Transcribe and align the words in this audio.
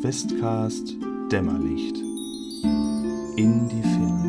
Questcast 0.00 0.94
Dämmerlicht 1.32 1.96
in 3.36 3.68
die 3.68 3.82
Ferne. 3.82 4.26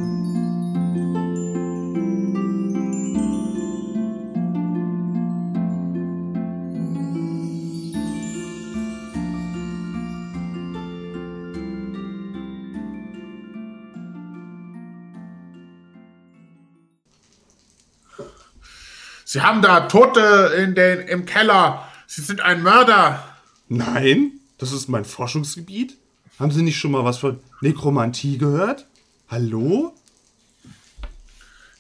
Sie 19.26 19.42
haben 19.42 19.62
da 19.62 19.82
Tote 19.82 20.54
in 20.58 20.76
den, 20.76 21.02
im 21.02 21.26
Keller. 21.26 21.88
Sie 22.08 22.22
sind 22.22 22.40
ein 22.40 22.64
Mörder. 22.64 23.22
Nein, 23.68 24.37
das 24.58 24.72
ist 24.72 24.88
mein 24.88 25.06
Forschungsgebiet. 25.06 25.98
Haben 26.40 26.52
Sie 26.52 26.62
nicht 26.62 26.78
schon 26.78 26.92
mal 26.92 27.04
was 27.04 27.18
von 27.18 27.40
Nekromantie 27.62 28.38
gehört? 28.38 28.88
Hallo? 29.30 29.94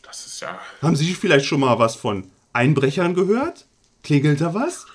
Das 0.03 0.25
ist 0.25 0.41
ja. 0.41 0.59
Haben 0.81 0.95
Sie 0.95 1.13
vielleicht 1.13 1.45
schon 1.45 1.59
mal 1.59 1.77
was 1.79 1.95
von 1.95 2.29
Einbrechern 2.53 3.13
gehört? 3.13 3.65
Klingelt 4.03 4.41
da 4.41 4.53
was? 4.53 4.85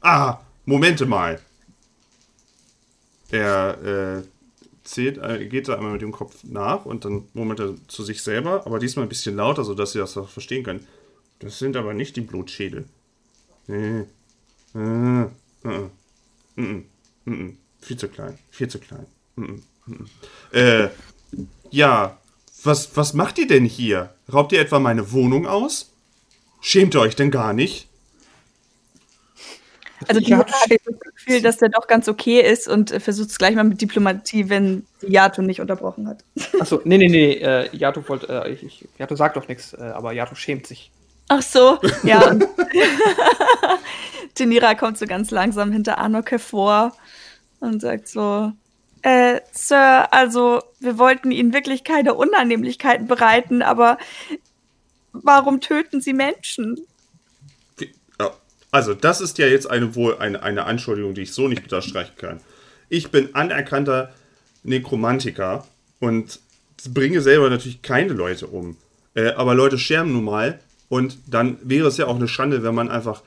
Ah, 0.00 0.40
Momente 0.64 1.06
mal. 1.06 1.40
Er 3.30 4.18
äh, 4.18 4.22
zählt, 4.84 5.18
äh, 5.18 5.46
geht 5.46 5.68
da 5.68 5.76
einmal 5.76 5.92
mit 5.92 6.02
dem 6.02 6.12
Kopf 6.12 6.44
nach 6.44 6.84
und 6.84 7.04
dann 7.04 7.24
murmelt 7.34 7.60
er 7.60 7.74
zu 7.88 8.02
sich 8.02 8.22
selber, 8.22 8.66
aber 8.66 8.78
diesmal 8.78 9.06
ein 9.06 9.08
bisschen 9.08 9.36
lauter, 9.36 9.64
sodass 9.64 9.92
Sie 9.92 9.98
das 9.98 10.16
auch 10.16 10.28
verstehen 10.28 10.64
können. 10.64 10.86
Das 11.38 11.58
sind 11.58 11.76
aber 11.76 11.94
nicht 11.94 12.16
die 12.16 12.20
Blutschädel. 12.20 12.84
Nee. 13.66 14.04
Äh, 14.74 15.22
äh, 15.22 15.26
äh, 16.56 16.62
äh, 16.62 16.82
äh, 17.26 17.54
viel 17.80 17.96
zu 17.96 18.08
klein, 18.08 18.38
viel 18.50 18.68
zu 18.68 18.78
klein. 18.78 19.06
Äh, 20.52 20.84
äh, 20.84 20.90
ja, 21.70 22.18
was, 22.64 22.96
was 22.96 23.14
macht 23.14 23.38
ihr 23.38 23.46
denn 23.46 23.64
hier? 23.64 24.14
Raubt 24.32 24.52
ihr 24.52 24.60
etwa 24.60 24.78
meine 24.78 25.12
Wohnung 25.12 25.46
aus? 25.46 25.92
Schämt 26.60 26.94
ihr 26.94 27.00
euch 27.00 27.16
denn 27.16 27.30
gar 27.30 27.52
nicht? 27.52 27.88
Also 30.08 30.20
die 30.20 30.34
hat 30.34 30.50
das 30.50 31.00
Gefühl, 31.14 31.42
dass 31.42 31.58
der 31.58 31.68
doch 31.68 31.86
ganz 31.86 32.08
okay 32.08 32.40
ist 32.40 32.68
und 32.68 32.90
äh, 32.90 33.00
versucht 33.00 33.30
es 33.30 33.38
gleich 33.38 33.54
mal 33.54 33.64
mit 33.64 33.80
Diplomatie, 33.80 34.48
wenn 34.48 34.86
Yato 35.00 35.42
nicht 35.42 35.60
unterbrochen 35.60 36.08
hat. 36.08 36.24
Achso, 36.60 36.80
nee, 36.84 36.98
nee, 36.98 37.08
nee, 37.08 37.32
äh, 37.34 37.68
Yato 37.76 38.06
wollte, 38.08 38.28
äh, 38.28 38.52
ich, 38.52 38.62
ich, 38.62 38.88
Yato 38.98 39.14
sagt 39.16 39.36
doch 39.36 39.46
nichts, 39.48 39.74
äh, 39.74 39.82
aber 39.82 40.12
Yato 40.12 40.34
schämt 40.34 40.66
sich. 40.66 40.90
Ach 41.28 41.42
so, 41.42 41.78
ja. 42.02 42.36
Tenira 44.34 44.74
kommt 44.74 44.98
so 44.98 45.06
ganz 45.06 45.30
langsam 45.30 45.72
hinter 45.72 45.98
Anok 45.98 46.30
hervor 46.30 46.96
und 47.60 47.80
sagt 47.80 48.08
so, 48.08 48.52
äh, 49.02 49.40
Sir, 49.52 50.12
also 50.12 50.62
wir 50.80 50.98
wollten 50.98 51.30
Ihnen 51.30 51.52
wirklich 51.52 51.84
keine 51.84 52.14
Unannehmlichkeiten 52.14 53.06
bereiten, 53.06 53.62
aber 53.62 53.98
warum 55.12 55.60
töten 55.60 56.00
Sie 56.00 56.12
Menschen? 56.12 56.86
Also 58.72 58.94
das 58.94 59.20
ist 59.20 59.36
ja 59.36 59.46
jetzt 59.46 59.70
eine 59.70 59.94
wohl 59.94 60.16
eine, 60.16 60.42
eine 60.42 60.64
Anschuldigung, 60.64 61.14
die 61.14 61.20
ich 61.22 61.34
so 61.34 61.46
nicht 61.46 61.62
unterstreichen 61.62 62.16
kann. 62.16 62.40
Ich 62.88 63.10
bin 63.10 63.34
anerkannter 63.34 64.12
Nekromantiker 64.62 65.66
und 66.00 66.40
bringe 66.88 67.20
selber 67.20 67.50
natürlich 67.50 67.82
keine 67.82 68.14
Leute 68.14 68.46
um. 68.46 68.78
Äh, 69.14 69.32
aber 69.32 69.54
Leute 69.54 69.78
scherben 69.78 70.12
nun 70.12 70.24
mal 70.24 70.58
und 70.88 71.18
dann 71.26 71.58
wäre 71.62 71.86
es 71.86 71.98
ja 71.98 72.06
auch 72.06 72.16
eine 72.16 72.28
Schande, 72.28 72.62
wenn 72.62 72.74
man 72.74 72.88
einfach 72.88 73.22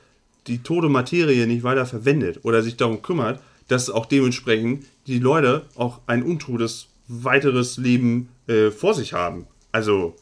die 0.46 0.62
tote 0.62 0.88
Materie 0.88 1.46
nicht 1.46 1.62
weiter 1.62 1.86
verwendet 1.86 2.40
oder 2.42 2.62
sich 2.62 2.76
darum 2.76 3.02
kümmert, 3.02 3.40
dass 3.68 3.90
auch 3.90 4.06
dementsprechend 4.06 4.86
die 5.06 5.18
Leute 5.18 5.66
auch 5.74 6.00
ein 6.06 6.22
untotes 6.22 6.86
weiteres 7.08 7.76
Leben 7.76 8.28
äh, 8.46 8.70
vor 8.70 8.94
sich 8.94 9.12
haben. 9.12 9.46
Also, 9.72 10.16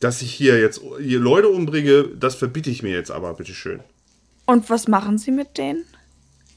dass 0.00 0.22
ich 0.22 0.32
hier 0.32 0.60
jetzt 0.60 0.80
hier 1.00 1.20
Leute 1.20 1.48
umbringe, 1.48 2.04
das 2.04 2.34
verbitte 2.34 2.70
ich 2.70 2.82
mir 2.82 2.92
jetzt 2.92 3.10
aber, 3.10 3.34
bitteschön. 3.34 3.80
Und 4.46 4.68
was 4.68 4.88
machen 4.88 5.18
Sie 5.18 5.30
mit 5.30 5.56
denen? 5.56 5.84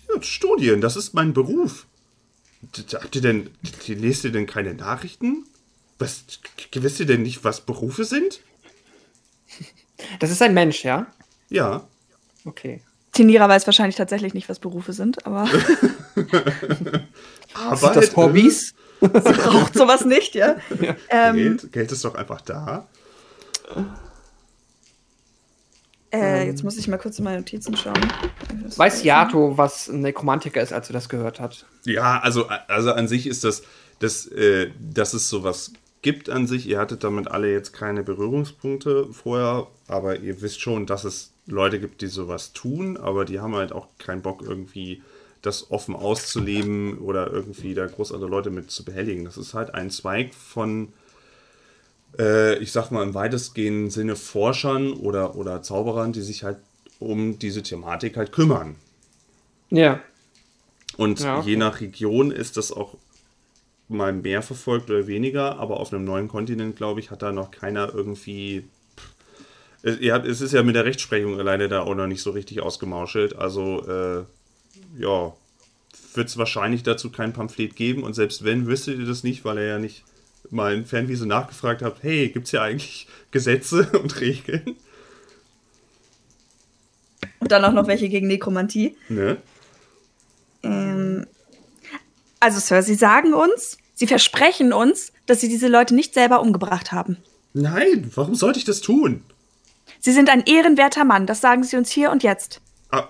Ja, 0.10 0.22
Studien, 0.22 0.82
das 0.82 0.96
ist 0.96 1.14
mein 1.14 1.34
Beruf. 1.34 1.86
Habt 2.94 3.16
ihr 3.16 3.22
denn, 3.22 3.50
lest 3.88 4.24
ihr 4.24 4.32
denn 4.32 4.48
keine 4.48 4.74
Nachrichten? 4.74 5.46
Was, 6.00 6.26
wisst 6.74 7.00
ihr 7.00 7.06
denn 7.06 7.24
nicht, 7.24 7.44
was 7.44 7.62
Berufe 7.62 8.04
sind? 8.04 8.42
Das 10.20 10.32
ist 10.32 10.42
ein 10.42 10.54
Mensch, 10.54 10.84
ja? 10.84 11.08
Ja. 11.50 11.88
Okay. 12.46 12.82
Tenira 13.18 13.50
weiß 13.50 13.66
wahrscheinlich 13.68 13.96
tatsächlich 13.96 14.34
nicht, 14.34 14.48
was 14.48 14.60
Berufe 14.60 14.94
sind, 14.94 15.26
aber. 15.26 15.50
aber 17.54 17.76
sind 17.76 17.96
das 17.96 18.16
Hobbys? 18.16 18.76
Sie 19.02 19.08
braucht 19.08 19.74
sowas 19.74 20.06
nicht, 20.06 20.36
ja. 20.36 20.56
ja. 20.80 20.96
Ähm, 21.10 21.36
Geld, 21.36 21.72
Geld 21.72 21.92
ist 21.92 22.06
doch 22.06 22.16
einfach 22.16 22.42
da. 22.42 22.88
Äh, 26.14 26.46
jetzt 26.48 26.64
muss 26.64 26.78
ich 26.78 26.88
mal 26.88 26.98
kurz 26.98 27.18
in 27.18 27.26
meine 27.26 27.40
Notizen 27.40 27.76
schauen. 27.76 28.00
Weiß 28.76 29.04
Yato, 29.04 29.58
was 29.58 29.88
ein 29.88 30.02
Nekromantiker 30.02 30.62
ist, 30.62 30.72
als 30.72 30.90
er 30.90 30.94
das 30.94 31.10
gehört 31.10 31.40
hat? 31.40 31.66
Ja, 31.86 32.20
also, 32.20 32.48
also 32.68 32.92
an 32.92 33.08
sich 33.08 33.28
ist 33.28 33.44
das, 33.44 33.64
das 34.00 34.28
äh, 34.28 34.72
dass 34.80 35.14
es 35.14 35.30
sowas 35.30 35.74
gibt 36.02 36.30
an 36.30 36.48
sich. 36.48 36.68
Ihr 36.68 36.80
hattet 36.80 37.04
damit 37.04 37.30
alle 37.30 37.52
jetzt 37.52 37.74
keine 37.74 38.04
Berührungspunkte 38.04 39.08
vorher, 39.12 39.68
aber 39.88 40.20
ihr 40.20 40.42
wisst 40.42 40.62
schon, 40.62 40.86
dass 40.86 41.04
es 41.04 41.34
Leute 41.48 41.80
gibt, 41.80 42.02
die 42.02 42.08
sowas 42.08 42.54
tun, 42.54 42.98
aber 42.98 43.26
die 43.26 43.40
haben 43.40 43.56
halt 43.56 43.72
auch 43.72 43.88
keinen 43.98 44.22
Bock 44.22 44.42
irgendwie 44.42 45.02
das 45.42 45.72
offen 45.72 45.96
auszuleben 45.96 46.98
oder 47.00 47.32
irgendwie 47.32 47.74
da 47.74 47.86
groß 47.86 48.12
andere 48.12 48.30
Leute 48.30 48.50
mit 48.50 48.70
zu 48.70 48.84
behelligen. 48.84 49.26
Das 49.26 49.38
ist 49.38 49.54
halt 49.54 49.74
ein 49.74 49.90
Zweig 49.90 50.34
von, 50.34 50.90
äh, 52.20 52.58
ich 52.58 52.72
sag 52.72 52.92
mal 52.92 53.04
im 53.04 53.14
weitestgehenden 53.14 53.90
Sinne 53.90 54.16
Forschern 54.16 54.94
oder, 54.94 55.36
oder 55.36 55.62
Zauberern, 55.62 56.12
die 56.12 56.22
sich 56.22 56.44
halt 56.44 56.58
um 57.00 57.40
diese 57.40 57.64
Thematik 57.64 58.18
halt 58.18 58.32
kümmern. 58.32 58.76
Ja. 59.70 60.02
Und 60.98 61.20
ja, 61.20 61.40
okay. 61.40 61.52
je 61.52 61.56
nach 61.58 61.80
Region 61.80 62.32
ist 62.32 62.58
das 62.58 62.72
auch 62.72 62.96
mal 63.88 64.12
mehr 64.12 64.42
verfolgt 64.42 64.90
oder 64.90 65.08
weniger, 65.08 65.60
aber 65.60 65.80
auf 65.80 65.94
einem 65.94 66.04
neuen 66.04 66.28
Kontinent, 66.28 66.76
glaube 66.76 67.00
ich, 67.00 67.12
hat 67.12 67.22
da 67.22 67.32
noch 67.32 67.52
keiner 67.52 67.94
irgendwie 67.94 68.68
es 69.84 70.42
ist 70.42 70.54
ja 70.54 70.64
mit 70.64 70.76
der 70.76 70.86
Rechtsprechung 70.86 71.40
alleine 71.40 71.68
da 71.68 71.82
auch 71.82 71.96
noch 71.96 72.08
nicht 72.08 72.22
so 72.22 72.32
richtig 72.32 72.62
ausgemauschelt. 72.62 73.36
Also, 73.36 73.86
äh, 73.88 74.24
ja, 75.02 75.34
wird 76.14 76.28
es 76.28 76.38
wahrscheinlich 76.38 76.84
dazu 76.84 77.12
kein 77.12 77.34
Pamphlet 77.34 77.76
geben. 77.76 78.04
Und 78.04 78.14
selbst 78.14 78.44
wenn, 78.44 78.68
wüsstet 78.68 79.00
ihr 79.00 79.06
das 79.06 79.24
nicht, 79.24 79.46
weil 79.46 79.58
er 79.60 79.66
ja 79.66 79.80
nicht 79.80 80.04
mal 80.50 80.76
in 80.76 80.86
Fernwiese 80.86 81.26
nachgefragt 81.26 81.82
hat, 81.82 81.98
hey, 82.02 82.30
gibt 82.30 82.48
es 82.48 82.52
ja 82.52 82.64
eigentlich 82.64 83.08
Gesetze 83.32 83.90
und 84.02 84.20
Regeln? 84.20 84.76
Und 87.40 87.52
dann 87.52 87.64
auch 87.64 87.74
noch 87.74 87.88
welche 87.88 88.10
gegen 88.10 88.28
Nekromantie. 88.28 88.96
Ne? 89.10 89.38
Ähm, 90.64 91.26
also, 92.40 92.60
Sir, 92.60 92.82
Sie 92.82 92.96
sagen 92.96 93.34
uns, 93.34 93.78
Sie 93.94 94.08
versprechen 94.08 94.74
uns, 94.74 95.12
dass 95.28 95.40
Sie 95.40 95.50
diese 95.50 95.68
Leute 95.68 95.96
nicht 95.96 96.14
selber 96.14 96.42
umgebracht 96.42 96.92
haben. 96.92 97.18
Nein, 97.54 98.12
warum 98.14 98.36
sollte 98.36 98.60
ich 98.60 98.66
das 98.66 98.82
tun? 98.82 99.24
Sie 100.08 100.14
sind 100.14 100.30
ein 100.30 100.46
ehrenwerter 100.46 101.04
Mann, 101.04 101.28
das 101.28 101.42
sagen 101.42 101.66
Sie 101.66 101.76
uns 101.76 101.92
hier 101.92 102.12
und 102.12 102.24
jetzt. 102.24 102.62
Ah, 102.92 103.10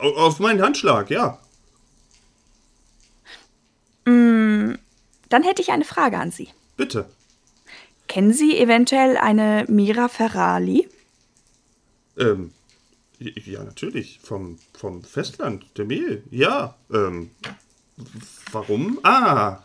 auf 0.00 0.38
meinen 0.38 0.62
Handschlag, 0.62 1.10
ja. 1.10 1.40
Mm, 4.04 4.74
dann 5.28 5.42
hätte 5.42 5.60
ich 5.60 5.72
eine 5.72 5.84
Frage 5.84 6.18
an 6.18 6.30
Sie. 6.30 6.48
Bitte. 6.76 7.10
Kennen 8.06 8.32
Sie 8.32 8.56
eventuell 8.56 9.16
eine 9.16 9.64
Mira 9.66 10.06
Ferrali? 10.06 10.88
Ähm, 12.16 12.52
ja, 13.18 13.64
natürlich. 13.64 14.20
Vom, 14.22 14.60
vom 14.72 15.02
Festland, 15.02 15.66
der 15.78 15.84
Mehl. 15.84 16.22
Ja. 16.30 16.76
Ähm, 16.92 17.32
warum? 18.52 19.00
Ah, 19.02 19.64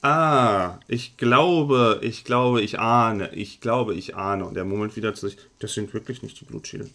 Ah, 0.00 0.78
ich 0.86 1.16
glaube, 1.16 1.98
ich 2.02 2.24
glaube, 2.24 2.62
ich 2.62 2.78
ahne, 2.78 3.30
ich 3.34 3.60
glaube, 3.60 3.94
ich 3.94 4.14
ahne. 4.14 4.44
Und 4.44 4.54
der 4.54 4.64
Moment 4.64 4.96
wieder 4.96 5.14
zu 5.14 5.28
sich, 5.28 5.38
das 5.58 5.74
sind 5.74 5.92
wirklich 5.92 6.22
nicht 6.22 6.40
die 6.40 6.44
Blutschädel. 6.44 6.88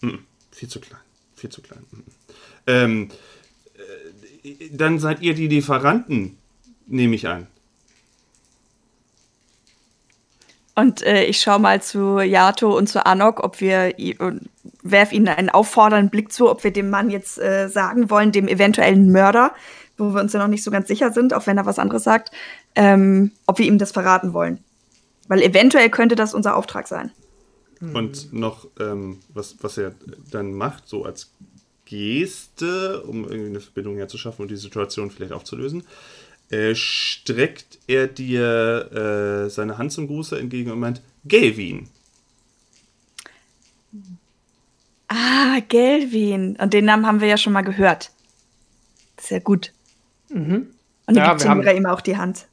Mm 0.00 0.06
-mm. 0.06 0.18
Viel 0.50 0.68
zu 0.68 0.80
klein, 0.80 1.00
viel 1.36 1.50
zu 1.50 1.60
klein. 1.60 1.84
Mm 1.90 2.00
ähm, 2.66 3.10
äh, 4.42 4.68
dann 4.70 4.98
seid 4.98 5.20
ihr 5.20 5.34
die 5.34 5.48
Lieferanten, 5.48 6.38
nehme 6.86 7.14
ich 7.14 7.28
an. 7.28 7.46
Und 10.74 11.02
äh, 11.02 11.24
ich 11.24 11.40
schaue 11.40 11.60
mal 11.60 11.80
zu 11.82 12.18
Yato 12.20 12.76
und 12.76 12.88
zu 12.88 13.04
Anok, 13.06 13.44
ob 13.44 13.60
wir 13.60 13.94
werf 14.82 15.12
ihnen 15.12 15.28
einen 15.28 15.50
auffordernden 15.50 16.10
Blick 16.10 16.32
zu, 16.32 16.50
ob 16.50 16.64
wir 16.64 16.72
dem 16.72 16.90
Mann 16.90 17.10
jetzt 17.10 17.38
äh, 17.38 17.68
sagen 17.68 18.10
wollen, 18.10 18.32
dem 18.32 18.48
eventuellen 18.48 19.12
Mörder, 19.12 19.54
wo 19.96 20.14
wir 20.14 20.20
uns 20.20 20.32
ja 20.32 20.40
noch 20.40 20.48
nicht 20.48 20.64
so 20.64 20.70
ganz 20.70 20.88
sicher 20.88 21.12
sind, 21.12 21.34
auch 21.34 21.46
wenn 21.46 21.58
er 21.58 21.66
was 21.66 21.78
anderes 21.78 22.04
sagt, 22.04 22.30
ähm, 22.74 23.32
ob 23.46 23.58
wir 23.58 23.66
ihm 23.66 23.78
das 23.78 23.92
verraten 23.92 24.32
wollen. 24.32 24.58
Weil 25.28 25.42
eventuell 25.42 25.90
könnte 25.90 26.16
das 26.16 26.34
unser 26.34 26.56
Auftrag 26.56 26.88
sein. 26.88 27.10
Und 27.80 28.32
noch, 28.32 28.66
ähm, 28.80 29.18
was, 29.32 29.56
was 29.60 29.76
er 29.78 29.94
dann 30.30 30.54
macht, 30.54 30.88
so 30.88 31.04
als 31.04 31.32
Geste, 31.84 33.02
um 33.02 33.24
irgendwie 33.24 33.50
eine 33.50 33.60
Verbindung 33.60 33.96
herzuschaffen 33.96 34.42
und 34.42 34.50
die 34.50 34.56
Situation 34.56 35.10
vielleicht 35.10 35.32
aufzulösen, 35.32 35.84
äh, 36.50 36.74
streckt 36.74 37.78
er 37.86 38.06
dir 38.06 39.44
äh, 39.46 39.50
seine 39.50 39.78
Hand 39.78 39.92
zum 39.92 40.06
Gruße 40.06 40.38
entgegen 40.38 40.70
und 40.70 40.80
meint, 40.80 41.02
Gelvin. 41.24 41.88
Ah, 45.08 45.60
Gelvin. 45.68 46.56
Und 46.56 46.72
den 46.72 46.84
Namen 46.86 47.06
haben 47.06 47.20
wir 47.20 47.28
ja 47.28 47.36
schon 47.36 47.52
mal 47.52 47.62
gehört. 47.62 48.10
Sehr 49.20 49.40
gut. 49.40 49.72
Mhm. 50.34 50.68
Und 51.06 51.14
Ja, 51.16 51.24
dann 51.26 51.36
gibt 51.36 51.44
wir 51.44 51.50
haben- 51.50 51.76
ihm 51.78 51.86
auch 51.86 52.00
die 52.00 52.16
Hand. 52.16 52.46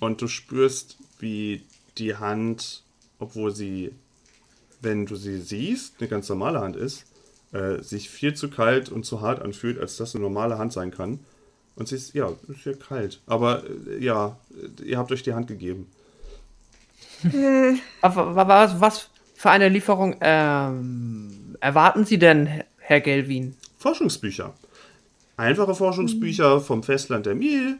Und 0.00 0.20
du 0.20 0.28
spürst, 0.28 0.98
wie 1.18 1.62
die 1.98 2.16
Hand, 2.16 2.82
obwohl 3.18 3.52
sie, 3.54 3.92
wenn 4.80 5.06
du 5.06 5.16
sie 5.16 5.40
siehst, 5.40 5.94
eine 5.98 6.08
ganz 6.08 6.28
normale 6.28 6.60
Hand 6.60 6.76
ist, 6.76 7.04
äh, 7.52 7.80
sich 7.80 8.10
viel 8.10 8.34
zu 8.34 8.50
kalt 8.50 8.88
und 8.90 9.04
zu 9.06 9.20
hart 9.20 9.40
anfühlt, 9.40 9.78
als 9.80 9.96
das 9.96 10.14
eine 10.14 10.22
normale 10.24 10.58
Hand 10.58 10.72
sein 10.72 10.90
kann. 10.90 11.20
Und 11.76 11.88
sie 11.88 11.94
ist, 11.96 12.12
ja, 12.14 12.30
ist 12.48 12.64
ja 12.66 12.72
kalt. 12.74 13.20
Aber 13.26 13.62
äh, 13.64 14.04
ja, 14.04 14.36
äh, 14.80 14.82
ihr 14.82 14.98
habt 14.98 15.10
euch 15.12 15.22
die 15.22 15.32
Hand 15.34 15.46
gegeben. 15.46 15.86
Wa- 17.22 18.46
was, 18.46 18.80
was 18.80 19.08
für 19.34 19.50
eine 19.50 19.68
Lieferung 19.68 20.16
ähm, 20.20 21.56
erwarten 21.60 22.04
Sie 22.04 22.18
denn, 22.18 22.48
Herr 22.78 23.00
Gelvin? 23.00 23.56
Forschungsbücher. 23.78 24.52
Einfache 25.36 25.74
Forschungsbücher 25.74 26.60
vom 26.60 26.82
Festland 26.82 27.26
der 27.26 27.34
Miel. 27.34 27.78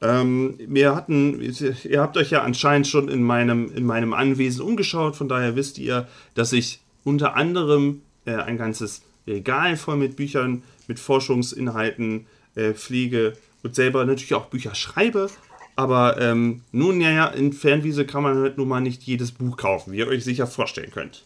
Ähm, 0.00 0.58
wir 0.58 0.94
hatten, 0.94 1.40
ihr 1.40 2.00
habt 2.00 2.16
euch 2.16 2.30
ja 2.30 2.42
anscheinend 2.42 2.88
schon 2.88 3.08
in 3.08 3.22
meinem, 3.22 3.72
in 3.74 3.84
meinem 3.84 4.12
Anwesen 4.12 4.62
umgeschaut, 4.62 5.16
von 5.16 5.28
daher 5.28 5.56
wisst 5.56 5.78
ihr, 5.78 6.08
dass 6.34 6.52
ich 6.52 6.80
unter 7.04 7.36
anderem 7.36 8.02
äh, 8.24 8.34
ein 8.34 8.56
ganzes 8.56 9.02
Regal 9.26 9.76
voll 9.76 9.96
mit 9.96 10.16
Büchern, 10.16 10.62
mit 10.88 10.98
Forschungsinhalten 10.98 12.26
äh, 12.54 12.72
pflege 12.72 13.34
und 13.62 13.74
selber 13.74 14.04
natürlich 14.04 14.34
auch 14.34 14.46
Bücher 14.46 14.74
schreibe. 14.74 15.28
Aber 15.76 16.20
ähm, 16.20 16.62
nun, 16.72 17.00
ja, 17.00 17.10
ja, 17.10 17.26
in 17.28 17.52
Fernwiese 17.52 18.04
kann 18.04 18.22
man 18.22 18.36
halt 18.38 18.58
nun 18.58 18.68
mal 18.68 18.80
nicht 18.80 19.02
jedes 19.04 19.32
Buch 19.32 19.56
kaufen, 19.56 19.92
wie 19.92 19.98
ihr 19.98 20.08
euch 20.08 20.24
sicher 20.24 20.46
vorstellen 20.46 20.90
könnt. 20.90 21.24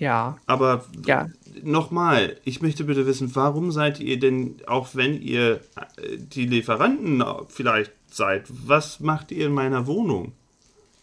Ja, 0.00 0.38
Aber 0.46 0.84
ja. 1.06 1.28
Nochmal, 1.62 2.36
ich 2.44 2.62
möchte 2.62 2.84
bitte 2.84 3.06
wissen, 3.06 3.36
warum 3.36 3.70
seid 3.70 4.00
ihr 4.00 4.18
denn, 4.18 4.56
auch 4.66 4.88
wenn 4.94 5.20
ihr 5.20 5.56
äh, 5.98 6.16
die 6.16 6.46
Lieferanten 6.46 7.22
vielleicht 7.48 7.92
seid, 8.10 8.44
was 8.48 9.00
macht 9.00 9.30
ihr 9.30 9.46
in 9.46 9.52
meiner 9.52 9.86
Wohnung? 9.86 10.32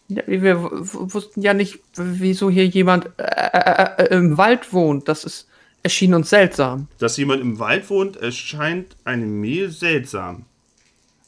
Ja, 0.08 0.22
Wir 0.26 0.60
wussten 0.60 1.42
ja 1.42 1.54
nicht, 1.54 1.78
wieso 1.94 2.50
hier 2.50 2.66
jemand 2.66 3.06
äh, 3.18 3.22
äh, 3.22 4.04
äh, 4.04 4.14
im 4.16 4.36
Wald 4.36 4.72
wohnt. 4.72 5.06
Das 5.06 5.22
ist, 5.24 5.46
erschien 5.84 6.12
uns 6.14 6.30
seltsam. 6.30 6.88
Dass 6.98 7.16
jemand 7.18 7.40
im 7.40 7.58
Wald 7.60 7.88
wohnt, 7.90 8.16
erscheint 8.16 8.96
einem 9.04 9.40
Mehl 9.40 9.70
seltsam. 9.70 10.44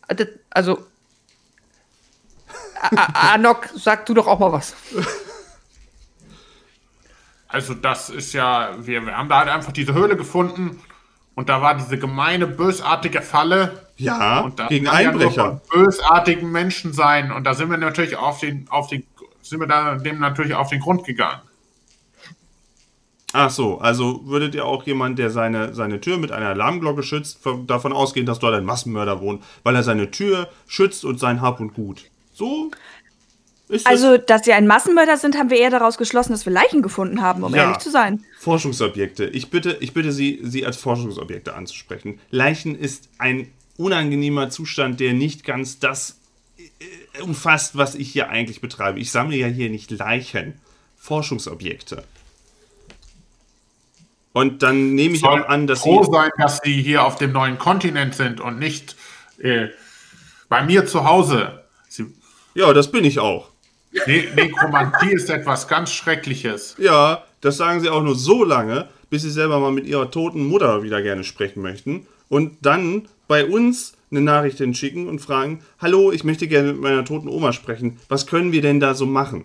Das- 0.09 0.27
Also, 0.51 0.79
Anok, 3.15 3.69
sag 3.77 4.07
du 4.07 4.15
doch 4.15 4.27
auch 4.27 4.39
mal 4.41 4.51
was. 4.53 4.75
Also 7.53 7.75
das 7.75 8.11
ist 8.11 8.33
ja, 8.33 8.71
wir, 8.81 9.05
wir 9.07 9.17
haben 9.17 9.29
da 9.29 9.41
halt 9.41 9.49
einfach 9.49 9.73
diese 9.73 9.93
Höhle 9.93 10.17
gefunden 10.17 10.81
und 11.35 11.49
da 11.49 11.61
war 11.63 11.75
diese 11.77 11.99
gemeine, 11.99 12.47
bösartige 12.47 13.23
Falle. 13.23 13.87
Ja, 13.97 14.41
Und 14.41 14.59
das 14.59 14.69
gegen 14.69 14.87
ja 14.87 14.93
Einbrecher. 14.93 15.61
von 15.71 15.85
bösartigen 15.85 16.51
Menschen 16.51 16.93
sein. 16.93 17.33
Und 17.33 17.45
da 17.45 17.55
sind 17.55 17.71
wir 17.71 17.77
natürlich 17.77 18.17
auf 18.17 18.41
den, 18.41 18.67
auf 18.71 18.87
den, 18.87 19.05
sind 19.43 19.61
wir 19.61 19.67
da 19.67 19.97
dem 19.97 20.19
natürlich 20.21 20.55
auf 20.55 20.69
den 20.71 20.81
Grund 20.81 21.05
gegangen. 21.05 21.41
Ach 23.33 23.51
so, 23.51 23.79
also 23.79 24.27
würdet 24.27 24.55
ihr 24.57 24.65
auch 24.65 24.83
jemand, 24.85 25.19
der 25.19 25.31
seine, 25.31 25.73
seine 25.75 26.01
Tür 26.01 26.19
mit 26.19 26.33
einer 26.33 26.49
Alarmglocke 26.49 27.03
schützt, 27.05 27.41
von- 27.43 27.67
davon 27.67 27.93
ausgehen, 27.93 28.27
dass 28.27 28.41
dort 28.41 28.55
ein 28.55 28.65
Massenmörder 28.65 29.21
wohnt, 29.21 29.45
weil 29.63 29.77
er 29.77 29.85
seine 29.85 30.11
Tür 30.11 30.49
schützt 30.67 31.05
und 31.05 31.21
sein 31.21 31.41
Hab 31.41 31.61
und 31.61 31.75
Gut. 31.75 32.11
So 32.33 32.71
ist 33.71 33.87
das 33.87 33.93
Also, 33.93 34.19
dass 34.19 34.45
sie 34.45 34.53
ein 34.53 34.67
Massenmörder 34.67 35.17
sind, 35.17 35.37
haben 35.39 35.51
wir 35.51 35.59
eher 35.59 35.71
daraus 35.71 35.97
geschlossen, 35.99 36.33
dass 36.33 36.45
wir 36.47 36.53
Leichen 36.53 36.83
gefunden 36.83 37.21
haben, 37.23 37.43
um 37.43 37.55
Ja. 37.55 37.65
ehrlich 37.65 37.79
zu 37.79 37.91
sein. 37.91 38.25
Forschungsobjekte. 38.39 39.27
Ich 39.27 39.51
bitte, 39.51 39.77
ich 39.81 39.93
bitte 39.95 40.13
Sie, 40.13 40.41
Sie 40.43 40.67
als 40.67 40.77
Forschungsobjekte 40.77 41.55
anzusprechen. 41.55 42.19
Leichen 42.31 42.75
ist 42.79 43.09
ein 43.19 43.51
unangenehmer 43.77 44.51
Zustand, 44.51 45.01
der 45.01 45.15
nicht 45.15 45.45
ganz 45.45 45.79
das 45.79 46.19
äh, 46.59 47.23
umfasst, 47.23 47.77
was 47.77 47.95
ich 47.95 48.11
hier 48.13 48.29
eigentlich 48.29 48.61
betreibe. 48.61 49.01
Ich 49.01 49.11
sammle 49.11 49.37
ja 49.37 49.47
hier 49.47 49.71
nicht 49.71 49.91
Leichen, 49.91 50.55
Forschungsobjekte. 50.99 52.05
Und 54.33 54.63
dann 54.63 54.95
nehme 54.95 55.15
ich 55.15 55.21
Soll 55.23 55.43
auch 55.43 55.49
an, 55.49 55.67
dass 55.67 55.83
Sie. 55.83 55.89
froh 55.89 56.05
sein, 56.13 56.31
dass 56.39 56.61
sie 56.63 56.81
hier 56.83 57.05
auf 57.05 57.17
dem 57.17 57.33
neuen 57.33 57.59
Kontinent 57.59 58.15
sind 58.15 58.41
und 58.41 58.59
nicht 58.59 58.95
äh, 59.39 59.69
bei 60.49 60.63
mir 60.63 60.87
zu 60.87 61.05
Hause. 61.05 61.65
Sie, 61.89 62.07
Ja, 62.55 62.73
das 62.73 62.93
bin 62.93 63.05
ich 63.05 63.19
auch. 63.19 63.50
Ne 64.07 64.25
Nekromantie 64.35 65.13
ist 65.13 65.31
etwas 65.31 65.69
ganz 65.69 65.91
Schreckliches. 65.93 66.77
Ja, 66.79 67.25
das 67.41 67.57
sagen 67.57 67.81
sie 67.81 67.89
auch 67.89 68.03
nur 68.03 68.17
so 68.17 68.45
lange, 68.45 68.89
bis 69.09 69.23
sie 69.23 69.31
selber 69.31 69.59
mal 69.61 69.73
mit 69.73 69.87
ihrer 69.87 70.11
toten 70.11 70.45
Mutter 70.45 70.83
wieder 70.83 71.03
gerne 71.03 71.25
sprechen 71.25 71.63
möchten. 71.63 72.07
Und 72.29 72.59
dann 72.63 73.09
bei 73.29 73.45
uns 73.45 73.95
eine 74.11 74.21
Nachricht 74.21 74.59
hinschicken 74.59 75.09
und 75.09 75.21
fragen, 75.21 75.61
hallo, 75.79 76.13
ich 76.13 76.25
möchte 76.25 76.49
gerne 76.49 76.73
mit 76.73 76.83
meiner 76.83 77.05
toten 77.05 77.29
Oma 77.29 77.53
sprechen. 77.53 77.99
Was 78.09 78.27
können 78.27 78.53
wir 78.53 78.63
denn 78.63 78.81
da 78.81 78.95
so 78.95 79.07
machen? 79.07 79.45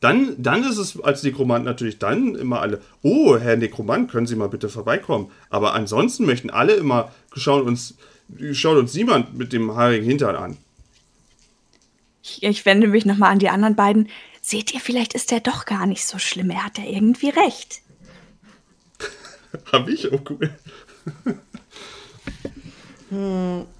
Dann, 0.00 0.34
dann 0.38 0.64
ist 0.64 0.76
es 0.76 1.00
als 1.00 1.22
Nekromant 1.22 1.64
natürlich 1.64 1.98
dann 1.98 2.34
immer 2.34 2.60
alle, 2.60 2.80
oh, 3.02 3.38
Herr 3.38 3.56
Nekromant, 3.56 4.10
können 4.10 4.26
Sie 4.26 4.36
mal 4.36 4.48
bitte 4.48 4.68
vorbeikommen. 4.68 5.30
Aber 5.48 5.74
ansonsten 5.74 6.26
möchten 6.26 6.50
alle 6.50 6.74
immer, 6.74 7.10
schauen 7.34 7.62
uns, 7.62 7.96
schaut 8.52 8.76
uns 8.76 8.94
niemand 8.94 9.38
mit 9.38 9.52
dem 9.52 9.74
haarigen 9.74 10.04
Hintern 10.04 10.36
an. 10.36 10.56
Ich, 12.24 12.42
ich 12.42 12.64
wende 12.64 12.86
mich 12.86 13.04
nochmal 13.04 13.32
an 13.32 13.38
die 13.38 13.50
anderen 13.50 13.76
beiden. 13.76 14.08
Seht 14.40 14.72
ihr, 14.72 14.80
vielleicht 14.80 15.12
ist 15.12 15.30
der 15.30 15.40
doch 15.40 15.66
gar 15.66 15.84
nicht 15.84 16.06
so 16.06 16.18
schlimm. 16.18 16.48
Er 16.48 16.64
hat 16.64 16.78
ja 16.78 16.84
irgendwie 16.84 17.28
recht. 17.28 17.82
Hab 19.72 19.88
ich? 19.88 20.10
Oh, 20.10 20.20
cool. 20.30 20.50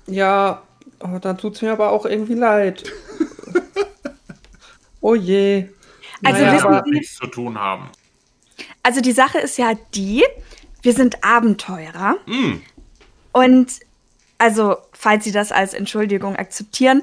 Ja, 0.07 0.63
oh, 1.01 1.19
dann 1.19 1.39
tut's 1.39 1.63
mir 1.63 1.73
aber 1.73 1.91
auch 1.91 2.05
irgendwie 2.05 2.35
leid. 2.35 2.85
oh 5.01 5.15
je. 5.15 5.69
Also 6.23 6.43
Naja, 6.43 6.55
wissen 6.55 6.83
Sie, 6.85 6.91
Nichts 6.91 7.15
zu 7.17 7.27
tun 7.27 7.59
haben. 7.59 7.89
Also 8.83 9.01
die 9.01 9.13
Sache 9.13 9.39
ist 9.39 9.57
ja 9.57 9.73
die, 9.95 10.23
wir 10.83 10.93
sind 10.93 11.25
Abenteurer. 11.25 12.19
Und 13.33 13.73
also, 14.37 14.77
falls 14.93 15.25
Sie 15.25 15.33
das 15.33 15.51
als 15.51 15.73
Entschuldigung 15.73 16.37
akzeptieren, 16.37 17.03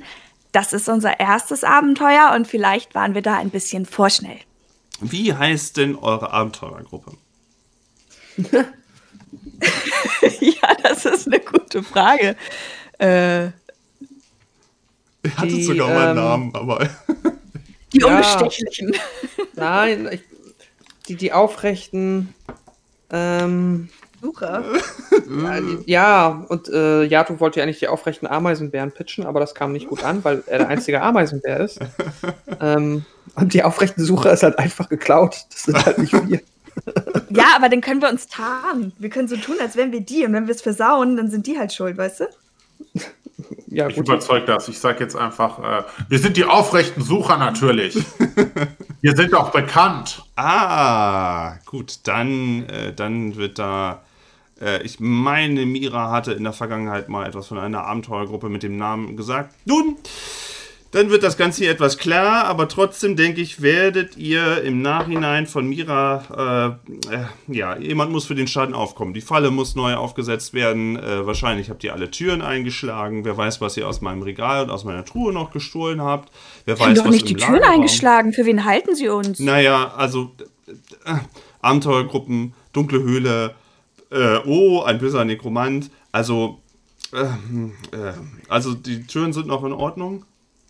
das 0.51 0.73
ist 0.73 0.89
unser 0.89 1.19
erstes 1.19 1.63
Abenteuer 1.63 2.33
und 2.35 2.47
vielleicht 2.47 2.95
waren 2.95 3.15
wir 3.15 3.21
da 3.21 3.37
ein 3.37 3.49
bisschen 3.49 3.85
vorschnell. 3.85 4.37
Wie 4.99 5.33
heißt 5.33 5.77
denn 5.77 5.95
eure 5.95 6.31
Abenteurergruppe? 6.31 7.13
ja, 10.41 10.75
das 10.83 11.05
ist 11.05 11.27
eine 11.27 11.39
gute 11.39 11.83
Frage. 11.83 12.35
Äh, 12.99 13.45
Ihr 15.23 15.37
hattet 15.37 15.51
Die, 15.51 15.63
sogar 15.63 16.09
ähm, 16.09 16.15
Namen, 16.15 16.55
aber. 16.55 16.89
die 17.93 17.99
Ja. 17.99 18.07
Unbestechlichen. 18.07 18.93
Nein, 19.55 20.09
ich, 20.11 20.21
die, 21.07 21.15
die 21.15 21.31
Aufrechten. 21.31 22.33
Ähm, 23.11 23.89
Sucher. 24.21 24.63
ja, 25.43 25.61
die, 25.61 25.91
ja, 25.91 26.45
und 26.47 26.69
äh, 26.69 27.03
Yato 27.03 27.39
wollte 27.39 27.59
ja 27.59 27.63
eigentlich 27.63 27.79
die 27.79 27.87
aufrechten 27.87 28.27
Ameisenbären 28.27 28.91
pitchen, 28.91 29.25
aber 29.25 29.39
das 29.39 29.55
kam 29.55 29.71
nicht 29.71 29.87
gut 29.87 30.03
an, 30.03 30.23
weil 30.23 30.43
er 30.47 30.59
der 30.59 30.67
einzige 30.69 31.01
Ameisenbär 31.01 31.59
ist. 31.59 31.79
ähm, 32.61 33.05
und 33.35 33.53
die 33.53 33.63
aufrechten 33.63 34.03
Sucher 34.03 34.31
ist 34.31 34.43
halt 34.43 34.59
einfach 34.59 34.89
geklaut. 34.89 35.45
Das 35.51 35.63
sind 35.63 35.85
halt 35.85 35.97
nicht 35.97 36.13
wir. 36.13 36.41
Ja, 37.29 37.55
aber 37.55 37.69
dann 37.69 37.81
können 37.81 38.01
wir 38.01 38.09
uns 38.09 38.27
tarnen. 38.27 38.93
Wir 38.97 39.09
können 39.09 39.27
so 39.27 39.37
tun, 39.37 39.55
als 39.61 39.75
wären 39.75 39.91
wir 39.91 40.01
die. 40.01 40.25
Und 40.25 40.33
wenn 40.33 40.47
wir 40.47 40.55
es 40.55 40.61
versauen, 40.61 41.17
dann 41.17 41.29
sind 41.29 41.47
die 41.47 41.57
halt 41.57 41.73
schuld, 41.73 41.97
weißt 41.97 42.21
du? 42.21 42.25
Ja, 43.67 43.87
Ich 43.87 43.97
überzeug 43.97 44.45
das. 44.45 44.67
Ich 44.67 44.79
sage 44.79 44.99
jetzt 44.99 45.15
einfach, 45.15 45.59
äh, 45.59 45.83
wir 46.09 46.19
sind 46.19 46.35
die 46.35 46.43
aufrechten 46.43 47.01
Sucher 47.01 47.37
natürlich. 47.37 47.97
wir 49.01 49.15
sind 49.15 49.33
auch 49.33 49.51
bekannt. 49.51 50.23
Ah, 50.35 51.55
gut, 51.65 51.99
dann, 52.03 52.65
äh, 52.67 52.93
dann 52.93 53.37
wird 53.37 53.59
da. 53.59 54.03
Äh, 54.61 54.83
ich 54.83 54.99
meine, 54.99 55.65
Mira 55.65 56.11
hatte 56.11 56.33
in 56.33 56.43
der 56.43 56.53
Vergangenheit 56.53 57.09
mal 57.09 57.27
etwas 57.27 57.47
von 57.47 57.57
einer 57.57 57.83
Abenteuergruppe 57.85 58.49
mit 58.49 58.63
dem 58.63 58.77
Namen 58.77 59.17
gesagt. 59.17 59.53
Nun, 59.65 59.95
dann 60.91 61.09
wird 61.09 61.23
das 61.23 61.37
Ganze 61.37 61.63
hier 61.63 61.71
etwas 61.71 61.97
klar, 61.97 62.43
aber 62.47 62.67
trotzdem 62.67 63.15
denke 63.15 63.39
ich, 63.39 63.61
werdet 63.61 64.17
ihr 64.17 64.61
im 64.63 64.81
Nachhinein 64.81 65.47
von 65.47 65.65
Mira, 65.65 66.77
äh, 67.09 67.15
äh, 67.15 67.23
ja, 67.47 67.77
jemand 67.77 68.11
muss 68.11 68.25
für 68.25 68.35
den 68.35 68.47
Schaden 68.47 68.75
aufkommen. 68.75 69.13
Die 69.13 69.21
Falle 69.21 69.51
muss 69.51 69.75
neu 69.75 69.93
aufgesetzt 69.95 70.53
werden. 70.53 70.97
Äh, 70.97 71.25
wahrscheinlich 71.25 71.69
habt 71.69 71.85
ihr 71.85 71.93
alle 71.93 72.11
Türen 72.11 72.41
eingeschlagen. 72.41 73.23
Wer 73.23 73.37
weiß, 73.37 73.61
was 73.61 73.77
ihr 73.77 73.87
aus 73.87 74.01
meinem 74.01 74.21
Regal 74.21 74.65
und 74.65 74.69
aus 74.69 74.83
meiner 74.83 75.05
Truhe 75.05 75.31
noch 75.31 75.51
gestohlen 75.51 76.01
habt. 76.01 76.29
Wer 76.65 76.77
Wir 76.77 76.83
haben 76.83 76.91
weiß, 76.91 76.97
doch 76.99 77.05
was 77.05 77.11
nicht 77.13 77.29
die 77.29 77.35
Türen 77.35 77.53
Lagerraum- 77.61 77.73
eingeschlagen. 77.73 78.33
Für 78.33 78.45
wen 78.45 78.65
halten 78.65 78.93
sie 78.93 79.07
uns? 79.07 79.39
naja, 79.39 79.93
also 79.95 80.31
äh, 81.05 81.13
Abenteuergruppen, 81.61 82.53
dunkle 82.73 83.01
Höhle, 83.01 83.55
Äh, 84.11 84.39
oh, 84.45 84.81
ein 84.83 84.99
böser 84.99 85.25
Nekromant. 85.25 85.89
Also, 86.11 86.59
ähm, 87.13 87.73
äh, 87.91 88.13
also 88.49 88.73
die 88.73 89.05
Türen 89.07 89.33
sind 89.33 89.47
noch 89.47 89.63
in 89.63 89.73
Ordnung. 89.73 90.25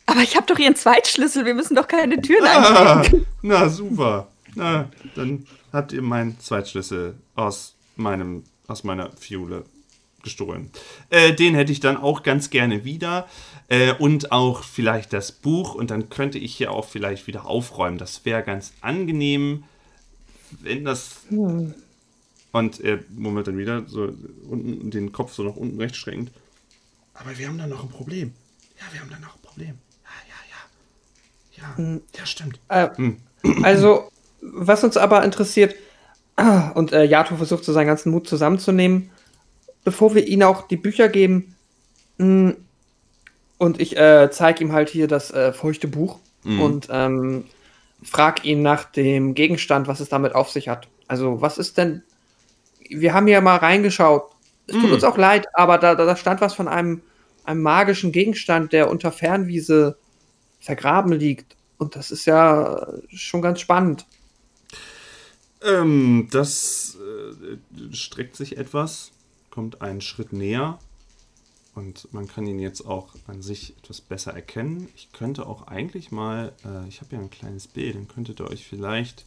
Aber 0.06 0.22
ich 0.22 0.36
habe 0.36 0.46
doch 0.48 0.60
Ihren 0.60 0.76
Zweitschlüssel, 0.76 1.46
wir 1.46 1.54
müssen 1.54 1.76
doch 1.76 1.88
keine 1.88 2.22
Türen 2.22 2.46
Ah, 2.46 2.98
einstecken. 2.98 3.26
na, 3.42 3.70
super. 3.70 4.28
Na, 4.56 4.90
dann 5.16 5.46
habt 5.72 5.94
ihr 5.94 6.02
meinen 6.02 6.40
Zweitschlüssel 6.40 7.16
aus 7.36 7.76
meinem, 7.96 8.44
aus 8.68 8.84
meiner 8.84 9.12
Fiole 9.18 9.64
gestohlen. 10.24 10.70
Äh, 11.10 11.34
den 11.34 11.56
hätte 11.56 11.72
ich 11.72 11.80
dann 11.80 11.98
auch 11.98 12.24
ganz 12.24 12.50
gerne 12.50 12.84
wieder. 12.84 13.28
Äh, 13.70 13.94
und 13.94 14.32
auch 14.32 14.64
vielleicht 14.64 15.14
das 15.14 15.32
Buch. 15.32 15.74
Und 15.76 15.90
dann 15.92 16.10
könnte 16.10 16.38
ich 16.38 16.54
hier 16.56 16.72
auch 16.72 16.86
vielleicht 16.86 17.26
wieder 17.28 17.46
aufräumen. 17.46 17.98
Das 17.98 18.26
wäre 18.26 18.44
ganz 18.44 18.74
angenehm, 18.82 19.64
wenn 20.60 20.86
das. 20.86 21.22
Und 22.52 22.82
er 22.82 23.00
murmelt 23.10 23.48
dann 23.48 23.58
wieder 23.58 23.84
so 23.88 24.14
unten 24.50 24.92
den 24.92 25.12
Kopf 25.12 25.34
so 25.34 25.44
nach 25.44 25.56
unten 25.56 25.80
rechts 25.80 25.98
schränkend. 25.98 26.32
Aber 27.14 27.38
wir 27.38 27.48
haben 27.48 27.58
da 27.58 27.68
noch 27.68 27.84
ein 27.84 27.90
Problem. 27.90 28.34
Ja, 28.78 28.86
wir 28.92 29.00
haben 29.00 29.10
da 29.10 29.20
noch 29.20 29.36
ein 29.36 29.42
Problem. 29.42 29.78
Ja, 30.04 31.64
ja, 31.64 31.78
ja. 31.78 31.94
Ja, 31.94 32.00
ja 32.18 32.26
stimmt. 32.26 32.60
Äh, 32.68 32.90
Hm. 32.96 33.18
Also, 33.64 34.10
was 34.42 34.84
uns 34.84 34.98
aber 34.98 35.24
interessiert, 35.24 35.76
und 36.76 36.92
äh, 36.94 37.04
Yato 37.04 37.36
versucht 37.38 37.64
so 37.64 37.74
seinen 37.74 37.88
ganzen 37.88 38.12
Mut 38.12 38.28
zusammenzunehmen, 38.28 39.10
bevor 39.84 40.14
wir 40.16 40.28
ihnen 40.28 40.44
auch 40.44 40.68
die 40.68 40.78
Bücher 40.78 41.10
geben, 41.10 41.56
mh, 42.18 42.56
und 43.58 43.80
ich 43.80 43.96
äh, 43.98 44.30
zeige 44.32 44.64
ihm 44.64 44.72
halt 44.74 44.90
hier 44.90 45.08
das 45.08 45.32
äh, 45.32 45.54
feuchte 45.54 45.88
Buch 45.88 46.20
und 46.44 46.88
ähm, 46.90 47.46
frag 48.02 48.44
ihn 48.44 48.64
nach 48.64 48.86
dem 48.86 49.36
Gegenstand, 49.36 49.88
was 49.88 50.00
es 50.00 50.10
damit 50.10 50.34
auf 50.34 50.50
sich 50.50 50.68
hat. 50.68 50.88
Also, 51.08 51.42
was 51.42 51.60
ist 51.60 51.78
denn. 51.78 52.02
Wir 53.00 53.14
haben 53.14 53.28
ja 53.28 53.42
mal 53.42 53.58
reingeschaut. 53.58 54.32
Es 54.68 54.76
tut 54.76 54.90
Mm. 54.90 54.94
uns 54.94 55.04
auch 55.04 55.18
leid, 55.18 55.48
aber 55.54 55.78
da, 55.78 55.96
da 55.96 56.16
stand 56.16 56.42
was 56.42 56.54
von 56.54 56.68
einem, 56.68 57.02
einem 57.44 57.62
magischen 57.62 58.12
Gegenstand, 58.12 58.74
der 58.74 58.90
unter 58.90 59.12
Fernwiese 59.12 59.98
vergraben 60.60 61.12
liegt. 61.14 61.56
Und 61.78 61.96
das 61.96 62.12
ist 62.12 62.26
ja 62.26 62.88
schon 63.10 63.42
ganz 63.42 63.60
spannend. 63.60 64.06
Ähm, 65.64 66.28
das 66.32 66.98
äh, 67.00 67.94
streckt 67.94 68.36
sich 68.36 68.58
etwas, 68.58 69.12
kommt 69.50 69.82
einen 69.82 70.02
Schritt 70.02 70.34
näher 70.34 70.80
und 71.76 72.12
man 72.14 72.28
kann 72.28 72.46
ihn 72.48 72.60
jetzt 72.60 72.86
auch 72.86 73.16
an 73.28 73.42
sich 73.42 73.76
etwas 73.78 74.02
besser 74.02 74.34
erkennen. 74.34 74.90
Ich 74.96 75.12
könnte 75.12 75.46
auch 75.46 75.68
eigentlich 75.68 76.12
mal, 76.12 76.54
äh, 76.66 76.88
ich 76.88 77.02
habe 77.02 77.16
ja 77.16 77.22
ein 77.22 77.30
kleines 77.30 77.68
Bild, 77.68 77.96
dann 77.96 78.08
könntet 78.08 78.40
ihr 78.40 78.50
euch 78.50 78.66
vielleicht 78.68 79.26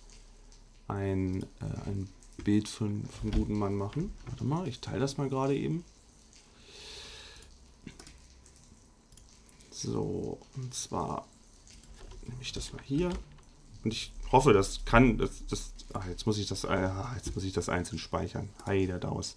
ein, 0.89 1.43
äh, 1.61 1.89
ein 1.89 2.09
Bild 2.43 2.69
von, 2.69 3.05
vom 3.21 3.31
guten 3.31 3.59
Mann 3.59 3.75
machen. 3.75 4.13
Warte 4.27 4.45
mal, 4.45 4.67
ich 4.69 4.81
teile 4.81 5.01
das 5.01 5.17
mal 5.17 5.29
gerade 5.29 5.57
eben. 5.57 5.85
So, 9.71 10.39
und 10.57 10.75
zwar 10.75 11.27
nehme 12.27 12.41
ich 12.41 12.53
das 12.53 12.73
mal 12.73 12.83
hier. 12.85 13.11
Und 13.85 13.93
ich 13.93 14.13
hoffe, 14.33 14.53
das 14.53 14.85
kann. 14.85 15.19
Das, 15.19 15.45
das, 15.49 15.73
ach, 15.93 16.07
jetzt 16.07 16.27
muss 16.27 16.39
ich 16.39 16.47
das. 16.47 16.65
Ah, 16.65 17.13
jetzt 17.17 17.35
muss 17.35 17.45
ich 17.45 17.53
das 17.53 17.69
einzeln 17.69 17.99
speichern. 17.99 18.49
Heider 18.67 18.99
Daus. 18.99 19.37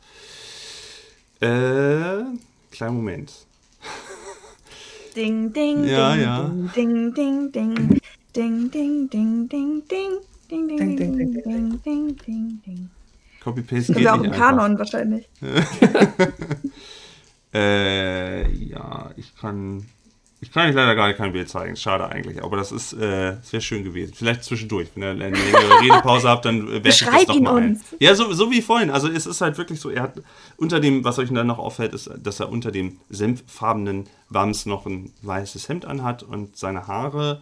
Äh, 1.40 2.24
kleinen 2.72 2.96
Moment. 2.96 3.46
Ding, 5.16 5.52
ding, 5.52 5.84
ja, 5.84 6.14
ding, 6.14 6.22
ja. 6.22 6.44
ding, 6.76 7.14
ding, 7.14 7.52
ding, 7.52 8.00
ding, 8.36 8.72
ding, 8.72 9.10
ding, 9.10 9.50
ding, 9.50 9.88
ding 9.88 10.18
ding, 10.50 10.68
ding, 10.68 10.98
ding, 10.98 11.18
ding, 11.18 11.34
ding, 11.44 11.82
ding, 11.84 12.16
ding, 12.18 12.62
ding. 12.66 12.90
Copy-Paste 13.44 13.94
Das 13.94 13.98
geht 13.98 14.06
wäre 14.06 14.14
auch 14.14 14.24
im 14.24 14.32
einfach. 14.32 14.40
Kanon 14.40 14.78
wahrscheinlich. 14.80 15.30
Äh, 17.54 18.52
ja, 18.52 19.10
ich 19.16 19.36
kann. 19.36 19.86
Ich 20.40 20.52
kann 20.52 20.70
euch 20.70 20.76
leider 20.76 20.94
gerade 20.94 21.16
kein 21.16 21.32
Bild 21.32 21.50
zeigen. 21.50 21.76
Schade 21.76 22.08
eigentlich. 22.08 22.44
Aber 22.44 22.58
das 22.58 22.72
ist, 22.72 22.94
äh, 22.94 23.38
das 23.38 23.52
wäre 23.52 23.62
schön 23.62 23.84
gewesen. 23.84 24.14
Vielleicht 24.14 24.44
zwischendurch. 24.44 24.90
Wenn 24.94 25.02
ihr 25.04 25.10
eine 25.10 25.20
längere 25.20 25.42
Redepause 25.82 26.30
habt, 26.30 26.46
dann 26.46 26.68
werfe 26.68 26.78
ich 26.78 26.84
das 26.84 27.00
Beschreib 27.00 27.28
doch 27.28 27.36
ihn 27.36 27.44
mal 27.44 27.58
ein. 27.58 27.70
uns. 27.70 27.82
Ja, 28.00 28.14
so, 28.14 28.32
so 28.34 28.52
wie 28.52 28.62
vorhin. 28.62 28.92
Also 28.92 29.08
es 29.08 29.26
ist 29.26 29.42
halt 29.42 29.58
wirklich 29.58 29.80
so, 29.80 29.90
er 29.90 30.04
hat 30.04 30.22
unter 30.58 30.80
dem, 30.80 31.04
was 31.04 31.18
euch 31.18 31.34
dann 31.34 31.48
noch 31.48 31.58
auffällt, 31.58 31.94
ist, 31.96 32.12
dass 32.22 32.40
er 32.40 32.50
unter 32.50 32.70
dem 32.72 33.00
senffarbenen 33.10 34.08
Wams 34.30 34.68
noch 34.68 34.86
ein 34.86 35.12
weißes 35.24 35.70
Hemd 35.70 35.86
anhat 35.86 36.22
und 36.22 36.56
seine 36.56 36.86
Haare 36.86 37.42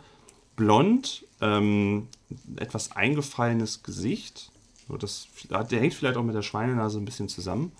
blond, 0.55 1.24
ähm, 1.41 2.07
etwas 2.55 2.91
eingefallenes 2.93 3.83
Gesicht. 3.83 4.51
Das, 4.99 5.27
der 5.49 5.79
hängt 5.79 5.93
vielleicht 5.93 6.17
auch 6.17 6.23
mit 6.23 6.35
der 6.35 6.41
Schweinenase 6.41 6.99
ein 6.99 7.05
bisschen 7.05 7.29
zusammen. 7.29 7.71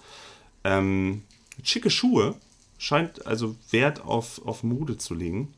Ähm, 0.64 1.24
schicke 1.64 1.90
Schuhe, 1.90 2.36
scheint 2.78 3.26
also 3.28 3.56
Wert 3.70 4.02
auf, 4.02 4.46
auf 4.46 4.64
Mode 4.64 4.98
zu 4.98 5.14
legen. 5.14 5.54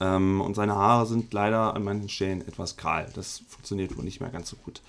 Ähm, 0.00 0.40
und 0.40 0.54
seine 0.54 0.74
Haare 0.74 1.06
sind 1.06 1.32
leider 1.32 1.74
an 1.74 1.84
manchen 1.84 2.08
Stellen 2.08 2.46
etwas 2.46 2.76
kahl. 2.76 3.10
Das 3.14 3.42
funktioniert 3.48 3.96
wohl 3.96 4.04
nicht 4.04 4.20
mehr 4.20 4.30
ganz 4.30 4.48
so 4.48 4.56
gut. 4.56 4.80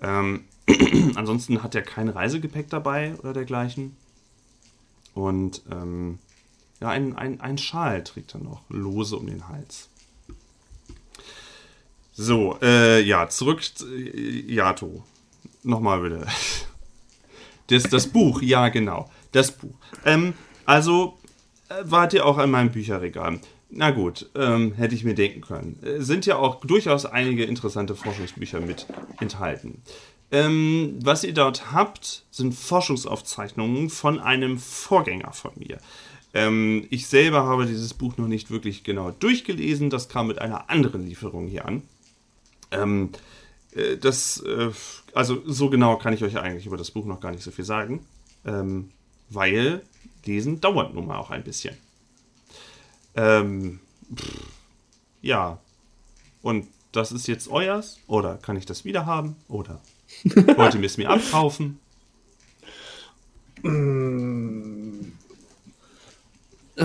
Ähm, 0.00 0.44
ansonsten 1.14 1.62
hat 1.62 1.74
er 1.74 1.82
kein 1.82 2.08
Reisegepäck 2.08 2.68
dabei 2.70 3.14
oder 3.16 3.32
dergleichen. 3.32 3.96
Und 5.14 5.62
ähm, 5.70 6.18
ja, 6.80 6.88
ein, 6.88 7.16
ein, 7.16 7.40
ein 7.40 7.58
Schal 7.58 8.02
trägt 8.02 8.34
er 8.34 8.40
noch, 8.40 8.62
lose 8.68 9.16
um 9.16 9.26
den 9.26 9.48
Hals. 9.48 9.88
So, 12.12 12.58
äh, 12.60 13.02
ja, 13.02 13.28
zurück, 13.28 13.62
äh, 13.82 14.52
Yato. 14.52 15.02
Nochmal 15.62 16.00
bitte. 16.00 16.26
Das, 17.68 17.84
das 17.84 18.06
Buch, 18.06 18.42
ja, 18.42 18.68
genau. 18.68 19.10
Das 19.30 19.52
Buch. 19.52 19.74
Ähm, 20.04 20.34
also, 20.66 21.18
äh, 21.68 21.74
wart 21.84 22.12
ihr 22.12 22.26
auch 22.26 22.38
an 22.38 22.50
meinem 22.50 22.70
Bücherregal? 22.70 23.40
Na 23.70 23.90
gut, 23.90 24.28
ähm, 24.34 24.74
hätte 24.74 24.94
ich 24.94 25.04
mir 25.04 25.14
denken 25.14 25.40
können. 25.40 25.78
Äh, 25.82 26.00
sind 26.00 26.26
ja 26.26 26.36
auch 26.36 26.64
durchaus 26.64 27.06
einige 27.06 27.44
interessante 27.44 27.94
Forschungsbücher 27.94 28.60
mit 28.60 28.86
enthalten. 29.20 29.80
Ähm, 30.30 30.98
was 31.02 31.24
ihr 31.24 31.32
dort 31.32 31.72
habt, 31.72 32.24
sind 32.30 32.54
Forschungsaufzeichnungen 32.54 33.88
von 33.88 34.20
einem 34.20 34.58
Vorgänger 34.58 35.32
von 35.32 35.52
mir. 35.56 35.78
Ähm, 36.34 36.86
ich 36.90 37.06
selber 37.06 37.44
habe 37.44 37.66
dieses 37.66 37.94
Buch 37.94 38.16
noch 38.18 38.28
nicht 38.28 38.50
wirklich 38.50 38.84
genau 38.84 39.10
durchgelesen. 39.10 39.88
Das 39.88 40.08
kam 40.08 40.26
mit 40.26 40.38
einer 40.38 40.68
anderen 40.68 41.06
Lieferung 41.06 41.48
hier 41.48 41.66
an. 41.66 41.82
Ähm, 42.72 43.10
äh, 43.72 43.96
das, 43.96 44.40
äh, 44.40 44.70
also 45.14 45.42
so 45.46 45.70
genau 45.70 45.96
kann 45.96 46.12
ich 46.12 46.24
euch 46.24 46.38
eigentlich 46.38 46.66
über 46.66 46.76
das 46.76 46.90
Buch 46.90 47.04
noch 47.04 47.20
gar 47.20 47.30
nicht 47.30 47.42
so 47.42 47.50
viel 47.50 47.64
sagen, 47.64 48.06
ähm, 48.44 48.90
weil 49.30 49.82
Lesen 50.24 50.60
dauert 50.60 50.94
nun 50.94 51.06
mal 51.06 51.18
auch 51.18 51.30
ein 51.30 51.44
bisschen. 51.44 51.76
Ähm, 53.14 53.80
pff, 54.14 54.46
ja, 55.20 55.58
und 56.42 56.66
das 56.92 57.12
ist 57.12 57.26
jetzt 57.26 57.48
euers 57.48 57.98
oder 58.06 58.36
kann 58.36 58.56
ich 58.56 58.66
das 58.66 58.84
wieder 58.84 59.06
haben 59.06 59.36
oder 59.48 59.80
wollt 60.24 60.74
ihr 60.74 60.84
es 60.84 60.98
mir 60.98 61.10
abkaufen? 61.10 61.78
Äh, 66.76 66.82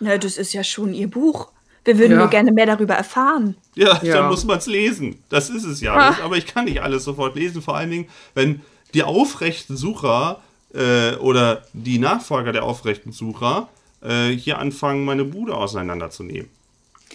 Na, 0.00 0.18
das 0.18 0.36
ist 0.36 0.52
ja 0.52 0.64
schon 0.64 0.94
Ihr 0.94 1.10
Buch. 1.10 1.51
Wir 1.84 1.98
würden 1.98 2.12
Ja. 2.12 2.18
nur 2.18 2.28
gerne 2.28 2.52
mehr 2.52 2.66
darüber 2.66 2.94
erfahren. 2.94 3.56
Ja, 3.74 3.98
Ja. 4.02 4.18
dann 4.18 4.28
muss 4.28 4.44
man 4.44 4.58
es 4.58 4.66
lesen. 4.66 5.22
Das 5.28 5.50
ist 5.50 5.64
es 5.64 5.80
ja. 5.80 5.94
Ah. 5.94 6.10
Das, 6.10 6.20
aber 6.20 6.36
ich 6.36 6.46
kann 6.46 6.66
nicht 6.66 6.82
alles 6.82 7.04
sofort 7.04 7.34
lesen. 7.34 7.60
Vor 7.62 7.76
allen 7.76 7.90
Dingen, 7.90 8.08
wenn 8.34 8.60
die 8.94 9.02
aufrechten 9.02 9.76
Sucher 9.76 10.40
äh, 10.74 11.14
oder 11.16 11.62
die 11.72 11.98
Nachfolger 11.98 12.52
der 12.52 12.62
aufrechten 12.64 13.12
Sucher 13.12 13.68
äh, 14.02 14.28
hier 14.30 14.58
anfangen, 14.58 15.04
meine 15.04 15.24
Bude 15.24 15.54
auseinanderzunehmen. 15.54 16.48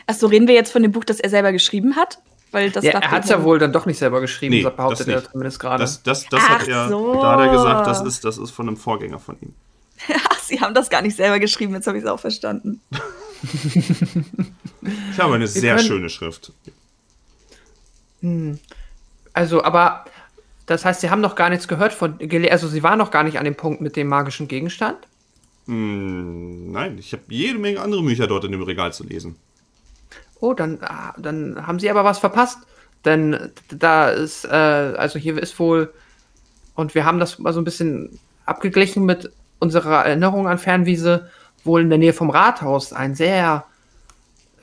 Achso, 0.05 0.27
reden 0.27 0.47
wir 0.47 0.55
jetzt 0.55 0.71
von 0.71 0.83
dem 0.83 0.91
Buch, 0.91 1.03
das 1.03 1.19
er 1.19 1.29
selber 1.29 1.51
geschrieben 1.51 1.95
hat? 1.95 2.19
Weil 2.51 2.71
das 2.71 2.83
ja, 2.86 2.91
er 2.91 3.12
hat 3.12 3.24
es 3.25 3.29
ja 3.29 3.43
wohl 3.43 3.59
dann 3.59 3.74
doch 3.74 3.86
nicht 3.86 3.97
selber 3.97 4.21
geschrieben, 4.21 4.55
Nee, 4.55 4.62
das 4.63 4.75
behauptet 4.75 5.00
das 5.01 5.07
er 5.07 5.15
nicht. 5.19 5.31
zumindest 5.31 5.59
gerade. 5.59 5.81
Das, 5.83 6.01
das, 6.03 6.25
das 6.29 6.41
Ach 6.45 6.50
hat 6.59 6.67
er, 6.67 6.88
so. 6.88 7.21
da 7.21 7.31
hat 7.33 7.39
er 7.41 7.50
gesagt, 7.51 7.88
das 7.88 8.01
ist, 8.01 8.24
das 8.24 8.38
ist 8.38 8.51
von 8.51 8.67
einem 8.67 8.77
Vorgänger 8.77 9.19
von 9.19 9.36
ihm. 9.41 9.53
Ach, 10.29 10.39
Sie 10.41 10.62
haben 10.62 10.74
das 10.74 10.89
gar 10.89 11.01
nicht 11.01 11.15
selber 11.17 11.39
geschrieben, 11.39 11.74
jetzt 11.74 11.88
habe 11.88 11.97
ich 11.97 12.03
es 12.05 12.09
auch 12.09 12.19
verstanden. 12.19 12.81
Ich 15.12 15.20
habe 15.20 15.36
eine 15.36 15.48
sehr 15.48 15.75
können- 15.75 15.88
schöne 15.88 16.10
Schrift. 16.10 16.53
Also, 19.34 19.63
aber 19.63 20.06
das 20.65 20.86
heißt, 20.86 21.01
Sie 21.01 21.10
haben 21.10 21.22
noch 21.22 21.36
gar 21.36 21.50
nichts 21.50 21.67
gehört 21.67 21.94
von, 21.94 22.17
also 22.50 22.67
Sie 22.67 22.84
waren 22.84 22.98
noch 22.98 23.12
gar 23.12 23.24
nicht 23.24 23.38
an 23.39 23.46
dem 23.46 23.56
Punkt 23.56 23.82
mit 23.82 23.96
dem 23.96 24.08
magischen 24.08 24.48
Gegenstand? 24.48 24.98
Hm, 25.65 26.72
nein, 26.72 26.98
ich 26.98 27.13
habe 27.13 27.24
jede 27.29 27.60
Menge 27.60 27.82
andere 27.82 28.01
Bücher 28.01 28.27
dort 28.27 28.46
in 28.46 28.51
dem 28.51 28.63
Regal 28.63 28.94
zu 28.94 29.03
lesen. 29.03 29.36
Oh, 30.39 30.53
dann, 30.53 30.79
ah, 30.82 31.13
dann 31.17 31.65
haben 31.67 31.79
Sie 31.79 31.89
aber 31.89 32.03
was 32.03 32.20
verpasst. 32.20 32.60
Denn 33.06 33.51
da 33.70 34.10
ist, 34.10 34.46
äh, 34.46 34.50
also 34.50 35.20
hier 35.20 35.38
ist 35.41 35.60
wohl, 35.60 35.94
und 36.75 36.96
wir 36.96 37.06
haben 37.06 37.20
das 37.20 37.39
mal 37.39 37.53
so 37.53 37.62
ein 37.62 37.65
bisschen 37.65 38.20
abgeglichen 38.46 39.06
mit 39.06 39.32
unserer 39.60 40.06
Erinnerung 40.06 40.48
an 40.48 40.58
Fernwiese, 40.58 41.29
wohl 41.67 41.81
in 41.81 41.89
der 41.89 42.00
Nähe 42.00 42.13
vom 42.13 42.31
Rathaus 42.31 42.93
ein 42.93 43.13
sehr 43.13 43.65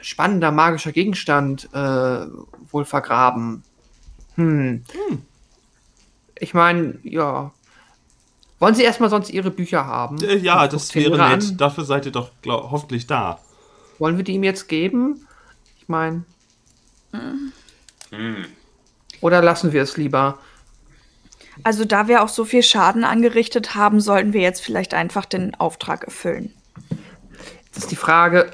spannender 0.00 0.50
magischer 0.50 0.92
Gegenstand 0.92 1.68
äh, 1.72 2.26
wohl 2.70 2.84
vergraben. 2.84 3.62
Hm. 4.34 4.82
Ich 6.36 6.52
meine, 6.52 6.98
ja, 7.04 7.52
Wollen 8.64 8.74
Sie 8.74 8.82
erstmal 8.82 9.10
sonst 9.10 9.28
Ihre 9.30 9.50
Bücher 9.50 9.84
haben? 9.86 10.22
Äh, 10.22 10.36
ja, 10.36 10.66
das 10.66 10.94
wäre 10.94 11.18
nett. 11.18 11.50
an. 11.50 11.56
Dafür 11.58 11.84
seid 11.84 12.06
ihr 12.06 12.12
doch 12.12 12.30
glaub, 12.40 12.70
hoffentlich 12.70 13.06
da. 13.06 13.38
Wollen 13.98 14.16
wir 14.16 14.24
die 14.24 14.32
ihm 14.32 14.42
jetzt 14.42 14.68
geben? 14.68 15.26
Ich 15.78 15.86
meine. 15.88 16.24
Oder 19.20 19.42
lassen 19.42 19.72
wir 19.72 19.82
es 19.82 19.98
lieber? 19.98 20.38
Also 21.62 21.84
da 21.84 22.08
wir 22.08 22.22
auch 22.22 22.28
so 22.28 22.44
viel 22.44 22.62
Schaden 22.62 23.04
angerichtet 23.04 23.74
haben, 23.74 24.00
sollten 24.00 24.32
wir 24.32 24.40
jetzt 24.40 24.62
vielleicht 24.62 24.94
einfach 24.94 25.26
den 25.26 25.54
Auftrag 25.54 26.04
erfüllen. 26.04 26.52
Das 27.72 27.84
ist 27.84 27.90
die 27.90 27.96
Frage. 27.96 28.50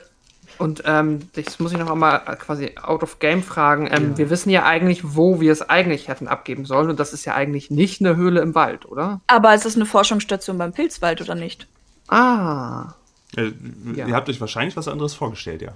Und 0.59 0.83
ähm, 0.85 1.21
das 1.33 1.59
muss 1.59 1.73
ich 1.73 1.79
noch 1.79 1.91
einmal 1.91 2.21
quasi 2.39 2.73
out 2.83 3.03
of 3.03 3.19
game 3.19 3.43
fragen. 3.43 3.89
Ähm, 3.91 4.19
Wir 4.19 4.29
wissen 4.29 4.51
ja 4.51 4.65
eigentlich, 4.67 5.17
wo 5.17 5.41
wir 5.41 5.53
es 5.53 5.63
eigentlich 5.63 6.09
hätten 6.09 6.29
abgeben 6.29 6.67
sollen. 6.67 6.91
Und 6.91 7.01
das 7.01 7.15
ist 7.15 7.25
ja 7.25 7.35
eigentlich 7.35 7.71
nicht 7.71 8.01
eine 8.03 8.17
Höhle 8.17 8.41
im 8.43 8.55
Wald, 8.55 8.85
oder? 8.85 9.23
Aber 9.27 9.55
es 9.55 9.65
ist 9.65 9.77
eine 9.77 9.87
Forschungsstation 9.87 10.59
beim 10.59 10.73
Pilzwald, 10.73 11.23
oder 11.23 11.35
nicht? 11.35 11.67
Ah. 12.09 12.93
Äh, 13.37 13.53
Ja. 13.95 14.07
Ihr 14.07 14.15
habt 14.15 14.29
euch 14.29 14.41
wahrscheinlich 14.41 14.77
was 14.77 14.87
anderes 14.87 15.15
vorgestellt, 15.15 15.63
ja. 15.63 15.73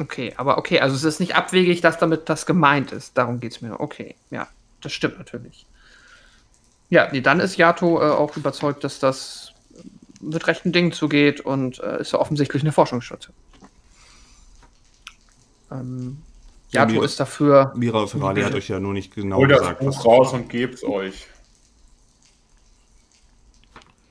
Okay, 0.00 0.34
aber 0.36 0.58
okay, 0.58 0.80
also 0.80 0.96
es 0.96 1.04
ist 1.04 1.20
nicht 1.20 1.36
abwegig, 1.36 1.80
dass 1.80 1.98
damit 1.98 2.28
das 2.28 2.46
gemeint 2.46 2.90
ist. 2.90 3.16
Darum 3.16 3.38
geht 3.38 3.52
es 3.52 3.60
mir. 3.62 3.78
Okay, 3.78 4.16
ja, 4.30 4.48
das 4.80 4.92
stimmt 4.92 5.18
natürlich. 5.18 5.66
Ja, 6.90 7.08
nee, 7.12 7.20
dann 7.20 7.38
ist 7.38 7.56
Yato 7.58 8.00
äh, 8.00 8.10
auch 8.10 8.36
überzeugt, 8.36 8.82
dass 8.82 8.98
das 8.98 9.52
mit 10.30 10.46
rechten 10.46 10.72
Dingen 10.72 10.92
zugeht 10.92 11.40
und 11.40 11.78
äh, 11.80 12.00
ist 12.00 12.12
ja 12.12 12.18
offensichtlich 12.18 12.62
eine 12.62 12.72
Forschungsstation. 12.72 13.34
Ähm, 15.70 16.18
Ja, 16.70 16.88
Yato 16.88 17.02
ist 17.02 17.20
dafür. 17.20 17.72
Mira 17.76 18.06
Ferrari 18.06 18.42
hat 18.42 18.54
euch 18.54 18.68
ja 18.68 18.80
nur 18.80 18.92
nicht 18.92 19.14
genau 19.14 19.36
Hol 19.38 19.48
das 19.48 19.60
gesagt, 19.60 19.84
was. 19.84 19.96
Buch 19.96 20.04
raus 20.04 20.32
und 20.32 20.48
geb's 20.48 20.82
euch. 20.84 21.26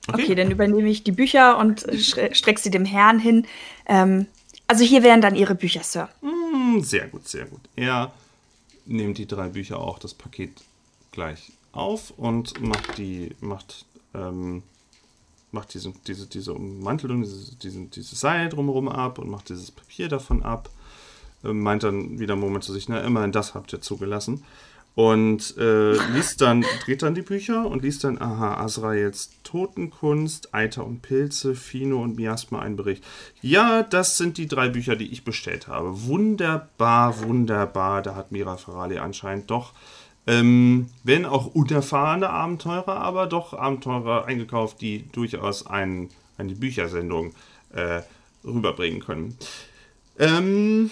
Okay, 0.07 0.35
dann 0.35 0.51
übernehme 0.51 0.89
ich 0.89 1.03
die 1.03 1.13
Bücher 1.13 1.57
und 1.57 1.87
äh, 1.87 1.93
stre- 1.93 2.33
strecke 2.35 2.59
sie 2.59 2.69
dem 2.71 2.83
Herrn 2.85 3.19
hin. 3.19 3.47
Ähm, 3.85 4.27
also 4.67 4.83
hier 4.83 5.01
wären 5.01 5.21
dann 5.21 5.35
Ihre 5.35 5.55
Bücher, 5.55 5.81
Sir. 5.83 6.09
Hm, 6.21 6.81
Sehr 6.81 7.07
gut, 7.07 7.27
sehr 7.27 7.45
gut. 7.45 7.61
Er 7.75 8.11
nimmt 8.85 9.17
die 9.17 9.25
drei 9.27 9.47
Bücher 9.49 9.79
auch 9.79 9.99
das 9.99 10.13
Paket 10.13 10.51
gleich 11.11 11.51
auf 11.71 12.11
und 12.17 12.59
macht 12.61 12.97
die, 12.97 13.33
macht, 13.39 13.85
ähm, 14.13 14.63
macht 15.53 15.73
diese, 15.73 15.93
diese, 16.07 16.27
diese 16.27 16.53
Ummantelung, 16.53 17.21
diese, 17.23 17.85
dieses 17.85 18.19
Seil 18.19 18.49
drumherum 18.49 18.89
ab 18.89 19.19
und 19.19 19.29
macht 19.29 19.49
dieses 19.49 19.71
Papier 19.71 20.09
davon 20.09 20.43
ab. 20.43 20.69
Ähm, 21.43 21.61
meint 21.61 21.83
dann 21.83 22.19
wieder 22.19 22.33
einen 22.33 22.41
Moment 22.41 22.63
zu 22.63 22.73
sich, 22.73 22.89
na, 22.89 23.01
immerhin 23.01 23.31
das 23.31 23.53
habt 23.53 23.73
ihr 23.73 23.81
zugelassen. 23.81 24.43
Und 24.95 25.57
äh, 25.57 25.93
liest 26.13 26.41
dann, 26.41 26.63
dreht 26.85 27.01
dann 27.01 27.15
die 27.15 27.23
Bücher 27.23 27.65
und 27.65 27.81
liest 27.81 28.03
dann, 28.03 28.21
aha, 28.21 28.63
Azraels 28.63 29.31
Totenkunst, 29.43 30.53
Eiter 30.53 30.85
und 30.85 31.01
Pilze, 31.01 31.55
Fino 31.55 32.03
und 32.03 32.15
Miasma 32.15 32.59
ein 32.59 32.75
Bericht. 32.75 33.03
Ja, 33.41 33.81
das 33.81 34.17
sind 34.17 34.37
die 34.37 34.47
drei 34.47 34.69
Bücher, 34.69 34.95
die 34.95 35.11
ich 35.11 35.23
bestellt 35.23 35.67
habe. 35.67 36.03
Wunderbar, 36.03 37.23
wunderbar. 37.23 38.03
Da 38.03 38.13
hat 38.13 38.31
Mira 38.31 38.57
Ferrari 38.57 38.99
anscheinend 38.99 39.49
doch, 39.49 39.73
ähm, 40.25 40.89
wenn 41.03 41.25
auch 41.25 41.47
unerfahrene 41.47 42.29
Abenteurer, 42.29 42.97
aber 42.97 43.27
doch 43.27 43.53
Abenteurer 43.53 44.25
eingekauft, 44.25 44.81
die 44.81 45.05
durchaus 45.11 45.67
ein, 45.67 46.09
eine 46.37 46.53
Büchersendung 46.53 47.33
äh, 47.73 48.01
rüberbringen 48.45 49.01
können. 49.01 49.37
Ähm, 50.19 50.91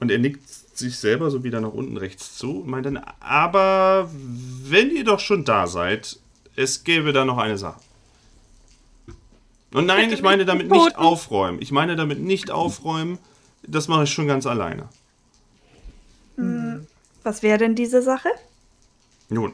und 0.00 0.10
er 0.10 0.18
nickt 0.18 0.48
sich 0.76 0.98
selber 0.98 1.30
so 1.30 1.42
wieder 1.44 1.60
nach 1.60 1.72
unten 1.72 1.96
rechts 1.96 2.36
zu 2.36 2.60
und 2.60 2.68
meint 2.68 2.86
dann, 2.86 3.00
aber 3.20 4.10
wenn 4.12 4.90
ihr 4.90 5.04
doch 5.04 5.20
schon 5.20 5.44
da 5.44 5.66
seid, 5.66 6.18
es 6.54 6.84
gäbe 6.84 7.12
da 7.12 7.24
noch 7.24 7.38
eine 7.38 7.56
Sache. 7.56 7.80
Und 9.72 9.86
nein, 9.86 10.12
ich 10.12 10.22
meine 10.22 10.44
damit 10.44 10.70
nicht 10.70 10.96
aufräumen. 10.96 11.60
Ich 11.60 11.72
meine 11.72 11.96
damit 11.96 12.20
nicht 12.20 12.50
aufräumen. 12.50 13.18
Das 13.62 13.88
mache 13.88 14.04
ich 14.04 14.10
schon 14.10 14.26
ganz 14.26 14.46
alleine. 14.46 14.88
Was 17.26 17.42
wäre 17.42 17.58
denn 17.58 17.74
diese 17.74 18.02
Sache? 18.02 18.28
Nun, 19.28 19.52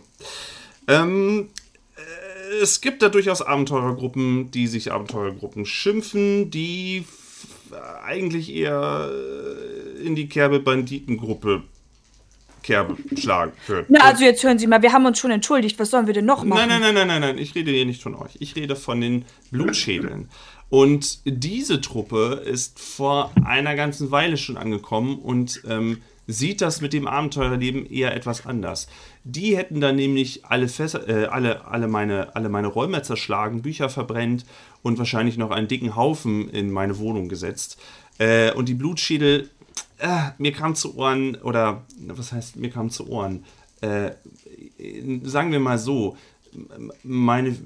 ähm, 0.89 1.49
äh, 1.97 2.63
es 2.63 2.83
gibt 2.83 3.01
da 3.01 3.09
durchaus 3.09 3.41
Abenteurergruppen, 3.41 4.51
die 4.51 4.67
sich 4.67 4.93
Abenteurergruppen 4.93 5.65
schimpfen, 5.65 6.51
die 6.51 7.07
eigentlich 8.05 8.55
eher 8.55 9.11
äh, 9.11 10.07
in 10.07 10.15
die 10.15 10.29
Kerbe 10.29 10.61
Banditengruppe 10.61 11.63
Kerbe 12.63 12.99
schlagen 13.17 13.53
würden. 13.67 13.87
Na, 13.89 14.01
also 14.01 14.23
jetzt 14.23 14.45
hören 14.45 14.59
Sie 14.59 14.67
mal, 14.67 14.83
wir 14.83 14.93
haben 14.93 15.07
uns 15.07 15.19
schon 15.19 15.31
entschuldigt. 15.31 15.79
Was 15.79 15.91
sollen 15.91 16.07
wir 16.07 16.13
denn 16.13 16.27
noch 16.27 16.45
machen? 16.45 16.69
Nein, 16.69 16.69
nein, 16.69 16.81
nein, 16.83 16.95
nein, 16.95 17.07
nein, 17.09 17.21
nein, 17.23 17.39
ich 17.39 17.55
rede 17.55 17.71
hier 17.71 17.87
nicht 17.87 18.03
von 18.03 18.15
euch. 18.15 18.33
Ich 18.39 18.55
rede 18.55 18.77
von 18.77 19.01
den 19.01 19.25
Blutschädeln. 19.51 20.29
Und 20.69 21.21
diese 21.25 21.81
Truppe 21.81 22.43
ist 22.45 22.79
vor 22.79 23.33
einer 23.47 23.77
ganzen 23.77 24.11
Weile 24.11 24.37
schon 24.37 24.59
angekommen 24.59 25.19
und 25.19 25.63
ähm, 25.67 26.03
sieht 26.27 26.61
das 26.61 26.81
mit 26.81 26.93
dem 26.93 27.07
Abenteurerleben 27.07 27.87
eher 27.87 28.15
etwas 28.15 28.47
anders. 28.47 28.89
Die 29.25 29.57
hätten 29.57 29.81
dann 29.81 29.97
nämlich 29.97 30.45
alle, 30.45 30.69
Fässer, 30.69 31.09
äh, 31.09 31.27
alle, 31.27 31.67
alle, 31.67 31.89
meine, 31.89 32.35
alle 32.37 32.49
meine 32.49 32.69
Räume 32.69 33.03
zerschlagen, 33.03 33.63
Bücher 33.63 33.89
verbrennt 33.89 34.45
und 34.83 34.99
wahrscheinlich 34.99 35.37
noch 35.37 35.51
einen 35.51 35.69
dicken 35.69 35.97
Haufen 35.97 36.49
in 36.51 36.71
meine 36.71 36.99
Wohnung 36.99 37.29
gesetzt. 37.29 37.79
Äh, 38.19 38.53
und 38.53 38.69
die 38.69 38.75
Blutschädel, 38.75 39.51
äh, 39.99 40.31
mir 40.39 40.53
kam 40.53 40.75
zu 40.75 40.97
Ohren, 40.97 41.37
oder 41.37 41.85
was 42.07 42.33
heißt, 42.33 42.57
mir 42.57 42.71
kam 42.71 42.91
zu 42.91 43.09
Ohren, 43.09 43.45
äh, 43.81 44.13
sagen 45.25 45.53
wir 45.53 45.61
mal 45.61 45.79
so, 45.79 46.17
meine, 47.03 47.57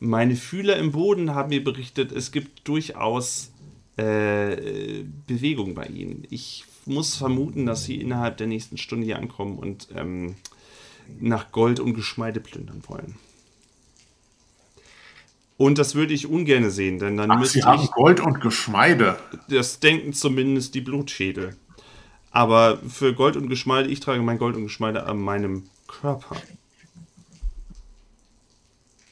meine 0.00 0.36
Fühler 0.36 0.76
im 0.76 0.92
Boden 0.92 1.34
haben 1.34 1.50
mir 1.50 1.62
berichtet, 1.62 2.12
es 2.12 2.32
gibt 2.32 2.66
durchaus 2.66 3.52
äh, 3.96 5.04
Bewegung 5.26 5.74
bei 5.74 5.86
ihnen. 5.86 6.26
Ich 6.30 6.64
muss 6.86 7.16
vermuten, 7.16 7.66
dass 7.66 7.84
sie 7.84 8.00
innerhalb 8.00 8.36
der 8.36 8.46
nächsten 8.46 8.76
Stunde 8.76 9.06
hier 9.06 9.18
ankommen 9.18 9.58
und 9.58 9.88
ähm, 9.94 10.34
nach 11.20 11.52
Gold 11.52 11.80
und 11.80 11.94
Geschmeide 11.94 12.40
plündern 12.40 12.82
wollen. 12.86 13.16
Und 15.56 15.78
das 15.78 15.94
würde 15.94 16.12
ich 16.12 16.26
ungern 16.26 16.70
sehen, 16.70 16.98
denn 16.98 17.16
dann 17.16 17.30
Ach, 17.30 17.38
müsste 17.38 17.60
sie 17.60 17.64
haben 17.64 17.82
ich 17.82 17.90
Gold 17.92 18.20
und 18.20 18.40
Geschmeide. 18.40 19.16
das 19.48 19.78
denken 19.78 20.12
zumindest 20.12 20.74
die 20.74 20.80
Blutschädel. 20.80 21.56
Aber 22.32 22.78
für 22.78 23.14
Gold 23.14 23.36
und 23.36 23.48
Geschmeide, 23.48 23.88
ich 23.90 24.00
trage 24.00 24.22
mein 24.22 24.38
Gold 24.38 24.56
und 24.56 24.64
Geschmeide 24.64 25.04
an 25.06 25.18
meinem 25.18 25.64
Körper. 25.86 26.36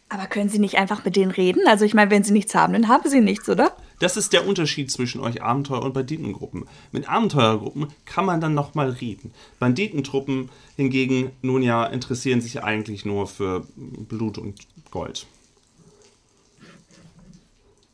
Aber 0.09 0.27
können 0.27 0.49
Sie 0.49 0.59
nicht 0.59 0.77
einfach 0.77 1.05
mit 1.05 1.15
denen 1.15 1.31
reden? 1.31 1.63
Also 1.69 1.85
ich 1.85 1.95
meine, 1.95 2.11
wenn 2.11 2.25
Sie 2.25 2.33
nichts 2.33 2.55
haben, 2.55 2.73
dann 2.73 2.89
haben 2.89 3.09
Sie 3.09 3.21
nichts, 3.21 3.49
oder? 3.49 3.77
Das 4.01 4.17
ist 4.17 4.33
der 4.33 4.47
Unterschied 4.47 4.91
zwischen 4.91 5.21
euch 5.21 5.43
Abenteuer- 5.43 5.83
und 5.83 5.93
Banditengruppen. 5.93 6.65
Mit 6.91 7.09
Abenteuergruppen 7.09 7.89
kann 8.07 8.25
man 8.25 8.41
dann 8.41 8.55
nochmal 8.55 8.91
reden. 8.91 9.31
Banditentruppen 9.59 10.49
hingegen, 10.77 11.33
nun 11.43 11.63
ja, 11.63 11.85
interessieren 11.85 12.41
sich 12.41 12.65
eigentlich 12.65 13.05
nur 13.05 13.27
für 13.27 13.67
Blut 13.77 14.39
und 14.39 14.67
Gold. 14.91 15.27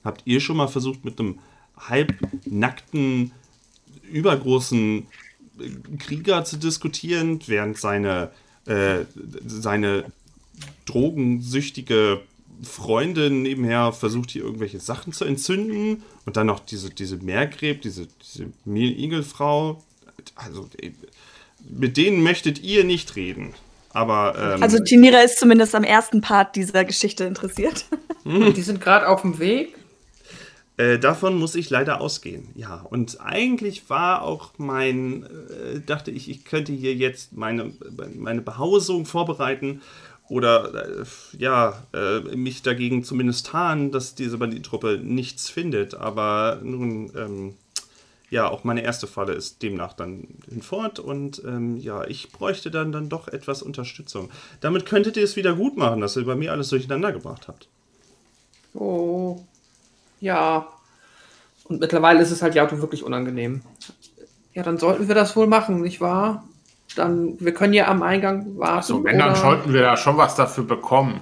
Habt 0.05 0.23
ihr 0.27 0.40
schon 0.40 0.57
mal 0.57 0.69
versucht, 0.69 1.05
mit 1.05 1.19
einem 1.19 1.40
halbnackten, 1.77 3.33
übergroßen 4.09 5.09
äh, 5.59 5.97
Krieger 5.99 6.45
zu 6.45 6.57
diskutieren, 6.57 7.40
während 7.49 7.79
seine, 7.79 8.31
äh, 8.66 9.07
seine 9.45 10.05
drogensüchtige 10.85 12.23
Freundin 12.62 13.42
nebenher 13.42 13.92
versucht 13.92 14.31
hier 14.31 14.42
irgendwelche 14.42 14.81
Sachen 14.81 15.12
zu 15.12 15.25
entzünden 15.25 16.03
und 16.25 16.37
dann 16.37 16.47
noch 16.47 16.61
diese, 16.61 16.90
diese 16.90 17.16
Meergräb, 17.16 17.83
diese, 17.83 18.09
diese 18.23 18.53
Mehl-Igel-Frau. 18.64 19.83
Also, 20.35 20.69
äh, 20.81 20.92
mit 21.69 21.97
denen 21.97 22.23
möchtet 22.23 22.62
ihr 22.62 22.85
nicht 22.85 23.16
reden. 23.16 23.55
Aber, 23.90 24.35
ähm, 24.38 24.62
Also 24.62 24.79
Tinira 24.83 25.21
ist 25.21 25.38
zumindest 25.38 25.75
am 25.75 25.85
ersten 25.85 26.21
Part 26.21 26.57
dieser 26.57 26.85
Geschichte 26.85 27.25
interessiert. 27.25 27.87
Die 28.25 28.62
sind 28.62 28.81
gerade 28.81 29.09
auf 29.09 29.23
dem 29.23 29.38
Weg. 29.38 29.75
Äh, 30.79 30.99
davon 30.99 31.38
muss 31.38 31.55
ich 31.55 31.71
leider 31.71 32.03
ausgehen, 32.03 32.49
ja. 32.55 32.85
Und 32.90 33.21
eigentlich 33.23 33.88
war 33.88 34.21
auch 34.21 34.51
mein, 34.59 35.23
äh, 35.25 35.81
dachte 35.81 36.11
ich, 36.11 36.29
ich 36.29 36.45
könnte 36.45 36.73
hier 36.73 36.95
jetzt 36.95 37.33
meine, 37.33 37.73
meine 38.14 38.42
Behausung 38.42 39.07
vorbereiten 39.07 39.81
oder, 40.29 41.01
äh, 41.01 41.05
ja, 41.39 41.87
äh, 41.95 42.21
mich 42.37 42.62
dagegen 42.62 43.05
zumindest 43.05 43.47
tarnen, 43.47 43.93
dass 43.93 44.15
diese 44.15 44.39
Banditentruppe 44.39 44.99
nichts 45.03 45.49
findet. 45.49 45.95
Aber 45.95 46.61
nun, 46.62 47.12
ähm, 47.17 47.55
ja, 48.29 48.49
auch 48.49 48.65
meine 48.65 48.83
erste 48.83 49.07
Falle 49.07 49.35
ist 49.35 49.62
demnach 49.62 49.93
dann 49.93 50.27
hinfort 50.49 50.99
und 50.99 51.43
ähm, 51.45 51.77
ja, 51.77 52.05
ich 52.05 52.33
bräuchte 52.33 52.73
dann, 52.73 52.91
dann 52.91 53.09
doch 53.09 53.29
etwas 53.29 53.62
Unterstützung. 53.62 54.31
Damit 54.61 54.85
könntet 54.85 55.17
ihr 55.17 55.25
es 55.25 55.37
wieder 55.37 55.55
gut 55.55 55.77
machen, 55.77 56.01
dass 56.01 56.17
ihr 56.17 56.25
bei 56.25 56.35
mir 56.35 56.51
alles 56.51 56.71
durcheinander 56.71 57.12
gebracht 57.12 57.47
habt. 57.47 57.69
Oh. 58.75 59.45
Ja. 60.21 60.69
Und 61.65 61.81
mittlerweile 61.81 62.21
ist 62.21 62.31
es 62.31 62.43
halt 62.43 62.55
Yato 62.55 62.81
wirklich 62.81 63.05
unangenehm. 63.05 63.62
Ja, 64.55 64.62
dann 64.62 64.79
sollten 64.79 65.07
wir 65.07 65.15
das 65.15 65.37
wohl 65.37 65.47
machen, 65.47 65.81
nicht 65.83 66.01
wahr? 66.01 66.45
Dann, 66.96 67.38
wir 67.40 67.52
können 67.54 67.72
ja 67.72 67.88
am 67.88 68.02
Eingang 68.02 68.59
warten. 68.59 68.76
Also, 68.76 69.04
wenn, 69.04 69.18
dann 69.18 69.35
sollten 69.35 69.72
wir 69.72 69.82
da 69.82 69.96
schon 69.96 70.16
was 70.16 70.35
dafür 70.35 70.64
bekommen. 70.64 71.20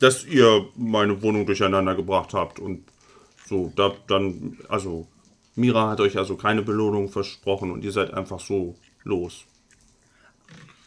Dass 0.00 0.24
ihr 0.24 0.66
meine 0.76 1.22
Wohnung 1.22 1.46
durcheinander 1.46 1.94
gebracht 1.94 2.34
habt 2.34 2.58
und 2.58 2.84
so, 3.46 3.72
da, 3.76 3.92
dann, 4.08 4.58
also, 4.68 5.06
Mira 5.54 5.90
hat 5.90 6.00
euch 6.00 6.16
also 6.18 6.36
keine 6.36 6.62
Belohnung 6.62 7.08
versprochen 7.08 7.70
und 7.70 7.84
ihr 7.84 7.92
seid 7.92 8.14
einfach 8.14 8.40
so 8.40 8.74
los. 9.04 9.44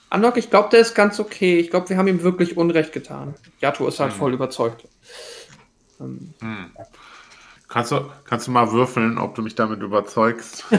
Anok, 0.09 0.37
ich 0.37 0.49
glaube, 0.49 0.69
der 0.69 0.79
ist 0.79 0.95
ganz 0.95 1.19
okay. 1.19 1.59
Ich 1.59 1.69
glaube, 1.69 1.89
wir 1.89 1.97
haben 1.97 2.07
ihm 2.07 2.23
wirklich 2.23 2.57
Unrecht 2.57 2.91
getan. 2.93 3.35
Yato 3.61 3.87
ist 3.87 3.99
halt 3.99 4.11
Hm. 4.13 4.19
voll 4.19 4.33
überzeugt. 4.33 4.87
Kannst 7.67 7.91
du, 7.91 8.11
kannst 8.25 8.47
du 8.47 8.51
mal 8.51 8.71
würfeln, 8.71 9.17
ob 9.17 9.33
du 9.35 9.41
mich 9.41 9.55
damit 9.55 9.81
überzeugst? 9.81 10.63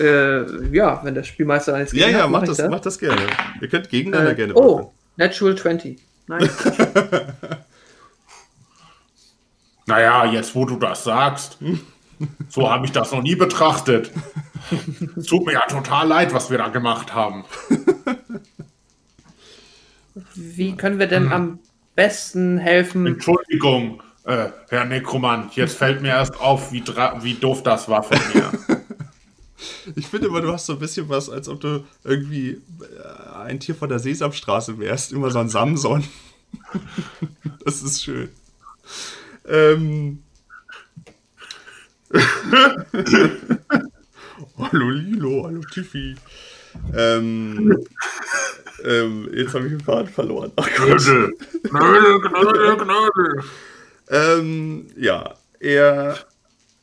äh, 0.00 0.66
ja, 0.74 1.00
wenn 1.02 1.14
der 1.14 1.22
Spielmeister 1.22 1.74
eines 1.74 1.92
Ja, 1.92 2.08
ja, 2.08 2.26
macht 2.28 2.48
ich 2.48 2.56
das, 2.56 2.68
macht 2.68 2.84
das 2.84 2.98
gerne. 2.98 3.22
Ihr 3.60 3.68
könnt 3.68 3.88
gegeneinander 3.88 4.32
Äh, 4.32 4.34
gerne 4.34 4.54
oh, 4.54 4.92
Natural 5.16 5.56
20. 5.56 5.98
Nein. 6.26 6.50
Naja, 9.86 10.24
jetzt 10.24 10.54
wo 10.54 10.64
du 10.64 10.76
das 10.76 11.04
sagst, 11.04 11.58
so 12.48 12.68
habe 12.68 12.86
ich 12.86 12.92
das 12.92 13.12
noch 13.12 13.22
nie 13.22 13.36
betrachtet. 13.36 14.10
Es 15.16 15.26
tut 15.26 15.46
mir 15.46 15.52
ja 15.52 15.64
total 15.68 16.08
leid, 16.08 16.34
was 16.34 16.50
wir 16.50 16.58
da 16.58 16.68
gemacht 16.68 17.14
haben. 17.14 17.44
Wie 20.34 20.76
können 20.76 20.98
wir 20.98 21.06
denn 21.06 21.30
am 21.30 21.60
besten 21.94 22.58
helfen? 22.58 23.06
Entschuldigung, 23.06 24.02
äh, 24.26 24.50
Herr 24.68 24.84
Nekromant, 24.84 25.54
jetzt 25.54 25.76
fällt 25.76 26.02
mir 26.02 26.08
erst 26.08 26.38
auf, 26.40 26.72
wie, 26.72 26.82
wie 26.84 27.34
doof 27.34 27.62
das 27.62 27.88
war 27.88 28.02
von 28.02 28.18
mir. 28.34 28.50
Ich 29.94 30.06
finde 30.06 30.26
immer, 30.26 30.42
du 30.42 30.52
hast 30.52 30.66
so 30.66 30.74
ein 30.74 30.78
bisschen 30.78 31.08
was, 31.08 31.30
als 31.30 31.48
ob 31.48 31.60
du 31.60 31.82
irgendwie 32.04 32.50
äh, 32.50 32.60
ein 33.44 33.58
Tier 33.58 33.74
von 33.74 33.88
der 33.88 33.98
Sesamstraße 33.98 34.78
wärst. 34.78 35.12
Immer 35.12 35.30
so 35.30 35.38
ein 35.38 35.48
Samson. 35.48 36.04
Das 37.64 37.82
ist 37.82 38.04
schön. 38.04 38.28
Ähm. 39.48 40.22
hallo 44.58 44.90
Lilo, 44.90 45.44
hallo 45.46 45.62
Tiffy. 45.72 46.16
Ähm, 46.94 47.76
ähm, 48.84 49.28
jetzt 49.32 49.54
habe 49.54 49.66
ich 49.66 49.72
den 49.72 49.80
Faden 49.80 50.08
verloren. 50.08 50.52
Ach 50.56 50.68
Gott. 50.76 50.98
Knödel, 50.98 51.32
Knödel, 51.62 52.20
Knödel, 52.20 52.76
Knödel. 52.76 53.44
Ähm, 54.08 54.88
ja, 54.96 55.34
er 55.58 56.18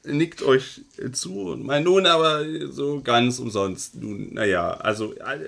nickt 0.05 0.41
euch 0.41 0.81
zu 1.13 1.43
und 1.51 1.63
meint 1.63 1.85
nun 1.85 2.05
aber 2.05 2.43
so 2.69 3.01
ganz 3.01 3.39
umsonst. 3.39 3.95
Nun, 3.95 4.33
naja, 4.33 4.71
also 4.71 5.13
äh, 5.13 5.39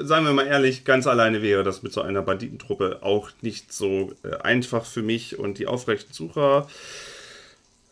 seien 0.00 0.24
wir 0.24 0.32
mal 0.32 0.46
ehrlich, 0.46 0.84
ganz 0.84 1.06
alleine 1.06 1.42
wäre 1.42 1.62
das 1.62 1.82
mit 1.82 1.92
so 1.92 2.02
einer 2.02 2.22
Banditentruppe 2.22 2.98
auch 3.02 3.30
nicht 3.42 3.72
so 3.72 4.12
äh, 4.24 4.36
einfach 4.38 4.84
für 4.84 5.02
mich 5.02 5.38
und 5.38 5.58
die 5.58 5.66
aufrechten 5.66 6.12
Sucher. 6.12 6.68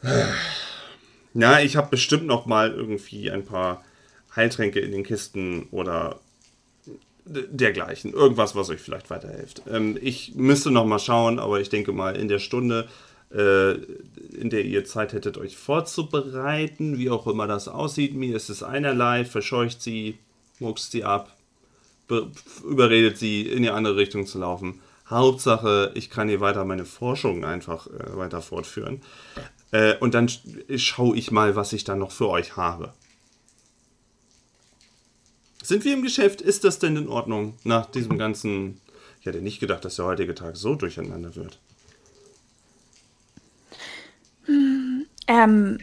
Na, 1.32 1.62
ich 1.62 1.76
habe 1.76 1.90
bestimmt 1.90 2.26
noch 2.26 2.46
mal 2.46 2.72
irgendwie 2.72 3.30
ein 3.30 3.44
paar 3.44 3.84
Heiltränke 4.34 4.80
in 4.80 4.92
den 4.92 5.04
Kisten 5.04 5.68
oder 5.70 6.20
dergleichen. 7.24 8.12
Irgendwas, 8.12 8.54
was 8.54 8.70
euch 8.70 8.80
vielleicht 8.80 9.10
weiterhilft. 9.10 9.62
Ähm, 9.70 9.98
ich 10.00 10.34
müsste 10.34 10.70
noch 10.70 10.86
mal 10.86 10.98
schauen, 10.98 11.38
aber 11.38 11.60
ich 11.60 11.68
denke 11.70 11.92
mal 11.92 12.16
in 12.16 12.28
der 12.28 12.38
Stunde, 12.38 12.88
äh, 13.32 13.72
in 13.72 14.50
der 14.50 14.64
ihr 14.64 14.84
Zeit 14.84 15.12
hättet, 15.12 15.38
euch 15.38 15.56
vorzubereiten, 15.56 16.98
wie 16.98 17.10
auch 17.10 17.26
immer 17.26 17.46
das 17.46 17.68
aussieht. 17.68 18.14
Mir 18.14 18.36
ist 18.36 18.50
es 18.50 18.62
einerlei, 18.62 19.24
verscheucht 19.24 19.80
sie, 19.80 20.18
muckst 20.58 20.92
sie 20.92 21.04
ab, 21.04 21.34
be- 22.08 22.30
überredet 22.68 23.18
sie, 23.18 23.42
in 23.42 23.62
die 23.62 23.70
andere 23.70 23.96
Richtung 23.96 24.26
zu 24.26 24.38
laufen. 24.38 24.80
Hauptsache, 25.08 25.92
ich 25.94 26.10
kann 26.10 26.28
hier 26.28 26.40
weiter 26.40 26.64
meine 26.64 26.84
Forschung 26.84 27.44
einfach 27.44 27.86
äh, 27.86 28.16
weiter 28.16 28.40
fortführen. 28.40 29.00
Äh, 29.70 29.96
und 29.98 30.14
dann 30.14 30.28
sch- 30.28 30.78
schaue 30.78 31.16
ich 31.16 31.30
mal, 31.30 31.56
was 31.56 31.72
ich 31.72 31.84
dann 31.84 31.98
noch 31.98 32.12
für 32.12 32.28
euch 32.28 32.56
habe. 32.56 32.92
Sind 35.64 35.84
wir 35.84 35.94
im 35.94 36.02
Geschäft? 36.02 36.42
Ist 36.42 36.64
das 36.64 36.78
denn 36.78 36.96
in 36.96 37.08
Ordnung 37.08 37.54
nach 37.64 37.86
diesem 37.86 38.18
ganzen... 38.18 38.80
Ich 39.20 39.26
hätte 39.26 39.40
nicht 39.40 39.60
gedacht, 39.60 39.84
dass 39.84 39.96
der 39.96 40.04
heutige 40.04 40.34
Tag 40.34 40.56
so 40.56 40.74
durcheinander 40.74 41.34
wird. 41.34 41.58
Ähm, 45.26 45.78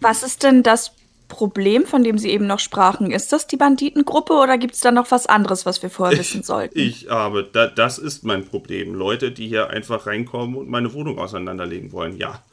was 0.00 0.22
ist 0.22 0.44
denn 0.44 0.62
das 0.62 0.92
Problem, 1.26 1.84
von 1.84 2.04
dem 2.04 2.16
Sie 2.16 2.30
eben 2.30 2.46
noch 2.46 2.60
sprachen? 2.60 3.10
Ist 3.10 3.32
das 3.32 3.48
die 3.48 3.56
Banditengruppe 3.56 4.34
oder 4.34 4.56
gibt 4.56 4.74
es 4.74 4.80
da 4.80 4.92
noch 4.92 5.10
was 5.10 5.26
anderes, 5.26 5.66
was 5.66 5.82
wir 5.82 5.90
vorher 5.90 6.16
wissen 6.16 6.44
sollten? 6.44 6.78
Ich 6.78 7.08
habe, 7.08 7.42
da, 7.52 7.66
das 7.66 7.98
ist 7.98 8.22
mein 8.22 8.46
Problem. 8.46 8.94
Leute, 8.94 9.32
die 9.32 9.48
hier 9.48 9.70
einfach 9.70 10.06
reinkommen 10.06 10.54
und 10.54 10.68
meine 10.68 10.92
Wohnung 10.94 11.18
auseinanderlegen 11.18 11.90
wollen. 11.90 12.16
Ja. 12.18 12.44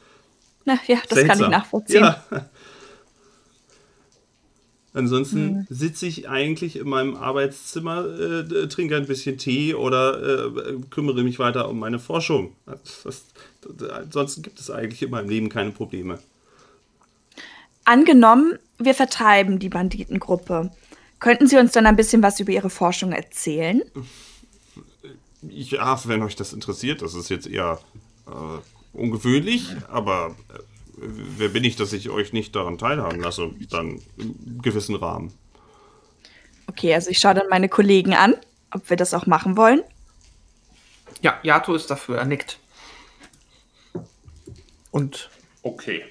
Na, 0.66 0.80
ja, 0.88 0.98
das 1.08 1.20
kann 1.20 1.20
ich 1.20 1.28
Seltsam. 1.28 1.52
nachvollziehen. 1.52 2.04
Ja. 2.04 2.26
Ansonsten 4.94 5.66
sitze 5.70 6.06
ich 6.06 6.28
eigentlich 6.28 6.76
in 6.76 6.90
meinem 6.90 7.16
Arbeitszimmer, 7.16 8.06
äh, 8.06 8.68
trinke 8.68 8.98
ein 8.98 9.08
bisschen 9.08 9.38
Tee 9.38 9.74
oder 9.74 10.48
äh, 10.48 10.76
kümmere 10.90 11.24
mich 11.24 11.40
weiter 11.40 11.70
um 11.70 11.80
meine 11.80 11.98
Forschung. 11.98 12.56
Das, 12.66 13.04
das, 13.04 13.24
das, 13.78 13.90
ansonsten 13.90 14.42
gibt 14.42 14.60
es 14.60 14.70
eigentlich 14.70 15.02
in 15.02 15.12
meinem 15.12 15.30
Leben 15.30 15.48
keine 15.48 15.72
Probleme. 15.72 16.20
Angenommen, 17.86 18.60
wir 18.78 18.94
vertreiben 18.94 19.60
die 19.60 19.70
Banditengruppe. 19.70 20.72
Könnten 21.20 21.48
Sie 21.48 21.58
uns 21.58 21.72
dann 21.72 21.86
ein 21.86 21.96
bisschen 21.96 22.22
was 22.22 22.40
über 22.40 22.52
Ihre 22.52 22.70
Forschung 22.70 23.14
erzählen? 23.14 23.82
Ja, 25.42 26.00
wenn 26.06 26.22
euch 26.22 26.36
das 26.36 26.52
interessiert, 26.52 27.02
das 27.02 27.14
ist 27.14 27.30
jetzt 27.30 27.48
eher 27.48 27.80
äh, 28.28 28.98
ungewöhnlich, 28.98 29.70
aber 29.88 30.36
äh, 30.50 30.60
wer 31.02 31.50
bin 31.50 31.64
ich, 31.64 31.76
dass 31.76 31.94
ich 31.94 32.10
euch 32.10 32.34
nicht 32.34 32.56
daran 32.56 32.78
teilhaben 32.78 33.22
lasse? 33.22 33.52
Dann 33.70 34.02
im 34.18 34.62
gewissen 34.62 34.96
Rahmen. 34.96 35.34
Okay, 36.68 36.94
also 36.94 37.10
ich 37.10 37.20
schaue 37.20 37.34
dann 37.34 37.50
meine 37.50 37.70
Kollegen 37.70 38.14
an, 38.14 38.36
ob 38.72 38.90
wir 38.90 38.98
das 38.98 39.14
auch 39.14 39.26
machen 39.26 39.58
wollen. 39.58 39.82
Ja, 41.22 41.40
Yato 41.44 41.76
ist 41.76 41.92
dafür, 41.92 42.18
er 42.18 42.26
nickt. 42.26 42.60
Und 44.92 45.30
Okay. 45.64 46.04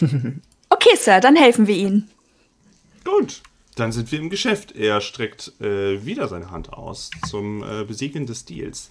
Okay, 0.70 0.96
Sir, 0.96 1.20
dann 1.20 1.36
helfen 1.36 1.68
wir 1.68 1.76
Ihnen. 1.76 2.10
Gut, 3.04 3.42
dann 3.76 3.92
sind 3.92 4.10
wir 4.10 4.18
im 4.18 4.28
Geschäft. 4.28 4.74
Er 4.74 5.00
streckt 5.00 5.52
äh, 5.60 6.04
wieder 6.04 6.26
seine 6.26 6.50
Hand 6.50 6.72
aus 6.72 7.10
zum 7.28 7.62
äh, 7.62 7.84
Besiegeln 7.84 8.26
des 8.26 8.44
Deals. 8.44 8.90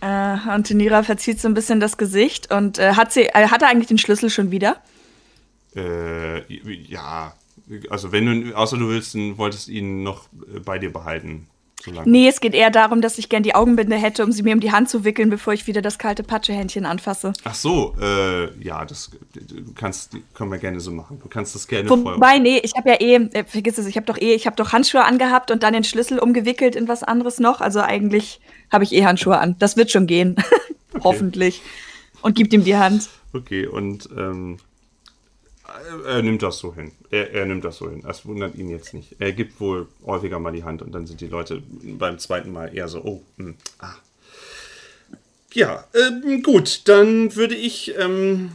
Äh, 0.00 0.36
und 0.54 0.70
Nira 0.70 1.02
verzieht 1.02 1.40
so 1.40 1.48
ein 1.48 1.54
bisschen 1.54 1.80
das 1.80 1.96
Gesicht 1.96 2.52
und 2.52 2.78
äh, 2.78 2.94
hat 2.94 3.12
sie, 3.12 3.26
äh, 3.26 3.48
hat 3.48 3.62
er 3.62 3.68
eigentlich 3.68 3.88
den 3.88 3.98
Schlüssel 3.98 4.30
schon 4.30 4.50
wieder? 4.50 4.76
Äh, 5.76 6.40
ja, 6.48 7.34
also 7.90 8.12
wenn 8.12 8.26
du, 8.26 8.56
außer 8.56 8.76
du 8.76 8.88
willst, 8.88 9.14
wolltest 9.14 9.68
ihn 9.68 10.02
noch 10.02 10.24
äh, 10.54 10.60
bei 10.60 10.78
dir 10.78 10.92
behalten. 10.92 11.48
So. 11.84 11.92
Nee, 12.06 12.28
es 12.28 12.40
geht 12.40 12.54
eher 12.54 12.70
darum, 12.70 13.02
dass 13.02 13.18
ich 13.18 13.28
gern 13.28 13.42
die 13.42 13.54
Augenbinde 13.54 13.96
hätte, 13.96 14.24
um 14.24 14.32
sie 14.32 14.42
mir 14.42 14.54
um 14.54 14.60
die 14.60 14.72
Hand 14.72 14.88
zu 14.88 15.04
wickeln, 15.04 15.28
bevor 15.28 15.52
ich 15.52 15.66
wieder 15.66 15.82
das 15.82 15.98
kalte 15.98 16.22
Patschehändchen 16.22 16.86
anfasse. 16.86 17.34
Ach 17.44 17.54
so, 17.54 17.94
äh, 18.00 18.58
ja, 18.62 18.86
das 18.86 19.10
du 19.34 19.72
kannst, 19.74 20.16
können 20.32 20.50
wir 20.50 20.58
gerne 20.58 20.80
so 20.80 20.90
machen. 20.92 21.20
Du 21.22 21.28
kannst 21.28 21.54
das 21.54 21.68
gerne 21.68 21.86
vorher. 21.86 22.14
Wobei, 22.14 22.38
nee, 22.38 22.58
ich 22.62 22.72
habe 22.74 22.88
ja 22.88 23.00
eh, 23.00 23.16
äh, 23.16 23.44
vergiss 23.44 23.76
es, 23.76 23.86
ich 23.86 23.96
habe 23.96 24.06
doch 24.06 24.16
eh, 24.16 24.34
ich 24.34 24.46
habe 24.46 24.56
doch 24.56 24.72
Handschuhe 24.72 25.04
angehabt 25.04 25.50
und 25.50 25.62
dann 25.62 25.74
den 25.74 25.84
Schlüssel 25.84 26.18
umgewickelt 26.18 26.74
in 26.74 26.88
was 26.88 27.02
anderes 27.02 27.38
noch. 27.38 27.60
Also 27.60 27.80
eigentlich 27.80 28.40
habe 28.70 28.84
ich 28.84 28.92
eh 28.92 29.04
Handschuhe 29.04 29.38
an. 29.38 29.56
Das 29.58 29.76
wird 29.76 29.90
schon 29.90 30.06
gehen. 30.06 30.36
Hoffentlich. 31.04 31.62
Und 32.22 32.36
gibt 32.36 32.52
ihm 32.52 32.64
die 32.64 32.76
Hand. 32.76 33.08
Okay, 33.32 33.66
und 33.66 34.08
ähm, 34.16 34.58
er, 35.66 36.16
er 36.16 36.22
nimmt 36.22 36.42
das 36.42 36.58
so 36.58 36.74
hin. 36.74 36.92
Er, 37.10 37.32
er 37.32 37.46
nimmt 37.46 37.64
das 37.64 37.76
so 37.76 37.90
hin. 37.90 38.02
Das 38.02 38.26
wundert 38.26 38.54
ihn 38.54 38.68
jetzt 38.68 38.94
nicht. 38.94 39.16
Er 39.18 39.32
gibt 39.32 39.60
wohl 39.60 39.88
häufiger 40.04 40.38
mal 40.38 40.52
die 40.52 40.64
Hand 40.64 40.82
und 40.82 40.92
dann 40.92 41.06
sind 41.06 41.20
die 41.20 41.26
Leute 41.26 41.62
beim 41.82 42.18
zweiten 42.18 42.52
Mal 42.52 42.74
eher 42.74 42.88
so, 42.88 43.02
oh, 43.04 43.22
hm, 43.36 43.56
ah. 43.80 43.94
Ja, 45.52 45.84
ähm, 45.94 46.42
gut, 46.42 46.88
dann 46.88 47.36
würde 47.36 47.54
ich 47.54 47.94
ähm, 47.96 48.50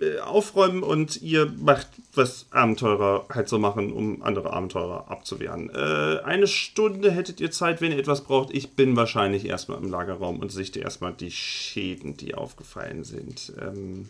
äh, 0.00 0.18
aufräumen 0.18 0.82
und 0.82 1.20
ihr 1.22 1.52
macht, 1.58 1.88
was 2.14 2.46
Abenteurer 2.50 3.26
halt 3.30 3.48
so 3.48 3.58
machen, 3.58 3.92
um 3.92 4.22
andere 4.22 4.52
Abenteurer 4.52 5.10
abzuwehren. 5.10 5.70
Äh, 5.70 6.20
eine 6.24 6.46
Stunde 6.46 7.10
hättet 7.10 7.40
ihr 7.40 7.50
Zeit, 7.50 7.80
wenn 7.80 7.92
ihr 7.92 7.98
etwas 7.98 8.24
braucht. 8.24 8.52
Ich 8.52 8.72
bin 8.72 8.96
wahrscheinlich 8.96 9.46
erstmal 9.46 9.78
im 9.78 9.90
Lagerraum 9.90 10.40
und 10.40 10.52
sichte 10.52 10.80
erstmal 10.80 11.12
die 11.12 11.30
Schäden, 11.30 12.16
die 12.16 12.34
aufgefallen 12.34 13.04
sind. 13.04 13.52
Ähm, 13.60 14.08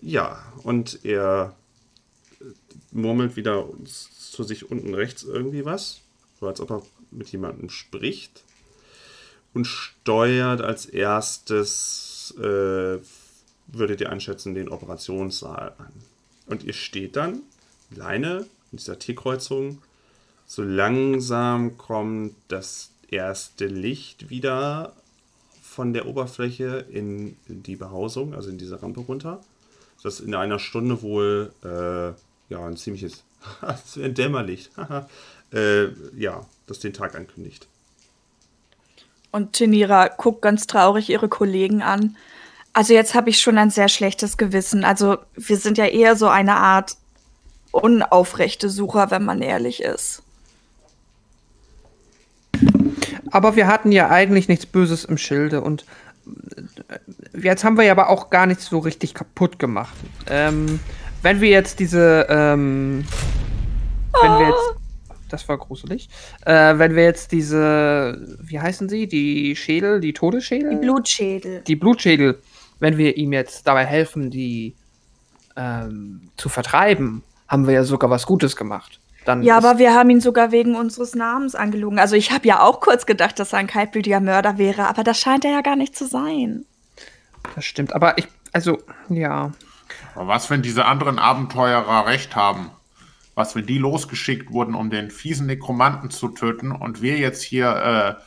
ja, 0.00 0.42
und 0.62 1.04
er 1.04 1.54
murmelt 2.92 3.36
wieder 3.36 3.66
zu 3.84 4.42
sich 4.42 4.70
unten 4.70 4.94
rechts 4.94 5.22
irgendwie 5.22 5.64
was. 5.64 6.00
So 6.40 6.46
als 6.48 6.60
ob 6.60 6.70
er 6.70 6.82
mit 7.10 7.28
jemandem 7.28 7.70
spricht. 7.70 8.42
Und 9.52 9.66
steuert 9.66 10.60
als 10.60 10.84
erstes, 10.86 12.34
äh, 12.38 12.98
würdet 13.66 14.00
ihr 14.00 14.10
einschätzen, 14.10 14.54
den 14.54 14.68
Operationssaal 14.68 15.74
an. 15.78 15.92
Und 16.46 16.64
ihr 16.64 16.72
steht 16.72 17.16
dann, 17.16 17.42
Leine, 17.90 18.46
dieser 18.72 18.98
T-Kreuzung. 18.98 19.82
So 20.46 20.62
langsam 20.62 21.78
kommt 21.78 22.34
das 22.48 22.90
erste 23.08 23.66
Licht 23.66 24.30
wieder 24.30 24.92
von 25.62 25.92
der 25.92 26.06
Oberfläche 26.06 26.84
in 26.90 27.36
die 27.46 27.76
Behausung, 27.76 28.34
also 28.34 28.50
in 28.50 28.58
diese 28.58 28.82
Rampe 28.82 29.00
runter. 29.00 29.40
Das 30.02 30.20
in 30.20 30.34
einer 30.34 30.58
Stunde 30.58 31.00
wohl 31.02 31.52
äh, 31.64 32.52
ja 32.52 32.66
ein 32.66 32.76
ziemliches, 32.76 33.24
ein 33.96 34.14
Dämmerlicht, 34.14 34.70
äh, 35.52 35.86
ja, 36.16 36.46
das 36.66 36.80
den 36.80 36.92
Tag 36.92 37.14
ankündigt. 37.16 37.66
Und 39.30 39.54
Tenira 39.54 40.08
guckt 40.08 40.42
ganz 40.42 40.66
traurig 40.66 41.10
ihre 41.10 41.28
Kollegen 41.28 41.82
an. 41.82 42.16
Also 42.74 42.92
jetzt 42.92 43.14
habe 43.14 43.30
ich 43.30 43.40
schon 43.40 43.56
ein 43.56 43.70
sehr 43.70 43.88
schlechtes 43.88 44.36
Gewissen. 44.36 44.84
Also 44.84 45.18
wir 45.36 45.56
sind 45.56 45.78
ja 45.78 45.86
eher 45.86 46.16
so 46.16 46.26
eine 46.28 46.56
Art 46.56 46.96
unaufrechte 47.70 48.68
Sucher, 48.68 49.10
wenn 49.10 49.24
man 49.24 49.42
ehrlich 49.42 49.82
ist. 49.82 50.22
Aber 53.30 53.56
wir 53.56 53.68
hatten 53.68 53.90
ja 53.92 54.10
eigentlich 54.10 54.48
nichts 54.48 54.66
Böses 54.66 55.04
im 55.04 55.18
Schilde 55.18 55.60
und 55.60 55.84
äh, 56.88 56.98
jetzt 57.40 57.64
haben 57.64 57.76
wir 57.76 57.84
ja 57.84 57.92
aber 57.92 58.08
auch 58.08 58.30
gar 58.30 58.46
nichts 58.46 58.66
so 58.66 58.78
richtig 58.78 59.14
kaputt 59.14 59.58
gemacht. 59.58 59.94
Ähm, 60.28 60.78
wenn 61.22 61.40
wir 61.40 61.48
jetzt 61.48 61.80
diese, 61.80 62.26
ähm, 62.28 63.04
wenn 64.22 64.30
wir 64.38 64.46
jetzt, 64.48 65.18
das 65.28 65.48
war 65.48 65.58
gruselig, 65.58 66.08
äh, 66.46 66.78
wenn 66.78 66.94
wir 66.94 67.04
jetzt 67.04 67.32
diese, 67.32 68.20
wie 68.40 68.60
heißen 68.60 68.88
sie, 68.88 69.08
die 69.08 69.56
Schädel, 69.56 70.00
die 70.00 70.12
Todesschädel? 70.12 70.70
Die 70.70 70.76
Blutschädel. 70.76 71.60
Die 71.66 71.76
Blutschädel, 71.76 72.40
wenn 72.84 72.98
wir 72.98 73.16
ihm 73.16 73.32
jetzt 73.32 73.66
dabei 73.66 73.86
helfen, 73.86 74.30
die 74.30 74.76
ähm, 75.56 76.30
zu 76.36 76.50
vertreiben, 76.50 77.22
haben 77.48 77.66
wir 77.66 77.72
ja 77.72 77.84
sogar 77.84 78.10
was 78.10 78.26
Gutes 78.26 78.56
gemacht. 78.56 79.00
Dann 79.24 79.42
Ja, 79.42 79.56
aber 79.56 79.78
wir 79.78 79.94
haben 79.94 80.10
ihn 80.10 80.20
sogar 80.20 80.52
wegen 80.52 80.76
unseres 80.76 81.14
Namens 81.14 81.54
angelogen. 81.54 81.98
Also 81.98 82.14
ich 82.14 82.30
habe 82.30 82.46
ja 82.46 82.60
auch 82.60 82.80
kurz 82.80 83.06
gedacht, 83.06 83.38
dass 83.38 83.54
er 83.54 83.60
ein 83.60 83.66
kaltblütiger 83.66 84.20
Mörder 84.20 84.58
wäre, 84.58 84.86
aber 84.86 85.02
das 85.02 85.18
scheint 85.18 85.46
er 85.46 85.52
ja 85.52 85.60
gar 85.62 85.76
nicht 85.76 85.96
zu 85.96 86.06
sein. 86.06 86.66
das 87.54 87.64
stimmt. 87.64 87.94
Aber 87.94 88.18
ich, 88.18 88.28
also, 88.52 88.78
ja. 89.08 89.52
Aber 90.14 90.28
was, 90.28 90.50
wenn 90.50 90.60
diese 90.60 90.84
anderen 90.84 91.18
Abenteurer 91.18 92.06
recht 92.06 92.36
haben? 92.36 92.70
Was, 93.34 93.56
wenn 93.56 93.64
die 93.64 93.78
losgeschickt 93.78 94.52
wurden, 94.52 94.74
um 94.74 94.90
den 94.90 95.10
fiesen 95.10 95.46
Nekromanten 95.46 96.10
zu 96.10 96.28
töten 96.28 96.70
und 96.70 97.00
wir 97.00 97.16
jetzt 97.16 97.42
hier, 97.42 98.18
äh, 98.18 98.22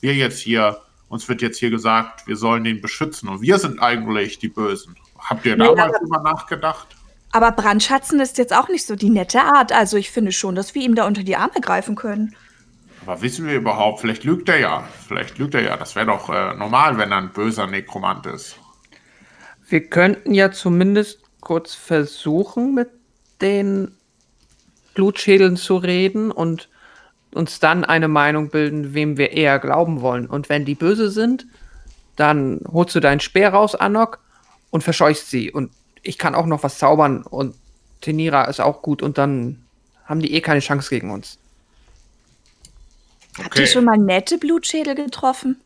wir 0.00 0.14
jetzt 0.14 0.40
hier, 0.40 0.78
uns 1.10 1.28
wird 1.28 1.42
jetzt 1.42 1.58
hier 1.58 1.68
gesagt, 1.70 2.26
wir 2.26 2.36
sollen 2.36 2.64
den 2.64 2.80
beschützen 2.80 3.28
und 3.28 3.42
wir 3.42 3.58
sind 3.58 3.78
eigentlich 3.82 4.38
die 4.38 4.48
Bösen. 4.48 4.96
Habt 5.18 5.44
ihr 5.44 5.56
Nee, 5.56 5.64
mal 5.64 5.78
aber- 5.78 5.98
drüber 5.98 6.22
nachgedacht? 6.22 6.86
Aber 7.32 7.52
Brandschatzen 7.52 8.18
ist 8.20 8.38
jetzt 8.38 8.54
auch 8.56 8.68
nicht 8.68 8.86
so 8.86 8.96
die 8.96 9.10
nette 9.10 9.40
Art. 9.42 9.70
Also 9.72 9.96
ich 9.98 10.10
finde 10.10 10.32
schon, 10.32 10.54
dass 10.54 10.74
wir 10.74 10.82
ihm 10.82 10.94
da 10.94 11.06
unter 11.06 11.22
die 11.22 11.36
Arme 11.36 11.60
greifen 11.60 11.94
können. 11.94 12.34
Aber 13.06 13.22
wissen 13.22 13.46
wir 13.46 13.54
überhaupt, 13.54 14.00
vielleicht 14.00 14.24
lügt 14.24 14.48
er 14.48 14.58
ja. 14.58 14.84
Vielleicht 15.06 15.38
lügt 15.38 15.54
er 15.54 15.62
ja. 15.62 15.76
Das 15.76 15.94
wäre 15.94 16.06
doch 16.06 16.28
äh, 16.28 16.54
normal, 16.54 16.98
wenn 16.98 17.12
er 17.12 17.18
ein 17.18 17.32
böser 17.32 17.66
Nekromant 17.66 18.26
ist. 18.26 18.56
Wir 19.68 19.86
könnten 19.88 20.34
ja 20.34 20.50
zumindest 20.50 21.20
kurz 21.40 21.74
versuchen, 21.74 22.74
mit 22.74 22.88
den 23.40 23.92
Blutschädeln 24.94 25.56
zu 25.56 25.76
reden 25.76 26.30
und 26.32 26.68
uns 27.32 27.60
dann 27.60 27.84
eine 27.84 28.08
Meinung 28.08 28.48
bilden, 28.48 28.94
wem 28.94 29.16
wir 29.16 29.32
eher 29.32 29.58
glauben 29.58 30.00
wollen. 30.00 30.26
Und 30.26 30.48
wenn 30.48 30.64
die 30.64 30.74
böse 30.74 31.10
sind, 31.10 31.46
dann 32.16 32.60
holst 32.70 32.94
du 32.94 33.00
deinen 33.00 33.20
Speer 33.20 33.50
raus, 33.50 33.74
Anok, 33.74 34.18
und 34.70 34.82
verscheuchst 34.82 35.30
sie. 35.30 35.50
Und 35.50 35.70
ich 36.02 36.18
kann 36.18 36.34
auch 36.34 36.46
noch 36.46 36.62
was 36.62 36.78
zaubern 36.78 37.22
und 37.22 37.54
Tenira 38.00 38.44
ist 38.44 38.60
auch 38.60 38.82
gut 38.82 39.02
und 39.02 39.18
dann 39.18 39.64
haben 40.04 40.20
die 40.20 40.32
eh 40.32 40.40
keine 40.40 40.60
Chance 40.60 40.88
gegen 40.90 41.10
uns. 41.10 41.38
Habt 43.38 43.58
ihr 43.58 43.66
schon 43.66 43.84
mal 43.84 43.98
nette 43.98 44.38
Blutschädel 44.38 44.94
getroffen? 44.94 45.60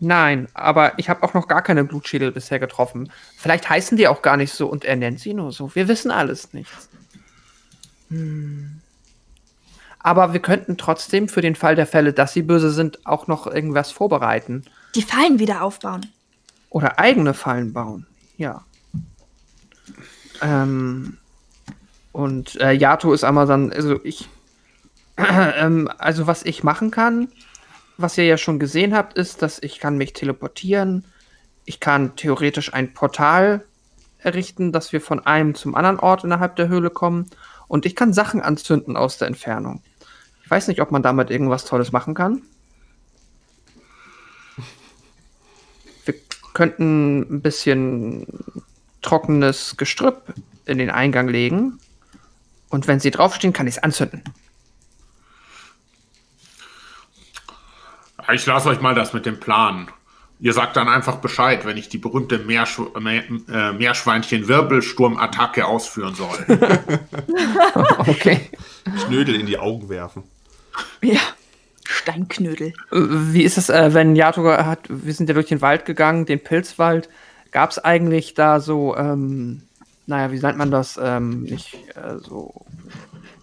Nein, 0.00 0.48
aber 0.54 0.98
ich 0.98 1.08
habe 1.08 1.22
auch 1.22 1.34
noch 1.34 1.48
gar 1.48 1.62
keine 1.62 1.84
Blutschädel 1.84 2.32
bisher 2.32 2.58
getroffen. 2.58 3.10
Vielleicht 3.36 3.68
heißen 3.68 3.96
die 3.96 4.08
auch 4.08 4.22
gar 4.22 4.36
nicht 4.36 4.52
so 4.52 4.66
und 4.66 4.84
er 4.84 4.96
nennt 4.96 5.20
sie 5.20 5.34
nur 5.34 5.52
so. 5.52 5.74
Wir 5.74 5.88
wissen 5.88 6.10
alles 6.10 6.52
nicht. 6.52 6.70
Hm. 8.08 8.80
Aber 9.98 10.34
wir 10.34 10.40
könnten 10.40 10.76
trotzdem 10.76 11.28
für 11.28 11.40
den 11.40 11.56
Fall 11.56 11.76
der 11.76 11.86
Fälle, 11.86 12.12
dass 12.12 12.34
sie 12.34 12.42
böse 12.42 12.70
sind, 12.70 13.06
auch 13.06 13.26
noch 13.26 13.46
irgendwas 13.46 13.90
vorbereiten. 13.90 14.64
Die 14.94 15.02
Fallen 15.02 15.38
wieder 15.38 15.62
aufbauen. 15.62 16.06
Oder 16.68 16.98
eigene 16.98 17.32
Fallen 17.32 17.72
bauen. 17.72 18.06
Ja. 18.36 18.64
Ähm, 20.42 21.16
und 22.12 22.60
äh, 22.60 22.72
Yato 22.72 23.12
ist 23.12 23.24
einmal 23.24 23.46
dann, 23.46 23.72
also 23.72 23.98
ich, 24.04 24.28
ähm, 25.16 25.88
also 25.98 26.26
was 26.26 26.44
ich 26.44 26.62
machen 26.62 26.90
kann, 26.90 27.28
was 27.96 28.18
ihr 28.18 28.24
ja 28.24 28.36
schon 28.36 28.58
gesehen 28.58 28.94
habt, 28.94 29.16
ist, 29.16 29.42
dass 29.42 29.62
ich 29.62 29.78
kann 29.78 29.96
mich 29.96 30.12
teleportieren. 30.12 31.04
Ich 31.64 31.80
kann 31.80 32.16
theoretisch 32.16 32.74
ein 32.74 32.92
Portal 32.92 33.64
errichten, 34.18 34.72
dass 34.72 34.92
wir 34.92 35.00
von 35.00 35.24
einem 35.24 35.54
zum 35.54 35.74
anderen 35.74 35.98
Ort 35.98 36.24
innerhalb 36.24 36.56
der 36.56 36.68
Höhle 36.68 36.90
kommen. 36.90 37.30
Und 37.68 37.86
ich 37.86 37.96
kann 37.96 38.12
Sachen 38.12 38.40
anzünden 38.40 38.96
aus 38.96 39.18
der 39.18 39.28
Entfernung. 39.28 39.82
Ich 40.44 40.50
weiß 40.50 40.68
nicht, 40.68 40.80
ob 40.80 40.90
man 40.90 41.02
damit 41.02 41.30
irgendwas 41.30 41.64
Tolles 41.64 41.92
machen 41.92 42.14
kann. 42.14 42.42
Wir 46.04 46.14
könnten 46.52 47.20
ein 47.20 47.40
bisschen 47.40 48.26
trockenes 49.02 49.76
Gestrüpp 49.76 50.34
in 50.66 50.78
den 50.78 50.90
Eingang 50.90 51.28
legen. 51.28 51.78
Und 52.68 52.88
wenn 52.88 53.00
sie 53.00 53.10
draufstehen, 53.10 53.52
kann 53.52 53.66
ich 53.66 53.76
es 53.76 53.82
anzünden. 53.82 54.22
Ich 58.32 58.46
lasse 58.46 58.70
euch 58.70 58.80
mal 58.80 58.94
das 58.94 59.12
mit 59.12 59.26
dem 59.26 59.38
Plan. 59.38 59.88
Ihr 60.40 60.52
sagt 60.52 60.76
dann 60.76 60.88
einfach 60.88 61.16
Bescheid, 61.16 61.64
wenn 61.64 61.76
ich 61.76 61.88
die 61.88 61.98
berühmte 61.98 62.38
Meersch 62.38 62.78
Meer 63.00 63.22
äh, 63.48 63.72
Meerschweinchen-Wirbelsturm-Attacke 63.72 65.64
ausführen 65.66 66.14
soll. 66.14 66.38
Okay. 68.06 68.50
Knödel 69.06 69.34
in 69.36 69.46
die 69.46 69.58
Augen 69.58 69.88
werfen. 69.88 70.24
Ja. 71.02 71.20
Steinknödel. 71.86 72.72
Wie 72.90 73.42
ist 73.42 73.58
es, 73.58 73.68
äh, 73.68 73.94
wenn 73.94 74.16
Yato 74.16 74.44
hat, 74.44 74.80
wir 74.88 75.12
sind 75.12 75.28
ja 75.28 75.34
durch 75.34 75.46
den 75.46 75.60
Wald 75.60 75.84
gegangen, 75.84 76.26
den 76.26 76.42
Pilzwald. 76.42 77.08
Gab 77.50 77.70
es 77.70 77.78
eigentlich 77.78 78.34
da 78.34 78.60
so, 78.60 78.96
ähm, 78.96 79.62
naja, 80.06 80.32
wie 80.32 80.38
nennt 80.38 80.58
man 80.58 80.70
das? 80.70 80.98
Ähm, 81.02 81.42
nicht 81.42 81.74
äh, 81.94 82.18
so 82.18 82.64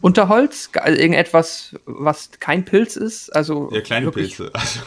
Unterholz? 0.02 0.70
Also 0.74 1.00
irgendetwas, 1.00 1.76
was 1.86 2.32
kein 2.40 2.66
Pilz 2.66 2.96
ist? 2.96 3.30
Also 3.36 3.70
Ja, 3.72 3.82
kleine 3.82 4.12
Pilze. 4.12 4.52
Also, 4.54 4.82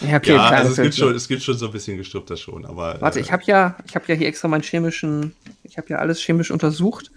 Ja, 0.00 0.16
okay, 0.18 0.34
ja, 0.34 0.48
kleine 0.48 0.56
also 0.56 0.70
es 0.70 0.76
gibt, 0.76 0.94
schon, 0.94 1.14
es 1.14 1.28
gibt 1.28 1.42
schon 1.42 1.56
so 1.56 1.66
ein 1.66 1.72
bisschen 1.72 1.96
Gestrüpp 1.96 2.26
das 2.26 2.40
schon, 2.40 2.66
aber. 2.66 3.00
Warte, 3.00 3.18
äh, 3.18 3.22
ich 3.22 3.32
habe 3.32 3.42
ja, 3.46 3.76
ich 3.86 3.94
habe 3.94 4.04
ja 4.08 4.14
hier 4.14 4.28
extra 4.28 4.48
meinen 4.48 4.62
chemischen, 4.62 5.34
ich 5.62 5.78
habe 5.78 5.88
ja 5.88 5.98
alles 5.98 6.20
chemisch 6.20 6.50
untersucht. 6.50 7.10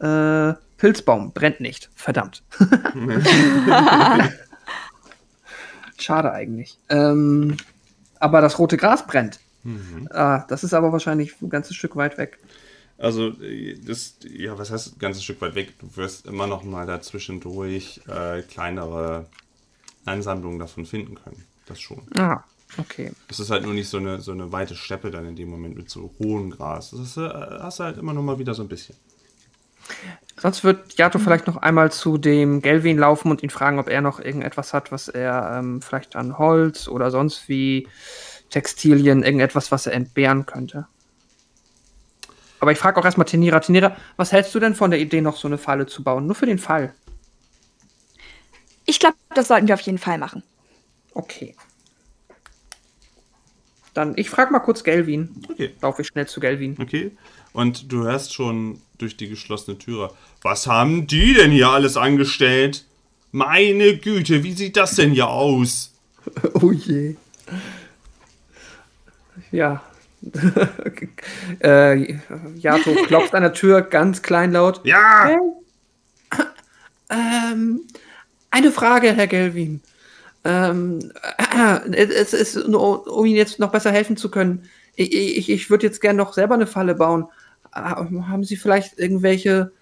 Äh, 0.00 0.54
Pilzbaum 0.76 1.32
brennt 1.32 1.60
nicht, 1.60 1.90
verdammt. 1.94 2.42
Schade 5.98 6.32
eigentlich. 6.32 6.78
Ähm, 6.88 7.56
aber 8.18 8.40
das 8.40 8.58
rote 8.58 8.76
Gras 8.76 9.06
brennt. 9.06 9.40
Ah, 10.10 10.44
das 10.48 10.64
ist 10.64 10.72
aber 10.72 10.90
wahrscheinlich 10.92 11.40
ein 11.42 11.50
ganzes 11.50 11.76
Stück 11.76 11.96
weit 11.96 12.16
weg. 12.16 12.38
Also, 12.96 13.28
äh, 13.42 13.78
das, 13.78 14.16
ja, 14.28 14.58
was 14.58 14.70
heißt 14.70 14.96
ein 14.96 14.98
ganzes 14.98 15.24
Stück 15.24 15.40
weit 15.40 15.54
weg? 15.54 15.78
Du 15.78 15.96
wirst 15.96 16.26
immer 16.26 16.46
noch 16.46 16.64
mal 16.64 16.86
dazwischendurch 16.86 18.00
äh, 18.08 18.42
kleinere 18.42 19.26
Ansammlungen 20.04 20.58
davon 20.58 20.86
finden 20.86 21.14
können. 21.14 21.44
Das 21.70 21.80
schon. 21.80 22.02
Ah, 22.18 22.42
okay. 22.78 23.12
Das 23.28 23.38
ist 23.38 23.50
halt 23.50 23.62
nur 23.62 23.74
nicht 23.74 23.88
so 23.88 23.98
eine, 23.98 24.20
so 24.20 24.32
eine 24.32 24.50
weite 24.50 24.74
Steppe 24.74 25.12
dann 25.12 25.24
in 25.24 25.36
dem 25.36 25.48
Moment 25.48 25.76
mit 25.76 25.88
so 25.88 26.12
hohem 26.18 26.50
Gras. 26.50 26.90
Das 26.90 27.00
ist, 27.00 27.16
äh, 27.16 27.30
hast 27.60 27.78
du 27.78 27.84
halt 27.84 27.96
immer 27.96 28.12
noch 28.12 28.22
mal 28.22 28.40
wieder 28.40 28.54
so 28.54 28.62
ein 28.62 28.68
bisschen. 28.68 28.96
Sonst 30.36 30.64
wird 30.64 30.98
Yato 30.98 31.18
vielleicht 31.18 31.46
noch 31.46 31.58
einmal 31.58 31.92
zu 31.92 32.18
dem 32.18 32.60
Gelvin 32.60 32.98
laufen 32.98 33.30
und 33.30 33.42
ihn 33.42 33.50
fragen, 33.50 33.78
ob 33.78 33.88
er 33.88 34.00
noch 34.00 34.18
irgendetwas 34.18 34.72
hat, 34.72 34.90
was 34.90 35.08
er 35.08 35.58
ähm, 35.58 35.80
vielleicht 35.80 36.16
an 36.16 36.38
Holz 36.38 36.88
oder 36.88 37.10
sonst 37.10 37.48
wie 37.48 37.86
Textilien, 38.50 39.22
irgendetwas, 39.22 39.70
was 39.70 39.86
er 39.86 39.92
entbehren 39.92 40.46
könnte. 40.46 40.86
Aber 42.58 42.72
ich 42.72 42.78
frage 42.78 43.00
auch 43.00 43.04
erstmal 43.04 43.26
Tenira. 43.26 43.60
Tenira, 43.60 43.96
was 44.16 44.32
hältst 44.32 44.54
du 44.54 44.58
denn 44.58 44.74
von 44.74 44.90
der 44.90 45.00
Idee, 45.00 45.20
noch 45.20 45.36
so 45.36 45.46
eine 45.46 45.58
Falle 45.58 45.86
zu 45.86 46.02
bauen? 46.02 46.26
Nur 46.26 46.34
für 46.34 46.46
den 46.46 46.58
Fall. 46.58 46.94
Ich 48.86 48.98
glaube, 48.98 49.16
das 49.34 49.48
sollten 49.48 49.68
wir 49.68 49.74
auf 49.74 49.80
jeden 49.82 49.98
Fall 49.98 50.18
machen. 50.18 50.42
Okay. 51.14 51.54
Dann, 53.94 54.14
ich 54.16 54.30
frage 54.30 54.52
mal 54.52 54.60
kurz 54.60 54.84
Gelvin. 54.84 55.30
Okay. 55.50 55.74
Laufe 55.82 56.02
ich 56.02 56.08
schnell 56.08 56.28
zu 56.28 56.40
Gelvin. 56.40 56.76
Okay. 56.80 57.12
Und 57.52 57.92
du 57.92 58.04
hörst 58.04 58.32
schon 58.32 58.80
durch 58.98 59.16
die 59.16 59.28
geschlossene 59.28 59.78
Türe. 59.78 60.14
Was 60.42 60.66
haben 60.66 61.06
die 61.06 61.34
denn 61.34 61.50
hier 61.50 61.68
alles 61.68 61.96
angestellt? 61.96 62.84
Meine 63.32 63.96
Güte, 63.96 64.44
wie 64.44 64.52
sieht 64.52 64.76
das 64.76 64.94
denn 64.96 65.12
hier 65.12 65.28
aus? 65.28 65.92
Oh 66.52 66.70
je. 66.70 67.16
Ja, 69.50 69.82
äh, 71.62 72.14
Yato 72.58 72.94
klopft 73.06 73.34
an 73.34 73.42
der 73.42 73.54
Tür 73.54 73.82
ganz 73.82 74.22
kleinlaut. 74.22 74.80
Ja! 74.84 75.36
Ähm, 77.08 77.80
eine 78.50 78.70
Frage, 78.70 79.12
Herr 79.12 79.26
Gelvin. 79.26 79.80
Ähm, 80.44 81.12
äh, 81.92 82.04
es 82.04 82.32
ist, 82.32 82.68
nur, 82.68 83.06
um 83.06 83.26
Ihnen 83.26 83.36
jetzt 83.36 83.58
noch 83.58 83.72
besser 83.72 83.92
helfen 83.92 84.16
zu 84.16 84.30
können. 84.30 84.68
Ich, 84.96 85.14
ich, 85.14 85.50
ich 85.50 85.70
würde 85.70 85.86
jetzt 85.86 86.00
gerne 86.00 86.16
noch 86.16 86.32
selber 86.32 86.54
eine 86.54 86.66
Falle 86.66 86.94
bauen. 86.94 87.26
Äh, 87.74 87.80
haben 87.80 88.44
Sie 88.44 88.56
vielleicht 88.56 88.98
irgendwelche 88.98 89.72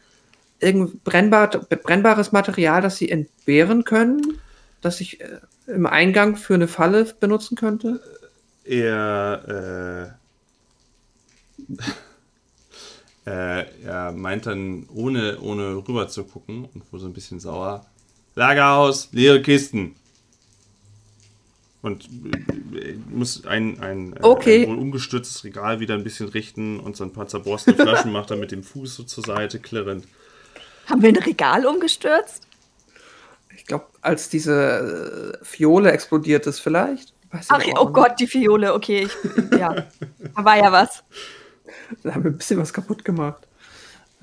irgend 0.60 1.04
brennbar, 1.04 1.48
brennbares 1.48 2.32
Material, 2.32 2.82
das 2.82 2.96
Sie 2.96 3.10
entbehren 3.10 3.84
können, 3.84 4.40
das 4.80 5.00
ich 5.00 5.20
äh, 5.20 5.38
im 5.66 5.86
Eingang 5.86 6.36
für 6.36 6.54
eine 6.54 6.68
Falle 6.68 7.04
benutzen 7.20 7.56
könnte? 7.56 8.00
Er, 8.64 10.14
äh, 13.26 13.30
äh, 13.30 13.64
er 13.84 14.12
meint 14.12 14.46
dann, 14.46 14.88
ohne, 14.92 15.38
ohne 15.40 15.76
rüber 15.76 16.08
zu 16.08 16.24
gucken 16.24 16.68
und 16.74 16.92
wurde 16.92 17.02
so 17.02 17.08
ein 17.08 17.14
bisschen 17.14 17.40
sauer, 17.40 17.86
Lagerhaus, 18.34 19.08
leere 19.10 19.42
Kisten. 19.42 19.96
Und 21.80 22.08
äh, 22.74 22.94
muss 23.08 23.46
ein, 23.46 23.80
ein, 23.80 24.14
Okay. 24.20 24.64
ein 24.64 24.68
wohl 24.70 24.78
umgestürztes 24.78 25.44
Regal 25.44 25.78
wieder 25.80 25.94
ein 25.94 26.02
bisschen 26.04 26.28
richten 26.28 26.80
und 26.80 26.96
so 26.96 27.04
ein 27.04 27.12
paar 27.12 27.28
zerborstene 27.28 27.76
Flaschen 27.82 28.10
macht 28.12 28.30
er 28.30 28.36
mit 28.36 28.50
dem 28.50 28.62
Fuß 28.64 28.96
so 28.96 29.02
zur 29.04 29.24
Seite 29.24 29.60
klirrend. 29.60 30.06
Haben 30.86 31.02
wir 31.02 31.10
ein 31.10 31.16
Regal 31.16 31.66
umgestürzt? 31.66 32.46
Ich 33.56 33.66
glaube, 33.66 33.86
als 34.00 34.28
diese 34.28 35.38
äh, 35.40 35.44
Fiole 35.44 35.92
explodiert 35.92 36.46
ist, 36.46 36.60
vielleicht. 36.60 37.12
Ach, 37.30 37.60
oh 37.76 37.84
nicht. 37.84 37.92
Gott, 37.92 38.20
die 38.20 38.26
Fiole. 38.26 38.72
Okay, 38.74 39.06
ich, 39.06 39.58
ja. 39.58 39.86
Da 40.34 40.44
war 40.44 40.56
ja 40.56 40.72
was. 40.72 41.04
Da 42.02 42.14
haben 42.14 42.24
wir 42.24 42.30
ein 42.30 42.38
bisschen 42.38 42.58
was 42.58 42.72
kaputt 42.72 43.04
gemacht. 43.04 43.47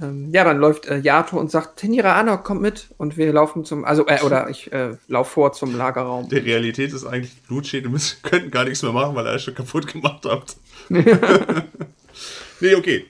Ähm, 0.01 0.29
ja, 0.31 0.43
dann 0.43 0.57
läuft 0.57 0.87
äh, 0.87 0.97
Yato 0.97 1.39
und 1.39 1.49
sagt, 1.51 1.77
Tenira 1.79 2.19
Anok, 2.19 2.43
kommt 2.43 2.61
mit. 2.61 2.87
Und 2.97 3.15
wir 3.15 3.31
laufen 3.31 3.63
zum, 3.63 3.85
also, 3.85 4.05
äh, 4.07 4.21
oder 4.23 4.49
ich 4.49 4.71
äh, 4.73 4.97
laufe 5.07 5.31
vor 5.31 5.53
zum 5.53 5.75
Lagerraum. 5.77 6.27
Die 6.27 6.35
Realität 6.37 6.91
ist 6.91 7.05
eigentlich 7.05 7.41
Blutschäden, 7.43 7.85
wir 7.89 7.93
müssen- 7.93 8.17
könnten 8.23 8.51
gar 8.51 8.65
nichts 8.65 8.83
mehr 8.83 8.91
machen, 8.91 9.15
weil 9.15 9.25
ihr 9.25 9.29
alles 9.29 9.43
schon 9.43 9.55
kaputt 9.55 9.87
gemacht 9.87 10.25
habt. 10.25 10.57
nee, 10.89 12.75
okay. 12.75 13.05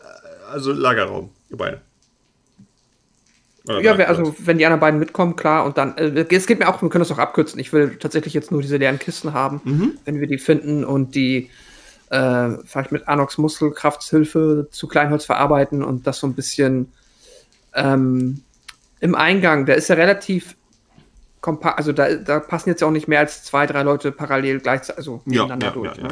Äh, 0.00 0.50
Also 0.52 0.72
Lagerraum, 0.72 1.30
ihr 1.50 1.56
beide. 1.56 1.80
Oder 3.66 3.80
Ja, 3.80 3.98
wir, 3.98 4.08
also 4.08 4.34
wenn 4.38 4.58
die 4.58 4.64
anderen 4.66 4.80
beiden 4.80 4.98
mitkommen, 5.00 5.36
klar. 5.36 5.64
Und 5.64 5.76
dann, 5.78 5.96
äh, 5.98 6.26
es 6.30 6.46
geht 6.46 6.58
mir 6.58 6.68
auch, 6.68 6.80
wir 6.80 6.88
können 6.88 7.00
das 7.04 7.10
auch 7.12 7.18
abkürzen. 7.18 7.58
Ich 7.60 7.72
will 7.72 7.96
tatsächlich 7.98 8.34
jetzt 8.34 8.50
nur 8.50 8.62
diese 8.62 8.76
leeren 8.78 8.98
Kisten 8.98 9.32
haben, 9.34 9.60
Mhm. 9.64 9.98
wenn 10.04 10.20
wir 10.20 10.26
die 10.26 10.38
finden 10.38 10.84
und 10.84 11.14
die 11.14 11.50
äh, 12.10 12.50
vielleicht 12.64 12.92
mit 12.92 13.08
Anox 13.08 13.38
Muskelkraftshilfe 13.38 14.68
zu 14.70 14.88
Kleinholz 14.88 15.24
verarbeiten 15.24 15.82
und 15.82 16.06
das 16.06 16.18
so 16.18 16.26
ein 16.26 16.34
bisschen 16.34 16.92
ähm, 17.74 18.42
im 19.00 19.14
Eingang, 19.14 19.66
der 19.66 19.76
ist 19.76 19.88
ja 19.88 19.94
relativ 19.94 20.56
kompakt, 21.40 21.78
also 21.78 21.92
da, 21.92 22.14
da 22.16 22.40
passen 22.40 22.70
jetzt 22.70 22.80
ja 22.80 22.86
auch 22.88 22.92
nicht 22.92 23.08
mehr 23.08 23.20
als 23.20 23.44
zwei, 23.44 23.66
drei 23.66 23.82
Leute 23.82 24.10
parallel 24.10 24.60
gleichzeitig, 24.60 24.98
also 24.98 25.22
Ja, 25.26 25.42
nebeneinander 25.42 25.66
ja, 25.66 25.72
durch. 25.72 25.96
ja, 25.96 26.02
ne? 26.04 26.10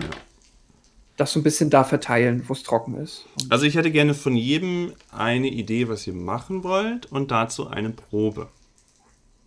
Das 1.16 1.32
so 1.32 1.40
ein 1.40 1.42
bisschen 1.42 1.70
da 1.70 1.82
verteilen, 1.82 2.44
wo 2.46 2.52
es 2.52 2.62
trocken 2.62 2.96
ist. 3.02 3.24
Also 3.48 3.64
ich 3.64 3.74
hätte 3.74 3.90
gerne 3.90 4.12
von 4.12 4.36
jedem 4.36 4.92
eine 5.10 5.48
Idee, 5.48 5.88
was 5.88 6.06
ihr 6.06 6.12
machen 6.12 6.62
wollt 6.62 7.10
und 7.10 7.30
dazu 7.30 7.68
eine 7.68 7.88
Probe. 7.90 8.48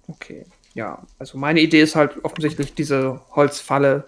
Okay, 0.08 0.48
ja. 0.74 1.04
Also 1.20 1.38
meine 1.38 1.60
Idee 1.60 1.82
ist 1.82 1.96
halt 1.96 2.26
offensichtlich 2.26 2.74
diese 2.74 3.22
Holzfalle. 3.36 4.06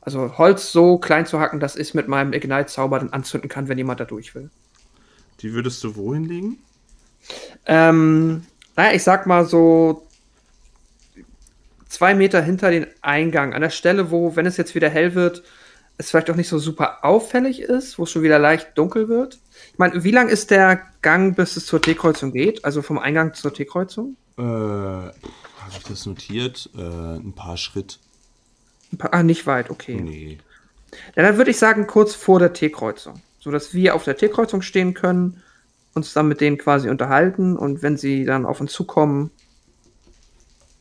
Also 0.00 0.38
Holz 0.38 0.72
so 0.72 0.98
klein 0.98 1.26
zu 1.26 1.40
hacken, 1.40 1.60
dass 1.60 1.76
ich 1.76 1.94
mit 1.94 2.08
meinem 2.08 2.32
Ignite-Zauber 2.32 2.98
dann 2.98 3.10
anzünden 3.10 3.50
kann, 3.50 3.68
wenn 3.68 3.78
jemand 3.78 4.00
da 4.00 4.04
durch 4.04 4.34
will. 4.34 4.50
Die 5.40 5.52
würdest 5.52 5.82
du 5.84 5.96
wohin 5.96 6.24
legen? 6.24 6.58
Ähm, 7.66 8.44
naja, 8.76 8.94
ich 8.94 9.02
sag 9.02 9.26
mal 9.26 9.44
so 9.44 10.06
zwei 11.88 12.14
Meter 12.14 12.42
hinter 12.42 12.70
den 12.70 12.86
Eingang, 13.02 13.52
an 13.52 13.60
der 13.60 13.70
Stelle, 13.70 14.10
wo, 14.10 14.36
wenn 14.36 14.46
es 14.46 14.56
jetzt 14.56 14.74
wieder 14.74 14.88
hell 14.88 15.14
wird, 15.14 15.42
es 15.98 16.10
vielleicht 16.10 16.30
auch 16.30 16.36
nicht 16.36 16.48
so 16.48 16.58
super 16.58 17.04
auffällig 17.04 17.60
ist, 17.60 17.98
wo 17.98 18.04
es 18.04 18.10
schon 18.10 18.22
wieder 18.22 18.38
leicht 18.38 18.78
dunkel 18.78 19.08
wird. 19.08 19.38
Ich 19.72 19.78
meine, 19.78 20.02
wie 20.02 20.10
lang 20.10 20.28
ist 20.28 20.50
der 20.50 20.80
Gang, 21.02 21.36
bis 21.36 21.56
es 21.56 21.66
zur 21.66 21.82
T-Kreuzung 21.82 22.32
geht? 22.32 22.64
Also 22.64 22.80
vom 22.80 22.98
Eingang 22.98 23.34
zur 23.34 23.52
T-Kreuzung? 23.52 24.16
Äh, 24.38 24.42
habe 24.42 25.12
ich 25.72 25.82
das 25.84 26.06
notiert? 26.06 26.70
Äh, 26.74 26.80
ein 26.80 27.34
paar 27.34 27.58
Schritt. 27.58 27.98
Paar- 28.98 29.14
Ah, 29.14 29.22
nicht 29.22 29.46
weit, 29.46 29.70
okay. 29.70 30.00
Nee. 30.00 30.38
Ja, 31.16 31.22
dann 31.22 31.36
würde 31.36 31.50
ich 31.50 31.58
sagen, 31.58 31.86
kurz 31.86 32.14
vor 32.14 32.38
der 32.38 32.52
T-Kreuzung. 32.52 33.20
So 33.38 33.50
dass 33.50 33.72
wir 33.72 33.94
auf 33.94 34.04
der 34.04 34.16
T-Kreuzung 34.16 34.60
stehen 34.62 34.94
können, 34.94 35.42
uns 35.94 36.12
dann 36.12 36.28
mit 36.28 36.40
denen 36.40 36.58
quasi 36.58 36.88
unterhalten 36.90 37.56
und 37.56 37.82
wenn 37.82 37.96
sie 37.96 38.24
dann 38.24 38.44
auf 38.46 38.60
uns 38.60 38.72
zukommen, 38.72 39.30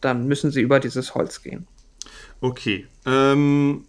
dann 0.02 0.28
müssen 0.28 0.52
sie 0.52 0.62
über 0.62 0.80
dieses 0.80 1.16
Holz 1.16 1.42
gehen. 1.42 1.68
Okay. 2.42 2.88
Ähm, 3.06 3.86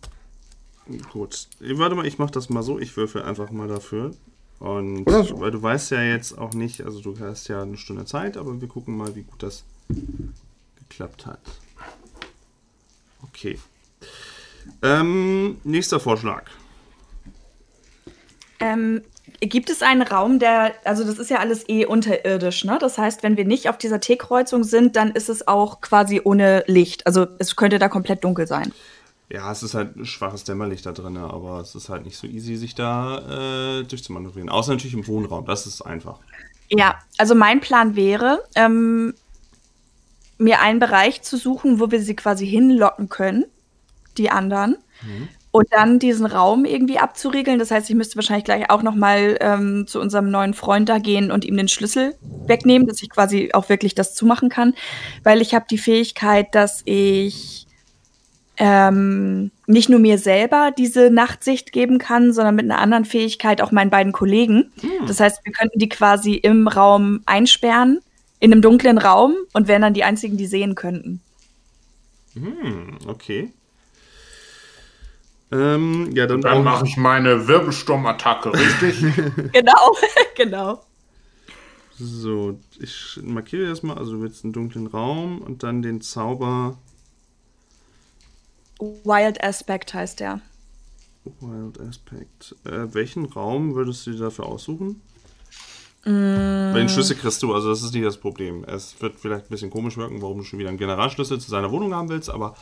gut. 1.13 1.49
Warte 1.61 1.95
mal, 1.95 2.07
ich 2.07 2.19
mache 2.19 2.33
das 2.33 2.49
mal 2.49 2.63
so. 2.63 2.79
Ich 2.79 2.97
würfel 2.97 3.23
einfach 3.23 3.51
mal 3.51 3.69
dafür. 3.69 4.13
Und 4.59 5.09
so. 5.09 5.41
weil 5.41 5.51
du 5.53 5.63
weißt 5.63 5.91
ja 5.93 6.03
jetzt 6.03 6.37
auch 6.37 6.53
nicht, 6.53 6.83
also 6.83 7.01
du 7.01 7.19
hast 7.19 7.49
ja 7.49 7.63
eine 7.63 7.79
Stunde 7.79 8.05
Zeit, 8.05 8.37
aber 8.37 8.61
wir 8.61 8.69
gucken 8.69 8.97
mal, 8.97 9.15
wie 9.15 9.23
gut 9.23 9.43
das 9.43 9.65
geklappt 10.79 11.25
hat. 11.27 11.41
Okay. 13.23 13.59
Ähm, 14.83 15.61
nächster 15.65 16.01
Vorschlag. 16.01 16.45
Ähm, 18.61 19.03
gibt 19.41 19.71
es 19.71 19.83
einen 19.83 20.03
Raum, 20.03 20.39
der, 20.39 20.75
also 20.85 21.05
das 21.05 21.19
ist 21.19 21.31
ja 21.31 21.39
alles 21.39 21.69
eh 21.69 21.87
unterirdisch, 21.87 22.65
ne? 22.65 22.79
Das 22.81 22.99
heißt, 22.99 23.23
wenn 23.23 23.37
wir 23.37 23.45
nicht 23.45 23.69
auf 23.69 23.79
dieser 23.79 24.01
T-Kreuzung 24.01 24.65
sind, 24.65 24.97
dann 24.97 25.13
ist 25.13 25.29
es 25.29 25.49
auch 25.49 25.81
quasi 25.81 26.21
ohne 26.23 26.65
Licht. 26.67 27.07
Also 27.07 27.27
es 27.39 27.57
könnte 27.57 27.79
da 27.79 27.89
komplett 27.89 28.23
dunkel 28.25 28.47
sein. 28.47 28.73
Ja, 29.31 29.51
es 29.53 29.63
ist 29.63 29.75
halt 29.75 29.97
ein 29.97 30.07
schwaches 30.07 30.45
Dämmerlicht 30.45 30.85
da 30.85 30.93
drin, 30.93 31.17
aber 31.17 31.61
es 31.61 31.75
ist 31.75 31.89
halt 31.89 32.05
nicht 32.05 32.19
so 32.19 32.27
easy, 32.27 32.57
sich 32.57 32.75
da 32.75 33.79
äh, 33.79 33.85
durchzumanövrieren. 33.85 34.51
Außer 34.51 34.73
natürlich 34.73 34.95
im 34.95 35.07
Wohnraum, 35.07 35.47
das 35.47 35.67
ist 35.67 35.83
einfach. 35.83 36.19
Ja, 36.69 36.99
also 37.17 37.35
mein 37.35 37.61
Plan 37.61 37.95
wäre, 37.95 38.43
ähm, 38.57 39.15
mir 40.37 40.61
einen 40.61 40.81
Bereich 40.81 41.23
zu 41.23 41.37
suchen, 41.37 41.79
wo 41.79 41.91
wir 41.91 42.03
sie 42.03 42.17
quasi 42.17 42.47
hinlocken 42.47 43.09
können, 43.09 43.45
die 44.19 44.31
anderen, 44.31 44.77
und 45.53 45.67
dann 45.73 45.99
diesen 45.99 46.27
Raum 46.27 46.65
irgendwie 46.65 46.99
abzuriegeln. 46.99 47.59
Das 47.59 47.71
heißt, 47.71 47.91
ich 47.91 47.97
müsste 47.97 48.17
wahrscheinlich 48.17 48.45
gleich 48.45 48.71
auch 48.71 48.83
noch 48.83 48.95
mal 48.95 49.37
ähm, 49.41 49.87
zu 49.87 50.01
unserem 50.01 50.31
neuen 50.31 50.55
Freund 50.55 50.89
da 50.89 50.99
gehen 50.99 51.33
und 51.33 51.45
ihm 51.45 51.57
den 51.57 51.69
Schlüssel 51.69 52.15
wegnehmen, 52.47 52.87
dass 52.87 53.03
ich 53.03 53.11
quasi 53.11 53.51
auch 53.53 53.69
wirklich 53.69 53.95
das 53.95 54.15
zumachen 54.15 54.49
kann, 54.49 54.75
weil 55.25 55.41
ich 55.41 55.55
habe 55.55 55.67
die 55.69 55.79
Fähigkeit, 55.79 56.55
dass 56.55 56.83
ich 56.85 57.67
ähm, 58.59 59.51
nicht 59.67 59.89
nur 59.89 59.99
mir 59.99 60.19
selber 60.19 60.71
diese 60.77 61.11
Nachtsicht 61.11 61.73
geben 61.73 61.99
kann, 61.99 62.33
sondern 62.33 62.55
mit 62.55 62.67
einer 62.67 62.79
anderen 62.79 63.05
Fähigkeit 63.05 63.63
auch 63.63 63.73
meinen 63.73 63.91
beiden 63.91 64.13
Kollegen. 64.13 64.71
Das 65.07 65.19
heißt, 65.19 65.41
wir 65.45 65.53
könnten 65.53 65.79
die 65.79 65.89
quasi 65.89 66.35
im 66.35 66.69
Raum 66.69 67.23
einsperren, 67.27 68.01
in 68.39 68.53
einem 68.53 68.63
dunklen 68.63 68.99
Raum 68.99 69.35
und 69.53 69.67
wären 69.67 69.83
dann 69.83 69.95
die 69.95 70.05
einzigen, 70.05 70.37
die 70.37 70.47
sehen 70.47 70.75
könnten. 70.75 71.23
Hm, 72.35 72.99
okay. 73.09 73.51
Ähm, 75.53 76.11
ja, 76.15 76.27
dann, 76.27 76.41
Dann 76.41 76.63
mache 76.63 76.87
ich 76.87 76.97
meine 76.97 77.49
Wirbelsturmattacke, 77.49 78.53
richtig? 78.53 79.03
Genau, 79.53 79.97
genau. 80.37 80.85
So, 81.99 82.59
ich 82.79 83.21
markiere 83.23 83.67
erstmal, 83.67 83.99
also 83.99 84.13
du 84.13 84.23
willst 84.23 84.45
einen 84.45 84.53
dunklen 84.53 84.87
Raum 84.87 85.43
und 85.43 85.63
dann 85.63 85.83
den 85.83 86.01
Zauber 86.01 86.79
Wild 88.79 89.43
Aspect 89.45 89.93
heißt 89.93 90.21
der. 90.21 90.41
Wild 91.41 91.79
Aspect. 91.81 92.57
Äh, 92.65 92.95
welchen 92.95 93.27
Raum 93.27 93.75
würdest 93.75 94.07
du 94.07 94.13
dir 94.13 94.21
dafür 94.21 94.47
aussuchen? 94.47 95.03
Weil 96.03 96.73
den 96.73 96.89
Schlüssel 96.89 97.15
kriegst 97.15 97.43
du, 97.43 97.53
also 97.53 97.69
das 97.69 97.83
ist 97.83 97.93
nicht 97.93 98.07
das 98.07 98.17
Problem. 98.17 98.65
Es 98.65 98.99
wird 99.03 99.17
vielleicht 99.21 99.47
ein 99.47 99.51
bisschen 99.51 99.69
komisch 99.69 99.99
wirken, 99.99 100.23
warum 100.23 100.39
du 100.39 100.45
schon 100.45 100.59
wieder 100.59 100.71
einen 100.71 100.79
Generalschlüssel 100.79 101.39
zu 101.39 101.51
seiner 101.51 101.71
Wohnung 101.71 101.95
haben 101.95 102.09
willst, 102.09 102.31
aber 102.31 102.57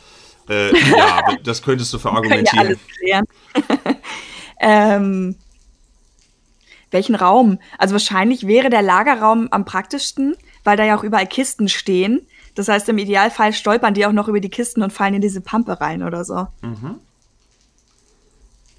äh, 0.49 0.77
ja, 0.89 1.21
das 1.43 1.61
könntest 1.61 1.93
du 1.93 1.97
ja 1.97 2.01
verargumentieren. 2.01 2.79
klären. 2.97 3.25
ähm, 4.59 5.35
welchen 6.91 7.15
Raum? 7.15 7.59
Also 7.77 7.93
wahrscheinlich 7.93 8.47
wäre 8.47 8.69
der 8.69 8.81
Lagerraum 8.81 9.47
am 9.51 9.65
praktischsten, 9.65 10.35
weil 10.63 10.77
da 10.77 10.83
ja 10.83 10.97
auch 10.97 11.03
überall 11.03 11.27
Kisten 11.27 11.69
stehen. 11.69 12.25
Das 12.55 12.67
heißt, 12.67 12.89
im 12.89 12.97
Idealfall 12.97 13.53
stolpern 13.53 13.93
die 13.93 14.05
auch 14.05 14.11
noch 14.11 14.27
über 14.27 14.39
die 14.39 14.49
Kisten 14.49 14.81
und 14.81 14.91
fallen 14.91 15.13
in 15.13 15.21
diese 15.21 15.41
Pampe 15.41 15.79
rein 15.79 16.03
oder 16.03 16.25
so. 16.25 16.47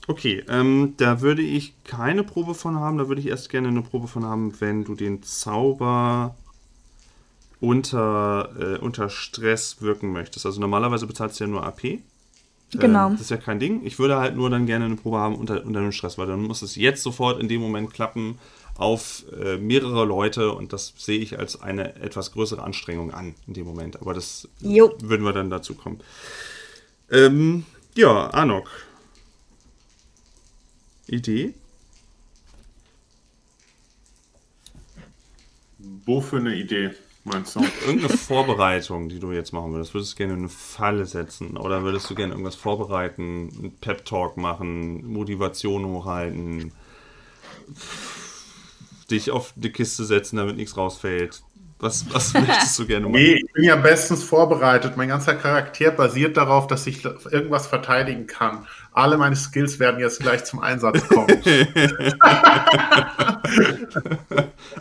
Okay, 0.07 0.45
ähm, 0.49 0.95
da 0.97 1.21
würde 1.21 1.43
ich 1.43 1.73
keine 1.85 2.25
Probe 2.25 2.55
von 2.55 2.81
haben. 2.81 2.99
Da 2.99 3.09
würde 3.09 3.21
ich 3.21 3.29
erst 3.29 3.49
gerne 3.49 3.69
eine 3.69 3.83
Probe 3.83 4.09
von 4.09 4.25
haben, 4.25 4.61
wenn 4.61 4.85
du 4.85 4.97
den 4.97 5.23
Zauber 5.23 6.35
unter, 7.61 8.51
äh, 8.59 8.79
unter 8.79 9.09
Stress 9.09 9.83
wirken 9.83 10.13
möchtest. 10.13 10.47
Also 10.47 10.61
normalerweise 10.61 11.07
bezahlst 11.07 11.39
du 11.41 11.45
ja 11.45 11.51
nur 11.51 11.65
AP. 11.65 12.01
Genau. 12.73 13.09
Äh, 13.09 13.13
das 13.13 13.23
ist 13.23 13.31
ja 13.31 13.37
kein 13.37 13.59
Ding. 13.61 13.85
Ich 13.85 13.99
würde 13.99 14.17
halt 14.17 14.37
nur 14.37 14.49
dann 14.51 14.67
gerne 14.67 14.87
eine 14.87 14.97
Probe 14.97 15.19
haben 15.19 15.37
unter, 15.37 15.65
unter 15.65 15.81
dem 15.81 15.93
Stress, 15.93 16.19
weil 16.19 16.27
dann 16.27 16.43
muss 16.43 16.63
es 16.63 16.77
jetzt 16.77 17.03
sofort 17.03 17.41
in 17.41 17.49
dem 17.49 17.61
Moment 17.61 17.93
klappen 17.93 18.39
auf 18.77 19.25
äh, 19.39 19.59
mehrere 19.59 20.07
Leute 20.07 20.53
und 20.53 20.73
das 20.73 20.95
sehe 20.97 21.19
ich 21.19 21.39
als 21.39 21.61
eine 21.61 21.97
etwas 21.97 22.33
größere 22.33 22.63
Anstrengung 22.63 23.13
an 23.13 23.35
in 23.47 23.55
dem 23.55 23.67
Moment. 23.67 24.01
Aber 24.01 24.15
das 24.15 24.49
Jo. 24.61 24.95
würden 25.03 25.25
wir 25.27 25.33
dann 25.33 25.51
dazu 25.51 25.75
kommen. 25.75 26.01
Ähm, 27.11 27.67
ja, 27.95 28.29
Anok. 28.29 28.71
Idee? 31.09 31.53
Wofür 36.07 36.39
eine 36.39 36.55
Idee, 36.55 36.93
meinst 37.25 37.57
du? 37.57 37.61
Irgendeine 37.87 38.17
Vorbereitung, 38.17 39.09
die 39.09 39.19
du 39.19 39.33
jetzt 39.33 39.53
machen 39.53 39.73
würdest. 39.73 39.95
Würdest 39.95 40.13
du 40.13 40.17
gerne 40.17 40.35
eine 40.35 40.49
Falle 40.49 41.07
setzen? 41.07 41.57
Oder 41.57 41.83
würdest 41.83 42.09
du 42.11 42.15
gerne 42.15 42.33
irgendwas 42.33 42.57
vorbereiten? 42.57 43.51
Einen 43.59 43.77
Pep-Talk 43.81 44.37
machen? 44.37 45.07
Motivation 45.07 45.85
hochhalten? 45.87 46.73
Dich 49.11 49.31
auf 49.31 49.53
die 49.57 49.73
Kiste 49.73 50.05
setzen, 50.05 50.37
damit 50.37 50.57
nichts 50.57 50.77
rausfällt? 50.77 51.43
Was, 51.81 52.13
was 52.13 52.35
möchtest 52.35 52.79
du 52.79 52.87
gerne 52.87 53.07
machen? 53.07 53.21
Nee, 53.21 53.35
ich 53.35 53.53
bin 53.53 53.65
ja 53.65 53.77
bestens 53.77 54.23
vorbereitet. 54.23 54.97
Mein 54.97 55.09
ganzer 55.09 55.35
Charakter 55.35 55.91
basiert 55.91 56.37
darauf, 56.37 56.67
dass 56.67 56.87
ich 56.87 57.05
irgendwas 57.05 57.67
verteidigen 57.67 58.27
kann. 58.27 58.67
Alle 58.93 59.17
meine 59.19 59.37
Skills 59.37 59.79
werden 59.79 60.01
jetzt 60.01 60.21
gleich 60.21 60.45
zum 60.45 60.61
Einsatz 60.61 61.07
kommen. 61.09 61.29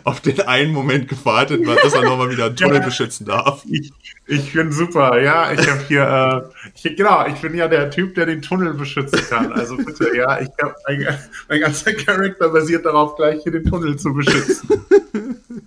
auf 0.04 0.20
den 0.20 0.40
einen 0.42 0.72
Moment 0.72 1.08
gewartet, 1.08 1.66
dass 1.66 1.94
er 1.94 2.02
nochmal 2.02 2.30
wieder 2.30 2.46
einen 2.46 2.56
Tunnel 2.56 2.76
Ja. 2.78 2.84
beschützen 2.84 3.26
darf. 3.26 3.64
ich, 3.70 3.92
ich 4.26 4.52
bin 4.52 4.72
super, 4.72 5.20
ja. 5.20 5.52
Ich 5.52 5.68
habe 5.68 5.80
hier, 5.88 6.02
äh, 6.02 6.68
ich, 6.74 6.96
genau, 6.96 7.26
ich 7.26 7.40
bin 7.40 7.54
ja 7.54 7.68
der 7.68 7.90
Typ, 7.90 8.14
der 8.14 8.26
den 8.26 8.42
Tunnel 8.42 8.74
beschützen 8.74 9.20
kann. 9.28 9.52
Also 9.52 9.76
bitte, 9.76 10.16
ja, 10.16 10.40
ich 10.40 10.48
hab, 10.62 10.74
mein, 10.88 11.06
mein 11.48 11.60
ganzer 11.60 11.92
Charakter 11.92 12.48
basiert 12.48 12.84
darauf, 12.86 13.16
gleich 13.16 13.42
hier 13.42 13.52
den 13.52 13.64
Tunnel 13.64 13.96
zu 13.96 14.12
beschützen. 14.12 14.68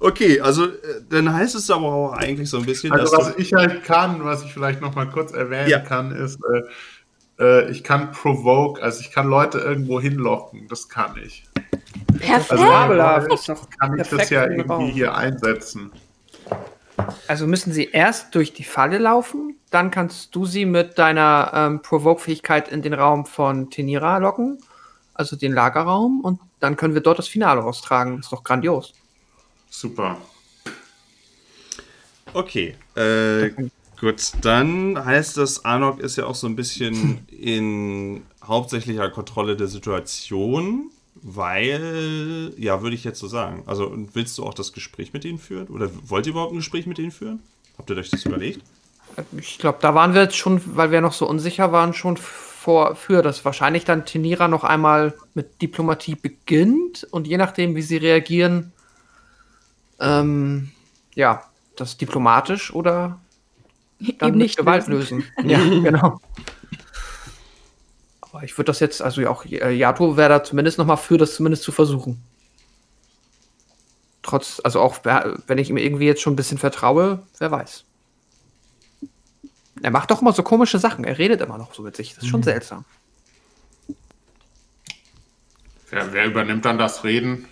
Okay, 0.00 0.38
also 0.38 0.66
äh, 0.66 0.70
dann 1.08 1.32
heißt 1.32 1.54
es 1.54 1.70
aber 1.70 1.86
auch 1.86 2.12
eigentlich 2.12 2.50
so 2.50 2.58
ein 2.58 2.66
bisschen, 2.66 2.92
Also 2.92 3.16
was 3.16 3.36
ich 3.38 3.54
halt 3.54 3.84
kann, 3.84 4.22
was 4.22 4.44
ich 4.44 4.52
vielleicht 4.52 4.82
noch 4.82 4.94
mal 4.94 5.06
kurz 5.08 5.32
erwähnen 5.32 5.70
Ja. 5.70 5.78
kann, 5.78 6.10
ist, 6.14 6.38
äh, 6.44 6.60
äh, 7.38 7.70
ich 7.70 7.84
kann 7.84 8.12
provoke, 8.12 8.82
also 8.82 9.00
ich 9.00 9.10
kann 9.10 9.28
Leute 9.28 9.58
irgendwo 9.58 10.00
hinlocken, 10.00 10.68
das 10.68 10.88
kann 10.88 11.16
ich. 11.24 11.44
Perfekt. 12.18 12.52
Also 12.52 12.64
Fabelhaft. 12.64 13.48
kann 13.78 13.98
ich 13.98 14.08
das 14.08 14.30
ja 14.30 14.44
irgendwie 14.44 14.68
Raum. 14.68 14.86
hier 14.88 15.14
einsetzen. 15.14 15.92
Also 17.26 17.46
müssen 17.46 17.72
sie 17.72 17.90
erst 17.90 18.34
durch 18.34 18.52
die 18.52 18.64
Falle 18.64 18.98
laufen, 18.98 19.56
dann 19.70 19.90
kannst 19.90 20.34
du 20.34 20.46
sie 20.46 20.64
mit 20.64 20.98
deiner 20.98 21.50
ähm, 21.52 21.82
Provoke-Fähigkeit 21.82 22.68
in 22.68 22.82
den 22.82 22.94
Raum 22.94 23.26
von 23.26 23.70
Tenira 23.70 24.18
locken, 24.18 24.58
also 25.12 25.36
den 25.36 25.52
Lagerraum, 25.52 26.20
und 26.20 26.40
dann 26.60 26.76
können 26.76 26.94
wir 26.94 27.00
dort 27.00 27.18
das 27.18 27.28
Finale 27.28 27.62
austragen. 27.62 28.20
Ist 28.20 28.32
doch 28.32 28.44
grandios. 28.44 28.94
Super. 29.68 30.16
Okay, 32.32 32.76
äh, 32.96 33.50
gut, 34.04 34.32
dann 34.42 35.04
heißt 35.04 35.36
das, 35.36 35.64
Anok 35.64 36.00
ist 36.00 36.16
ja 36.16 36.26
auch 36.26 36.34
so 36.34 36.46
ein 36.46 36.56
bisschen 36.56 37.26
in 37.28 38.22
hauptsächlicher 38.42 39.10
Kontrolle 39.10 39.56
der 39.56 39.66
Situation, 39.66 40.90
weil, 41.14 42.52
ja, 42.56 42.82
würde 42.82 42.94
ich 42.94 43.04
jetzt 43.04 43.18
so 43.18 43.28
sagen. 43.28 43.62
Also, 43.66 43.92
willst 44.12 44.38
du 44.38 44.44
auch 44.44 44.54
das 44.54 44.72
Gespräch 44.72 45.12
mit 45.12 45.24
denen 45.24 45.38
führen? 45.38 45.68
Oder 45.68 45.90
wollt 46.06 46.26
ihr 46.26 46.32
überhaupt 46.32 46.52
ein 46.52 46.56
Gespräch 46.56 46.86
mit 46.86 46.98
denen 46.98 47.10
führen? 47.10 47.42
Habt 47.78 47.90
ihr 47.90 47.96
euch 47.96 48.10
das 48.10 48.24
überlegt? 48.24 48.60
Ich 49.36 49.58
glaube, 49.58 49.78
da 49.80 49.94
waren 49.94 50.14
wir 50.14 50.22
jetzt 50.22 50.36
schon, 50.36 50.60
weil 50.76 50.90
wir 50.90 51.00
noch 51.00 51.12
so 51.12 51.28
unsicher 51.28 51.72
waren, 51.72 51.94
schon 51.94 52.16
vor, 52.16 52.96
für, 52.96 53.22
dass 53.22 53.44
wahrscheinlich 53.44 53.84
dann 53.84 54.06
Tenira 54.06 54.48
noch 54.48 54.64
einmal 54.64 55.14
mit 55.34 55.60
Diplomatie 55.62 56.14
beginnt 56.14 57.06
und 57.10 57.26
je 57.26 57.36
nachdem, 57.36 57.76
wie 57.76 57.82
sie 57.82 57.98
reagieren, 57.98 58.72
ähm, 60.00 60.72
ja, 61.14 61.44
das 61.76 61.96
diplomatisch 61.96 62.72
oder 62.72 63.20
dann 64.18 64.30
Eben 64.30 64.38
nicht 64.38 64.56
Gewalt 64.56 64.86
lösen. 64.86 65.24
lösen. 65.36 65.48
ja, 65.50 65.58
genau. 65.90 66.20
Aber 68.20 68.42
ich 68.42 68.56
würde 68.58 68.66
das 68.66 68.80
jetzt, 68.80 69.00
also 69.00 69.20
ja, 69.20 69.30
auch 69.30 69.44
äh, 69.44 69.72
Yato 69.72 70.16
wäre 70.16 70.28
da 70.28 70.44
zumindest 70.44 70.78
noch 70.78 70.86
mal 70.86 70.96
für, 70.96 71.18
das 71.18 71.34
zumindest 71.36 71.62
zu 71.62 71.72
versuchen. 71.72 72.22
Trotz, 74.22 74.60
also 74.64 74.80
auch 74.80 75.04
wenn 75.04 75.58
ich 75.58 75.70
ihm 75.70 75.76
irgendwie 75.76 76.06
jetzt 76.06 76.22
schon 76.22 76.32
ein 76.32 76.36
bisschen 76.36 76.58
vertraue, 76.58 77.22
wer 77.38 77.50
weiß. 77.50 77.84
Er 79.82 79.90
macht 79.90 80.10
doch 80.10 80.22
immer 80.22 80.32
so 80.32 80.42
komische 80.42 80.78
Sachen. 80.78 81.04
Er 81.04 81.18
redet 81.18 81.40
immer 81.42 81.58
noch 81.58 81.74
so 81.74 81.82
mit 81.82 81.94
sich. 81.94 82.14
Das 82.14 82.24
ist 82.24 82.30
schon 82.30 82.42
seltsam. 82.42 82.84
Wer, 85.90 86.12
wer 86.12 86.24
übernimmt 86.26 86.64
dann 86.64 86.78
das 86.78 87.04
Reden? 87.04 87.46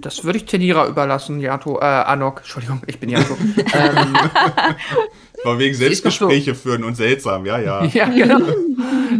Das 0.00 0.22
würde 0.24 0.38
ich 0.38 0.44
Tenira 0.44 0.86
überlassen, 0.86 1.40
Yato, 1.40 1.78
äh, 1.80 1.84
Anok. 1.84 2.38
Entschuldigung, 2.38 2.82
ich 2.86 2.98
bin 3.00 3.08
Yato. 3.10 3.36
ähm, 3.56 4.14
War 5.44 5.58
wegen 5.58 5.72
doch 5.72 5.78
so- 5.78 5.84
Selbstgespräche 5.84 6.54
führen 6.54 6.84
und 6.84 6.94
seltsam, 6.96 7.44
ja, 7.46 7.58
ja. 7.58 7.84
ja, 7.92 8.06
genau. 8.08 8.40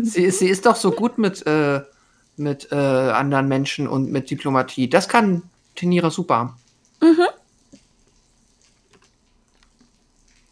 sie, 0.03 0.23
ist- 0.25 0.39
sie 0.39 0.49
ist 0.49 0.65
doch 0.67 0.77
so 0.77 0.93
gut 0.93 1.19
mit, 1.19 1.45
äh, 1.47 1.81
mit 2.37 2.69
äh, 2.71 2.77
anderen 2.77 3.49
Menschen 3.49 3.89
und 3.89 4.11
mit 4.13 4.31
Diplomatie. 4.31 4.89
Das 4.89 5.09
kann 5.09 5.43
Tenira 5.75 6.11
super. 6.11 6.57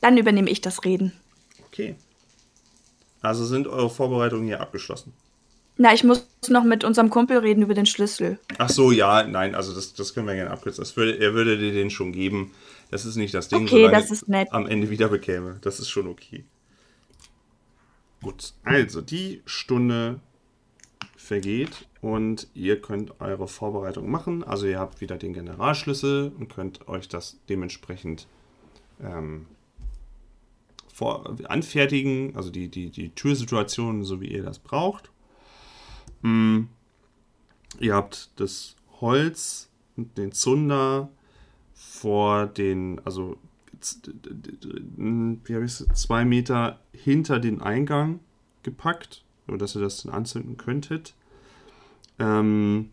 Dann 0.00 0.16
übernehme 0.16 0.50
ich 0.50 0.60
das 0.60 0.84
Reden. 0.84 1.12
Okay. 1.66 1.94
Also 3.22 3.44
sind 3.44 3.68
eure 3.68 3.90
Vorbereitungen 3.90 4.46
hier 4.46 4.60
abgeschlossen. 4.60 5.12
Na, 5.76 5.94
ich 5.94 6.04
muss 6.04 6.26
noch 6.48 6.64
mit 6.64 6.84
unserem 6.84 7.08
Kumpel 7.10 7.38
reden 7.38 7.62
über 7.62 7.74
den 7.74 7.86
Schlüssel. 7.86 8.38
Ach 8.58 8.68
so, 8.68 8.92
ja, 8.92 9.22
nein, 9.22 9.54
also 9.54 9.74
das, 9.74 9.94
das 9.94 10.12
können 10.12 10.26
wir 10.26 10.34
gerne 10.34 10.50
abkürzen. 10.50 10.82
Das 10.82 10.96
würde, 10.96 11.18
er 11.18 11.32
würde 11.32 11.56
dir 11.56 11.72
den 11.72 11.90
schon 11.90 12.12
geben. 12.12 12.52
Das 12.90 13.06
ist 13.06 13.16
nicht 13.16 13.32
das 13.32 13.48
Ding, 13.48 13.64
Okay, 13.66 13.88
das 13.88 14.10
ist 14.10 14.28
nett. 14.28 14.48
am 14.52 14.66
Ende 14.66 14.90
wieder 14.90 15.08
bekäme. 15.08 15.58
Das 15.62 15.80
ist 15.80 15.88
schon 15.88 16.06
okay. 16.06 16.44
Gut, 18.22 18.52
also 18.64 19.00
die 19.00 19.40
Stunde 19.46 20.20
vergeht 21.16 21.86
und 22.02 22.48
ihr 22.54 22.82
könnt 22.82 23.20
eure 23.20 23.48
Vorbereitung 23.48 24.10
machen. 24.10 24.44
Also 24.44 24.66
ihr 24.66 24.78
habt 24.78 25.00
wieder 25.00 25.16
den 25.16 25.32
Generalschlüssel 25.32 26.32
und 26.38 26.48
könnt 26.48 26.88
euch 26.88 27.08
das 27.08 27.38
dementsprechend 27.48 28.26
ähm, 29.02 29.46
vor, 30.92 31.36
anfertigen, 31.44 32.36
also 32.36 32.50
die, 32.50 32.68
die, 32.68 32.90
die 32.90 33.10
Türsituation, 33.10 34.04
so 34.04 34.20
wie 34.20 34.26
ihr 34.28 34.42
das 34.42 34.58
braucht. 34.58 35.10
Hm. 36.22 36.68
Ihr 37.78 37.94
habt 37.94 38.30
das 38.36 38.76
Holz 39.00 39.68
und 39.96 40.18
den 40.18 40.32
Zunder 40.32 41.08
vor 41.74 42.46
den, 42.46 43.00
also 43.04 43.36
wie 44.96 45.54
habe 45.54 45.64
ich 45.64 45.72
zwei 45.94 46.24
Meter 46.24 46.80
hinter 46.92 47.38
den 47.38 47.62
Eingang 47.62 48.20
gepackt, 48.62 49.24
sodass 49.46 49.74
ihr 49.74 49.80
das 49.80 50.02
dann 50.02 50.12
anzünden 50.12 50.58
könntet. 50.58 51.14
Ähm, 52.18 52.90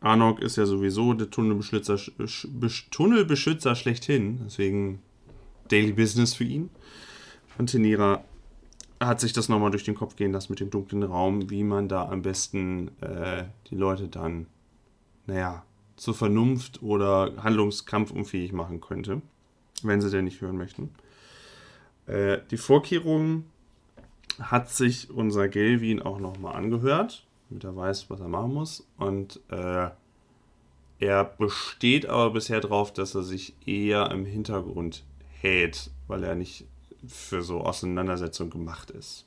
Arnok 0.00 0.40
ist 0.40 0.56
ja 0.56 0.64
sowieso 0.64 1.12
der 1.12 1.28
Tunnelbeschützer, 1.28 1.94
sch- 1.94 2.12
besch- 2.18 2.90
Tunnelbeschützer 2.90 3.74
schlechthin, 3.74 4.40
deswegen 4.44 5.02
Daily 5.68 5.92
Business 5.92 6.34
für 6.34 6.44
ihn. 6.44 6.70
Und 7.58 7.66
Tenira 7.66 8.24
hat 9.06 9.20
sich 9.20 9.32
das 9.32 9.48
nochmal 9.48 9.70
durch 9.70 9.84
den 9.84 9.94
Kopf 9.94 10.16
gehen 10.16 10.32
lassen 10.32 10.52
mit 10.52 10.60
dem 10.60 10.70
dunklen 10.70 11.02
Raum, 11.02 11.50
wie 11.50 11.64
man 11.64 11.88
da 11.88 12.08
am 12.08 12.22
besten 12.22 12.88
äh, 13.00 13.44
die 13.70 13.76
Leute 13.76 14.08
dann, 14.08 14.46
naja, 15.26 15.64
zur 15.96 16.14
Vernunft 16.14 16.82
oder 16.82 17.32
handlungskampfunfähig 17.42 18.52
machen 18.52 18.80
könnte, 18.80 19.22
wenn 19.82 20.00
sie 20.00 20.10
denn 20.10 20.24
nicht 20.24 20.40
hören 20.40 20.56
möchten. 20.56 20.90
Äh, 22.06 22.38
die 22.50 22.56
Vorkehrungen 22.56 23.44
hat 24.40 24.70
sich 24.70 25.10
unser 25.10 25.48
Gelvin 25.48 26.02
auch 26.02 26.18
nochmal 26.18 26.56
angehört, 26.56 27.26
damit 27.48 27.64
er 27.64 27.76
weiß, 27.76 28.10
was 28.10 28.20
er 28.20 28.28
machen 28.28 28.54
muss. 28.54 28.86
Und 28.96 29.40
äh, 29.48 29.90
er 30.98 31.24
besteht 31.24 32.06
aber 32.06 32.30
bisher 32.30 32.60
darauf, 32.60 32.92
dass 32.92 33.14
er 33.14 33.22
sich 33.22 33.54
eher 33.66 34.10
im 34.10 34.24
Hintergrund 34.24 35.04
hält, 35.40 35.90
weil 36.06 36.24
er 36.24 36.34
nicht 36.34 36.66
für 37.06 37.42
so 37.42 37.60
Auseinandersetzungen 37.60 38.50
gemacht 38.50 38.90
ist. 38.90 39.24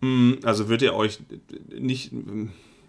Mm, 0.00 0.34
Also 0.44 0.68
wird 0.68 0.82
er 0.82 0.94
euch 0.94 1.20
nicht, 1.68 2.12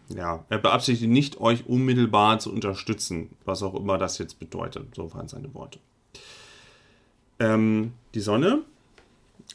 ja, 0.10 0.46
er 0.50 0.58
beabsichtigt 0.58 1.12
nicht, 1.12 1.40
euch 1.40 1.68
unmittelbar 1.68 2.40
zu 2.40 2.52
unterstützen, 2.52 3.30
was 3.46 3.64
auch 3.64 3.76
immer 3.76 3.98
das 3.98 4.18
jetzt 4.18 4.40
bedeutet. 4.40 4.96
So 4.96 5.14
waren 5.14 5.28
seine 5.28 5.54
Worte. 5.54 5.80
Ähm, 7.40 7.94
die 8.14 8.20
Sonne 8.20 8.64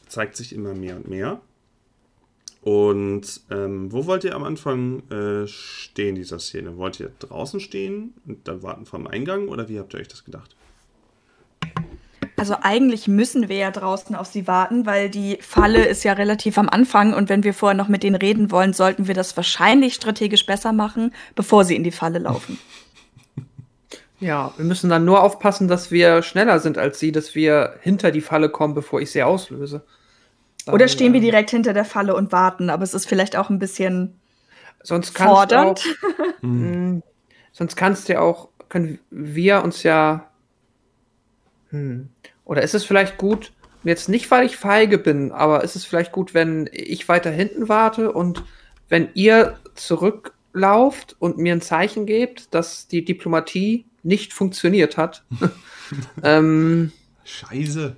zeigt 0.07 0.35
sich 0.35 0.53
immer 0.53 0.73
mehr 0.73 0.95
und 0.95 1.07
mehr. 1.07 1.41
Und 2.61 3.41
ähm, 3.51 3.91
wo 3.91 4.07
wollt 4.07 4.23
ihr 4.23 4.35
am 4.35 4.43
Anfang 4.43 5.07
äh, 5.11 5.47
stehen 5.47 6.15
dieser 6.15 6.39
Szene? 6.39 6.77
Wollt 6.77 6.99
ihr 6.99 7.11
draußen 7.19 7.59
stehen 7.59 8.15
und 8.25 8.47
dann 8.47 8.63
warten 8.63 8.87
vom 8.87 9.05
Eingang 9.05 9.49
oder 9.49 9.69
wie 9.69 9.77
habt 9.77 9.93
ihr 9.93 9.99
euch 9.99 10.07
das 10.07 10.25
gedacht? 10.25 10.55
Also 12.37 12.55
eigentlich 12.61 13.07
müssen 13.07 13.47
wir 13.47 13.57
ja 13.57 13.71
draußen 13.71 14.15
auf 14.15 14.27
sie 14.27 14.45
warten, 14.45 14.85
weil 14.85 15.09
die 15.09 15.37
Falle 15.41 15.85
ist 15.85 16.03
ja 16.03 16.13
relativ 16.13 16.57
am 16.57 16.67
Anfang 16.67 17.13
und 17.13 17.29
wenn 17.29 17.43
wir 17.43 17.53
vorher 17.53 17.77
noch 17.77 17.87
mit 17.87 18.03
denen 18.03 18.15
reden 18.15 18.51
wollen, 18.51 18.73
sollten 18.73 19.07
wir 19.07 19.15
das 19.15 19.37
wahrscheinlich 19.37 19.93
strategisch 19.93 20.45
besser 20.45 20.73
machen, 20.73 21.13
bevor 21.35 21.63
sie 21.63 21.75
in 21.75 21.83
die 21.83 21.91
Falle 21.91 22.19
laufen. 22.19 22.59
Ja, 24.21 24.53
wir 24.55 24.63
müssen 24.65 24.89
dann 24.89 25.03
nur 25.03 25.21
aufpassen, 25.21 25.67
dass 25.67 25.91
wir 25.91 26.23
schneller 26.23 26.59
sind 26.59 26.77
als 26.77 26.99
sie, 26.99 27.11
dass 27.11 27.35
wir 27.35 27.75
hinter 27.81 28.11
die 28.11 28.21
Falle 28.21 28.49
kommen, 28.49 28.73
bevor 28.73 29.01
ich 29.01 29.11
sie 29.11 29.21
auslöse. 29.21 29.83
Dann, 30.65 30.73
Oder 30.73 30.87
stehen 30.87 31.13
wir 31.13 31.19
ähm, 31.19 31.25
direkt 31.25 31.51
hinter 31.51 31.73
der 31.73 31.85
Falle 31.85 32.15
und 32.15 32.31
warten, 32.31 32.69
aber 32.69 32.83
es 32.83 32.93
ist 32.93 33.07
vielleicht 33.07 33.35
auch 33.35 33.49
ein 33.49 33.59
bisschen 33.59 34.17
sonst 34.81 35.17
fordernd. 35.17 35.81
Auch, 35.81 36.41
hm. 36.41 37.03
sonst 37.51 37.75
kannst 37.75 38.07
du 38.07 38.13
ja 38.13 38.21
auch, 38.21 38.49
können 38.69 38.99
wir 39.11 39.63
uns 39.63 39.83
ja. 39.83 40.27
Hm, 41.69 42.09
oder 42.45 42.61
ist 42.61 42.75
es 42.75 42.85
vielleicht 42.85 43.17
gut, 43.17 43.51
jetzt 43.83 44.09
nicht, 44.09 44.29
weil 44.31 44.45
ich 44.45 44.57
feige 44.57 44.97
bin, 44.97 45.31
aber 45.31 45.63
ist 45.63 45.75
es 45.75 45.85
vielleicht 45.85 46.11
gut, 46.11 46.33
wenn 46.33 46.69
ich 46.71 47.07
weiter 47.09 47.31
hinten 47.31 47.69
warte 47.69 48.11
und 48.11 48.43
wenn 48.87 49.09
ihr 49.13 49.57
zurücklauft 49.73 51.15
und 51.19 51.37
mir 51.37 51.53
ein 51.53 51.61
Zeichen 51.61 52.05
gebt, 52.05 52.53
dass 52.53 52.87
die 52.87 53.03
Diplomatie 53.03 53.85
nicht 54.03 54.33
funktioniert 54.33 54.97
hat. 54.97 55.23
ähm, 56.23 56.91
Scheiße. 57.23 57.95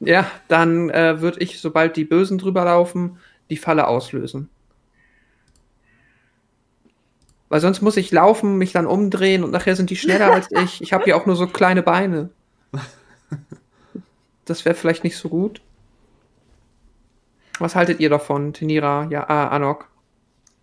Ja, 0.00 0.30
dann 0.48 0.90
äh, 0.90 1.20
würde 1.20 1.40
ich, 1.40 1.60
sobald 1.60 1.96
die 1.96 2.04
Bösen 2.04 2.38
drüber 2.38 2.64
laufen, 2.64 3.18
die 3.50 3.56
Falle 3.56 3.86
auslösen. 3.86 4.48
Weil 7.48 7.60
sonst 7.60 7.82
muss 7.82 7.96
ich 7.96 8.10
laufen, 8.10 8.56
mich 8.56 8.72
dann 8.72 8.86
umdrehen 8.86 9.44
und 9.44 9.50
nachher 9.50 9.76
sind 9.76 9.90
die 9.90 9.96
schneller 9.96 10.32
als 10.32 10.48
ich. 10.64 10.80
Ich 10.80 10.92
habe 10.92 11.08
ja 11.08 11.16
auch 11.16 11.26
nur 11.26 11.36
so 11.36 11.46
kleine 11.46 11.82
Beine. 11.82 12.30
Das 14.44 14.64
wäre 14.64 14.74
vielleicht 14.74 15.04
nicht 15.04 15.16
so 15.16 15.28
gut. 15.28 15.60
Was 17.58 17.74
haltet 17.76 18.00
ihr 18.00 18.10
davon, 18.10 18.52
Tenira, 18.52 19.06
ja, 19.10 19.28
ah, 19.28 19.48
Anok? 19.48 19.88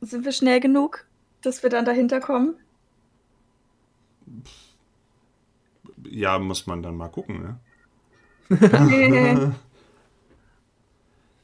Sind 0.01 0.25
wir 0.25 0.31
schnell 0.31 0.59
genug, 0.59 1.05
dass 1.41 1.63
wir 1.63 1.69
dann 1.69 1.85
dahinter 1.85 2.19
kommen? 2.19 2.55
Ja, 6.03 6.39
muss 6.39 6.67
man 6.67 6.81
dann 6.81 6.95
mal 6.95 7.09
gucken, 7.09 7.41
ne? 7.41 7.59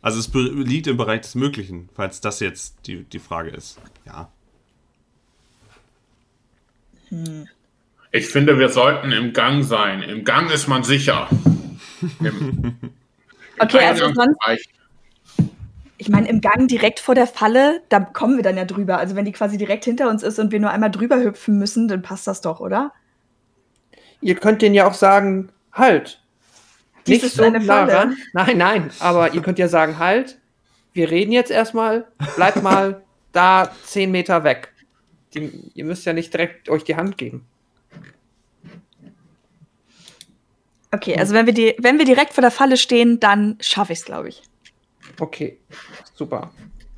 also 0.02 0.20
es 0.20 0.34
liegt 0.34 0.88
im 0.88 0.98
Bereich 0.98 1.22
des 1.22 1.36
Möglichen, 1.36 1.90
falls 1.94 2.20
das 2.20 2.40
jetzt 2.40 2.88
die, 2.88 3.04
die 3.04 3.20
Frage 3.20 3.52
ist. 3.52 3.80
Ja. 4.06 4.32
Hm. 7.10 7.48
Ich 8.12 8.28
finde, 8.28 8.58
wir 8.58 8.70
sollten 8.70 9.12
im 9.12 9.34
Gang 9.34 9.64
sein. 9.64 10.02
Im 10.02 10.24
Gang 10.24 10.50
ist 10.50 10.68
man 10.68 10.84
sicher. 10.84 11.30
okay, 13.60 13.80
also 13.80 14.14
sonst, 14.14 14.38
ich 15.98 16.10
meine, 16.10 16.28
im 16.28 16.42
Gang 16.42 16.68
direkt 16.68 17.00
vor 17.00 17.16
der 17.16 17.28
Falle, 17.28 17.82
da 17.90 18.00
kommen 18.00 18.36
wir 18.36 18.44
dann 18.44 18.58
ja 18.58 18.66
drüber. 18.66 18.98
Also 18.98 19.16
wenn 19.16 19.26
die 19.26 19.32
quasi 19.32 19.58
direkt 19.58 19.86
hinter 19.86 20.10
uns 20.10 20.24
ist 20.24 20.40
und 20.40 20.52
wir 20.52 20.60
nur 20.60 20.72
einmal 20.72 20.92
drüber 20.92 21.22
hüpfen 21.22 21.58
müssen, 21.58 21.88
dann 21.88 22.02
passt 22.02 22.28
das 22.28 22.42
doch, 22.42 22.60
oder? 22.60 22.92
Ihr 24.22 24.36
könnt 24.36 24.62
denen 24.62 24.76
ja 24.76 24.88
auch 24.88 24.94
sagen, 24.94 25.52
halt. 25.72 26.22
Dies 27.08 27.24
Nicht 27.24 27.36
so 27.36 27.44
eine 27.44 27.60
nah 27.60 27.86
ran. 27.86 28.18
Nein, 28.34 28.58
nein, 28.58 28.90
aber 29.00 29.34
ihr 29.34 29.42
könnt 29.42 29.60
ja 29.60 29.68
sagen, 29.68 30.00
halt. 30.00 30.40
Wir 30.94 31.12
reden 31.12 31.32
jetzt 31.32 31.52
erstmal. 31.52 32.08
Bleibt 32.36 32.62
mal 32.62 33.04
da 33.32 33.72
zehn 33.84 34.12
Meter 34.12 34.44
weg. 34.44 34.74
Die, 35.34 35.72
ihr 35.74 35.86
müsst 35.86 36.06
ja 36.06 36.14
nicht 36.14 36.34
direkt 36.34 36.70
euch 36.70 36.84
die 36.84 36.96
Hand 36.96 37.18
geben. 37.18 37.46
Okay, 40.96 41.18
also 41.18 41.34
wenn 41.34 41.46
wir, 41.46 41.54
die, 41.54 41.76
wenn 41.80 41.98
wir 41.98 42.06
direkt 42.06 42.34
vor 42.34 42.42
der 42.42 42.52
Falle 42.52 42.78
stehen, 42.78 43.20
dann 43.20 43.58
schaffe 43.60 43.92
ich 43.92 44.00
es, 44.00 44.06
glaube 44.06 44.30
ich. 44.30 44.42
Okay, 45.20 45.60
super. 46.14 46.52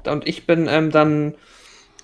Und 0.05 0.27
ich 0.27 0.45
bin 0.45 0.67
ähm, 0.69 0.91
dann, 0.91 1.33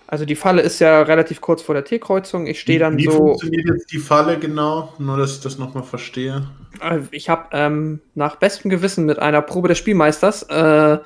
also 0.08 0.26
die 0.26 0.36
Falle 0.36 0.64
ist 0.64 0.80
ja 0.80 1.04
relativ 1.04 1.40
kurz 1.40 1.62
vor 1.62 1.76
der 1.76 1.86
T-Kreuzung. 1.86 2.48
Ich 2.48 2.60
stehe 2.60 2.80
dann 2.80 2.98
wie, 2.98 3.04
wie 3.04 3.12
so. 3.12 3.14
Wie 3.14 3.18
funktioniert 3.18 3.68
jetzt 3.68 3.92
die 3.92 4.00
Falle 4.00 4.40
genau? 4.40 4.92
Nur, 4.98 5.18
dass 5.18 5.36
ich 5.36 5.42
das 5.42 5.60
nochmal 5.60 5.84
verstehe. 5.84 6.48
Äh, 6.82 7.02
ich 7.12 7.30
habe 7.30 7.50
ähm, 7.52 8.02
nach 8.16 8.38
bestem 8.38 8.72
Gewissen 8.72 9.06
mit 9.06 9.20
einer 9.20 9.44
Probe 9.44 9.68
des 9.68 9.78
Spielmeisters 9.78 10.44
äh, 10.50 10.98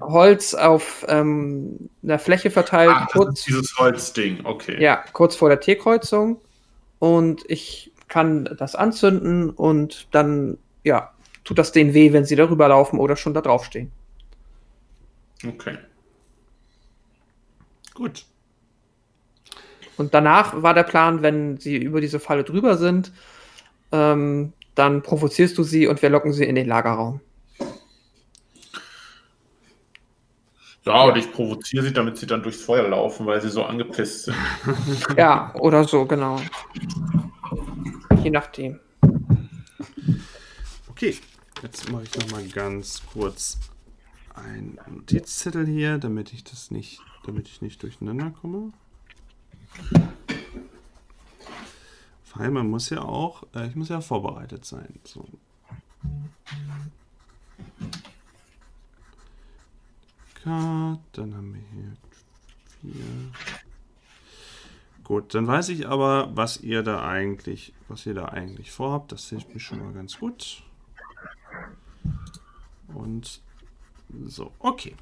Holz 0.00 0.54
auf 0.54 1.04
ähm, 1.08 1.90
einer 2.04 2.20
Fläche 2.20 2.52
verteilt. 2.52 2.94
Ah, 2.94 3.08
kurz, 3.10 3.42
dieses 3.42 3.76
Holzding, 3.78 4.44
okay. 4.44 4.80
Ja, 4.80 5.02
kurz 5.12 5.34
vor 5.34 5.48
der 5.48 5.58
T-Kreuzung. 5.58 6.40
Und 7.00 7.42
ich 7.48 7.90
kann 8.08 8.44
das 8.58 8.74
anzünden 8.74 9.50
und 9.50 10.08
dann, 10.12 10.58
ja, 10.82 11.12
tut 11.44 11.58
das 11.58 11.72
denen 11.72 11.94
weh, 11.94 12.12
wenn 12.12 12.24
sie 12.24 12.36
darüber 12.36 12.68
laufen 12.68 12.98
oder 12.98 13.16
schon 13.16 13.34
da 13.34 13.40
draufstehen. 13.40 13.92
Okay. 15.46 15.78
Gut. 17.94 18.24
Und 19.96 20.14
danach 20.14 20.62
war 20.62 20.74
der 20.74 20.82
Plan, 20.82 21.22
wenn 21.22 21.58
sie 21.58 21.76
über 21.76 22.00
diese 22.00 22.18
Falle 22.18 22.44
drüber 22.44 22.76
sind, 22.76 23.12
ähm, 23.92 24.52
dann 24.74 25.02
provozierst 25.02 25.56
du 25.56 25.62
sie 25.62 25.86
und 25.86 26.02
wir 26.02 26.10
locken 26.10 26.32
sie 26.32 26.44
in 26.44 26.56
den 26.56 26.66
Lagerraum. 26.66 27.20
Ja, 30.84 31.04
und 31.04 31.16
ich 31.16 31.32
provoziere 31.32 31.84
sie, 31.84 31.92
damit 31.92 32.18
sie 32.18 32.26
dann 32.26 32.42
durchs 32.42 32.62
Feuer 32.62 32.86
laufen, 32.88 33.24
weil 33.24 33.40
sie 33.40 33.48
so 33.48 33.62
angepisst 33.62 34.24
sind. 34.24 34.36
ja, 35.16 35.54
oder 35.54 35.84
so, 35.84 36.04
genau. 36.04 36.40
Je 38.24 38.30
nachdem. 38.30 38.80
Okay, 40.88 41.18
jetzt 41.62 41.92
mache 41.92 42.04
ich 42.04 42.16
nochmal 42.16 42.48
ganz 42.48 43.02
kurz 43.12 43.58
einen 44.34 44.78
Notizzettel 44.88 45.66
hier, 45.66 45.98
damit 45.98 46.32
ich 46.32 46.42
das 46.42 46.70
nicht, 46.70 47.02
damit 47.26 47.48
ich 47.48 47.60
nicht 47.60 47.82
durcheinander 47.82 48.30
komme. 48.30 48.72
Weil 52.34 52.50
man 52.50 52.70
muss 52.70 52.88
ja 52.88 53.02
auch, 53.02 53.44
äh, 53.54 53.68
ich 53.68 53.76
muss 53.76 53.90
ja 53.90 54.00
vorbereitet 54.00 54.64
sein. 54.64 55.00
So. 55.04 55.26
Dann 60.44 60.98
haben 61.34 61.54
wir 61.54 61.60
hier 61.72 61.96
vier. 62.80 63.73
Gut, 65.04 65.34
dann 65.34 65.46
weiß 65.46 65.68
ich 65.68 65.86
aber, 65.86 66.30
was 66.34 66.60
ihr 66.60 66.82
da 66.82 67.06
eigentlich, 67.06 67.74
was 67.88 68.06
ihr 68.06 68.14
da 68.14 68.26
eigentlich 68.26 68.70
vorhabt. 68.70 69.12
Das 69.12 69.28
hilft 69.28 69.52
mir 69.52 69.60
schon 69.60 69.80
mal 69.80 69.92
ganz 69.92 70.18
gut. 70.18 70.62
Und 72.88 73.42
so, 74.26 74.52
okay. 74.58 74.94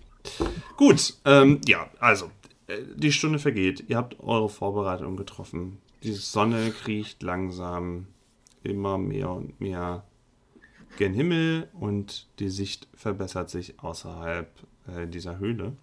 Gut, 0.76 1.14
ähm, 1.24 1.60
ja, 1.66 1.88
also, 2.00 2.30
äh, 2.66 2.78
die 2.94 3.12
Stunde 3.12 3.38
vergeht. 3.38 3.84
Ihr 3.88 3.96
habt 3.96 4.18
eure 4.20 4.48
Vorbereitung 4.48 5.16
getroffen. 5.16 5.78
Die 6.02 6.12
Sonne 6.12 6.72
kriecht 6.72 7.22
langsam 7.22 8.06
immer 8.64 8.98
mehr 8.98 9.30
und 9.30 9.60
mehr 9.60 10.04
gen 10.98 11.14
Himmel 11.14 11.68
und 11.74 12.26
die 12.38 12.48
Sicht 12.48 12.88
verbessert 12.94 13.50
sich 13.50 13.80
außerhalb 13.80 14.48
äh, 14.88 15.06
dieser 15.06 15.38
Höhle. 15.38 15.76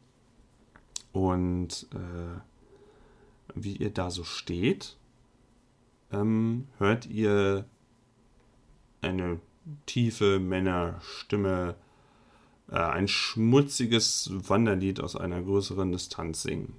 Und 1.11 1.87
äh, 1.93 2.39
wie 3.55 3.75
ihr 3.77 3.89
da 3.89 4.11
so 4.11 4.23
steht, 4.23 4.97
ähm, 6.11 6.67
hört 6.77 7.05
ihr 7.05 7.65
eine 9.01 9.39
tiefe 9.85 10.39
Männerstimme 10.39 11.75
äh, 12.71 12.75
ein 12.75 13.07
schmutziges 13.07 14.29
Wanderlied 14.31 14.99
aus 14.99 15.15
einer 15.15 15.41
größeren 15.41 15.91
Distanz 15.91 16.43
singen. 16.43 16.75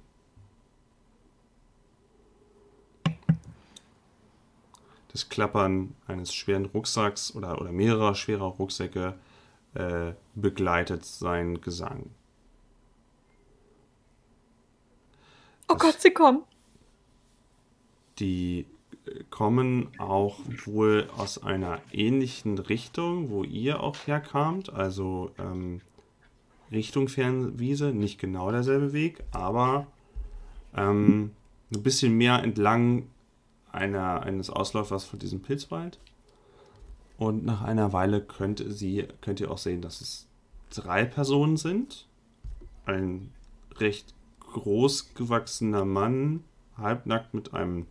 Das 5.09 5.27
Klappern 5.27 5.93
eines 6.07 6.33
schweren 6.33 6.65
Rucksacks 6.65 7.35
oder, 7.35 7.59
oder 7.59 7.73
mehrerer 7.73 8.15
schwerer 8.15 8.45
Rucksäcke 8.45 9.15
äh, 9.73 10.13
begleitet 10.35 11.03
seinen 11.03 11.59
Gesang. 11.59 12.11
Oh 15.67 15.75
Gott, 15.75 15.99
sie 15.99 16.11
kommen. 16.11 16.43
Die 18.21 18.65
kommen 19.31 19.89
auch 19.97 20.37
wohl 20.65 21.09
aus 21.17 21.41
einer 21.43 21.79
ähnlichen 21.91 22.57
Richtung, 22.59 23.29
wo 23.29 23.43
ihr 23.43 23.81
auch 23.81 23.97
herkamt. 24.05 24.71
Also 24.71 25.31
ähm, 25.39 25.81
Richtung 26.71 27.07
Fernwiese, 27.07 27.93
nicht 27.93 28.19
genau 28.19 28.51
derselbe 28.51 28.93
Weg, 28.93 29.23
aber 29.31 29.87
ähm, 30.75 31.31
ein 31.73 31.83
bisschen 31.83 32.15
mehr 32.15 32.43
entlang 32.43 33.07
einer, 33.71 34.21
eines 34.21 34.49
Ausläufers 34.49 35.03
von 35.03 35.19
diesem 35.19 35.41
Pilzwald. 35.41 35.99
Und 37.17 37.45
nach 37.45 37.61
einer 37.61 37.93
Weile 37.93 38.21
könnt, 38.21 38.63
sie, 38.67 39.07
könnt 39.21 39.39
ihr 39.39 39.51
auch 39.51 39.57
sehen, 39.57 39.81
dass 39.81 40.01
es 40.01 40.27
drei 40.69 41.05
Personen 41.05 41.57
sind. 41.57 42.07
Ein 42.85 43.31
recht 43.77 44.13
groß 44.39 45.13
gewachsener 45.13 45.85
Mann, 45.85 46.43
halbnackt 46.77 47.33
mit 47.33 47.53
einem 47.53 47.85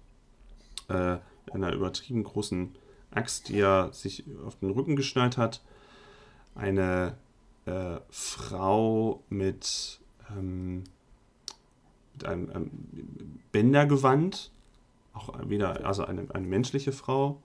äh, 0.91 1.19
einer 1.53 1.73
übertrieben 1.73 2.25
großen 2.25 2.75
Axt, 3.11 3.49
die 3.49 3.61
er 3.61 3.93
sich 3.93 4.25
auf 4.47 4.57
den 4.57 4.71
Rücken 4.71 4.97
geschnallt 4.97 5.37
hat. 5.37 5.63
Eine 6.55 7.17
äh, 7.67 7.97
Frau 8.11 9.23
mit, 9.29 10.01
ähm, 10.31 10.85
mit 12.15 12.25
einem, 12.25 12.51
einem 12.51 12.71
Bändergewand, 13.53 14.51
auch 15.13 15.49
wieder, 15.49 15.85
also 15.85 16.05
eine, 16.05 16.27
eine 16.33 16.47
menschliche 16.47 16.93
Frau, 16.93 17.41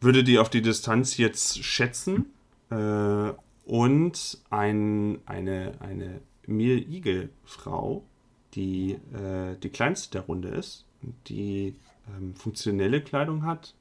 würde 0.00 0.24
die 0.24 0.38
auf 0.38 0.50
die 0.50 0.62
Distanz 0.62 1.16
jetzt 1.16 1.62
schätzen. 1.64 2.26
Äh, 2.70 3.32
und 3.64 4.38
ein, 4.50 5.20
eine, 5.24 5.74
eine 5.80 6.20
Mehl-Igel-Frau, 6.46 8.02
die 8.54 8.92
äh, 8.92 9.56
die 9.62 9.70
kleinste 9.70 10.10
der 10.10 10.22
Runde 10.22 10.48
ist, 10.48 10.84
die 11.28 11.76
ähm, 12.16 12.34
funktionelle 12.34 13.00
Kleidung 13.00 13.44
hat 13.44 13.74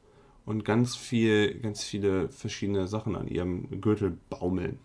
und 0.45 0.65
ganz 0.65 0.95
viel, 0.95 1.59
ganz 1.59 1.83
viele 1.83 2.29
verschiedene 2.29 2.87
Sachen 2.87 3.15
an 3.15 3.27
ihrem 3.27 3.81
Gürtel 3.81 4.17
baumeln. 4.29 4.79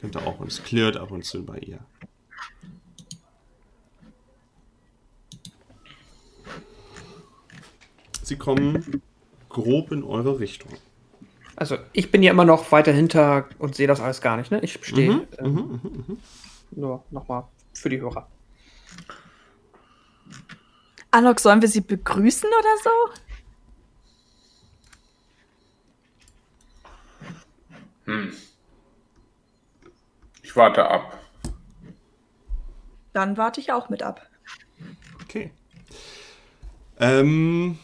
Könnte 0.00 0.26
auch 0.26 0.40
und 0.40 0.48
es 0.48 0.62
klirrt 0.62 0.96
ab 0.96 1.10
und 1.10 1.24
zu 1.24 1.44
bei 1.44 1.58
ihr. 1.58 1.80
Sie 8.22 8.36
kommen 8.36 9.02
grob 9.48 9.92
in 9.92 10.04
eure 10.04 10.38
Richtung. 10.38 10.70
Also 11.56 11.76
ich 11.92 12.10
bin 12.10 12.22
ja 12.22 12.30
immer 12.30 12.44
noch 12.44 12.72
weiter 12.72 12.92
hinter 12.92 13.48
und 13.58 13.74
sehe 13.74 13.86
das 13.86 14.00
alles 14.00 14.20
gar 14.22 14.36
nicht, 14.36 14.50
ne? 14.50 14.60
Ich 14.62 14.78
stehe. 14.82 15.12
Mhm, 15.12 15.26
ähm, 15.38 15.52
mhm, 15.52 15.80
mhm, 15.82 16.04
mhm. 16.06 16.18
Nur 16.70 17.04
nochmal 17.10 17.44
für 17.74 17.90
die 17.90 18.00
Hörer. 18.00 18.28
Anok, 21.10 21.40
sollen 21.40 21.60
wir 21.60 21.68
sie 21.68 21.80
begrüßen 21.80 22.48
oder 22.48 22.76
so? 22.82 22.90
Ich 30.42 30.56
warte 30.56 30.88
ab. 30.88 31.18
Dann 33.12 33.36
warte 33.36 33.60
ich 33.60 33.72
auch 33.72 33.88
mit 33.88 34.02
ab. 34.02 34.28
Okay. 35.22 35.52
Ähm, 36.98 37.78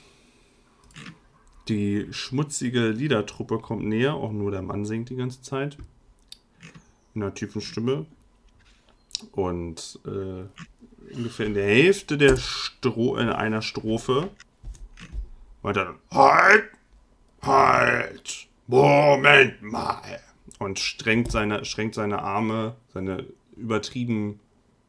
die 1.69 2.07
schmutzige 2.13 2.89
Liedertruppe 2.89 3.59
kommt 3.59 3.85
näher, 3.85 4.15
auch 4.15 4.33
nur 4.33 4.51
der 4.51 4.63
Mann 4.63 4.85
singt 4.85 5.11
die 5.11 5.17
ganze 5.17 5.43
Zeit. 5.43 5.79
In 7.15 7.23
einer 7.23 7.35
tiefen 7.35 7.61
Stimme. 7.61 8.07
Und 9.33 9.99
äh, 10.07 10.45
ungefähr 11.15 11.47
in 11.47 11.55
der 11.55 11.67
Hälfte 11.67 12.19
der 12.19 12.37
Stro 12.37 13.17
in 13.17 13.29
einer 13.29 13.63
Strophe 13.63 14.31
war 15.63 15.73
dann 15.73 15.97
Halt! 16.11 16.71
Halt! 17.43 18.47
Moment 18.67 19.63
mal! 19.63 20.21
Und 20.59 20.79
strengt 20.79 21.31
seine, 21.31 21.65
strengt 21.65 21.95
seine 21.95 22.23
Arme, 22.23 22.77
seine 22.93 23.27
übertrieben 23.57 24.41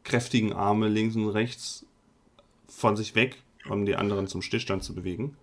kräftigen 0.04 0.54
Arme 0.54 0.88
links 0.88 1.16
und 1.16 1.30
rechts 1.30 1.86
von 2.68 2.96
sich 2.96 3.16
weg, 3.16 3.42
um 3.70 3.86
die 3.86 3.96
anderen 3.96 4.28
zum 4.28 4.42
Stillstand 4.42 4.84
zu 4.84 4.96
bewegen. 4.96 5.36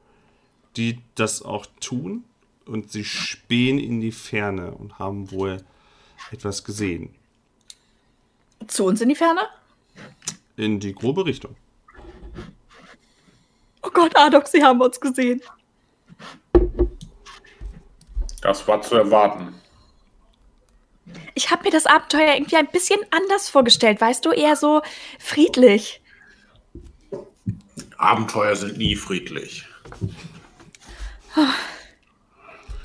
Die 0.77 1.01
das 1.15 1.43
auch 1.43 1.67
tun 1.81 2.25
und 2.65 2.91
sie 2.91 3.05
spähen 3.05 3.79
in 3.79 4.01
die 4.01 4.13
Ferne 4.13 4.73
und 4.73 4.99
haben 4.99 5.31
wohl 5.31 5.63
etwas 6.31 6.65
gesehen. 6.65 7.15
Zu 8.67 8.87
uns 8.87 9.01
in 9.01 9.09
die 9.09 9.15
Ferne? 9.15 9.43
In 10.57 10.79
die 10.81 10.95
grobe 10.95 11.27
Richtung. 11.27 11.57
Oh 13.83 13.91
Gott, 13.93 14.17
Adok, 14.17 14.47
sie 14.47 14.63
haben 14.63 14.81
uns 14.81 15.01
gesehen. 15.01 15.43
Das 18.41 18.67
war 18.69 18.81
zu 18.83 18.95
erwarten. 18.97 19.55
Ich 21.35 21.51
habe 21.51 21.65
mir 21.65 21.71
das 21.71 21.87
Abenteuer 21.87 22.35
irgendwie 22.35 22.57
ein 22.57 22.69
bisschen 22.69 23.01
anders 23.11 23.49
vorgestellt, 23.49 24.01
weißt 24.01 24.25
du, 24.25 24.31
eher 24.31 24.57
so 24.57 24.83
friedlich. 25.19 26.01
Abenteuer 27.97 28.55
sind 28.55 28.79
nie 28.79 28.97
friedlich. 28.97 29.67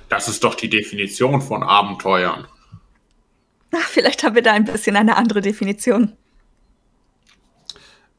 Das 0.09 0.27
ist 0.27 0.43
doch 0.43 0.55
die 0.55 0.69
Definition 0.69 1.41
von 1.41 1.61
Abenteuern. 1.61 2.47
Ach, 3.71 3.87
vielleicht 3.87 4.23
haben 4.23 4.35
wir 4.35 4.41
da 4.41 4.53
ein 4.53 4.65
bisschen 4.65 4.95
eine 4.95 5.15
andere 5.15 5.41
Definition. 5.41 6.17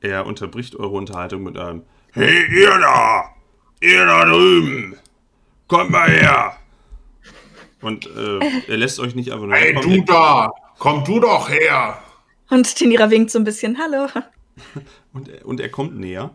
Er 0.01 0.27
unterbricht 0.27 0.77
eure 0.77 0.97
Unterhaltung 0.97 1.43
mit 1.43 1.59
einem 1.59 1.83
Hey, 2.13 2.45
ihr 2.51 2.71
da! 2.79 3.25
Ihr 3.83 4.05
da 4.07 4.25
drüben! 4.25 4.97
Kommt 5.69 5.91
mal 5.91 6.09
her! 6.11 6.57
Und 7.83 8.07
äh, 8.07 8.39
er 8.67 8.77
lässt 8.79 8.99
euch 8.99 9.15
nicht 9.15 9.31
einfach 9.31 9.47
nur 9.47 9.55
Hey, 9.55 9.75
du 9.75 10.03
da! 10.03 10.51
Komm 10.79 11.05
du 11.05 11.21
doch 11.21 11.51
her! 11.51 12.03
Und 12.49 12.75
Tinira 12.75 13.11
winkt 13.11 13.31
so 13.31 13.39
ein 13.39 13.45
bisschen. 13.45 13.79
Hallo. 13.79 14.09
Und, 15.13 15.29
er- 15.29 15.47
und 15.47 15.61
er 15.61 15.69
kommt 15.71 15.97
näher. 15.99 16.35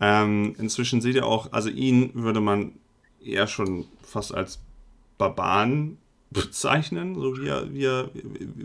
Ähm, 0.00 0.54
inzwischen 0.58 1.00
seht 1.00 1.14
ihr 1.14 1.24
auch, 1.26 1.52
also 1.52 1.68
ihn 1.68 2.10
würde 2.14 2.40
man 2.40 2.72
eher 3.24 3.46
schon 3.46 3.86
fast 4.02 4.34
als 4.34 4.60
Barbaren 5.16 5.98
bezeichnen, 6.30 7.14
so 7.14 7.36
wie 7.38 7.46
er, 7.46 7.72
wie 7.72 7.84
er 7.84 8.10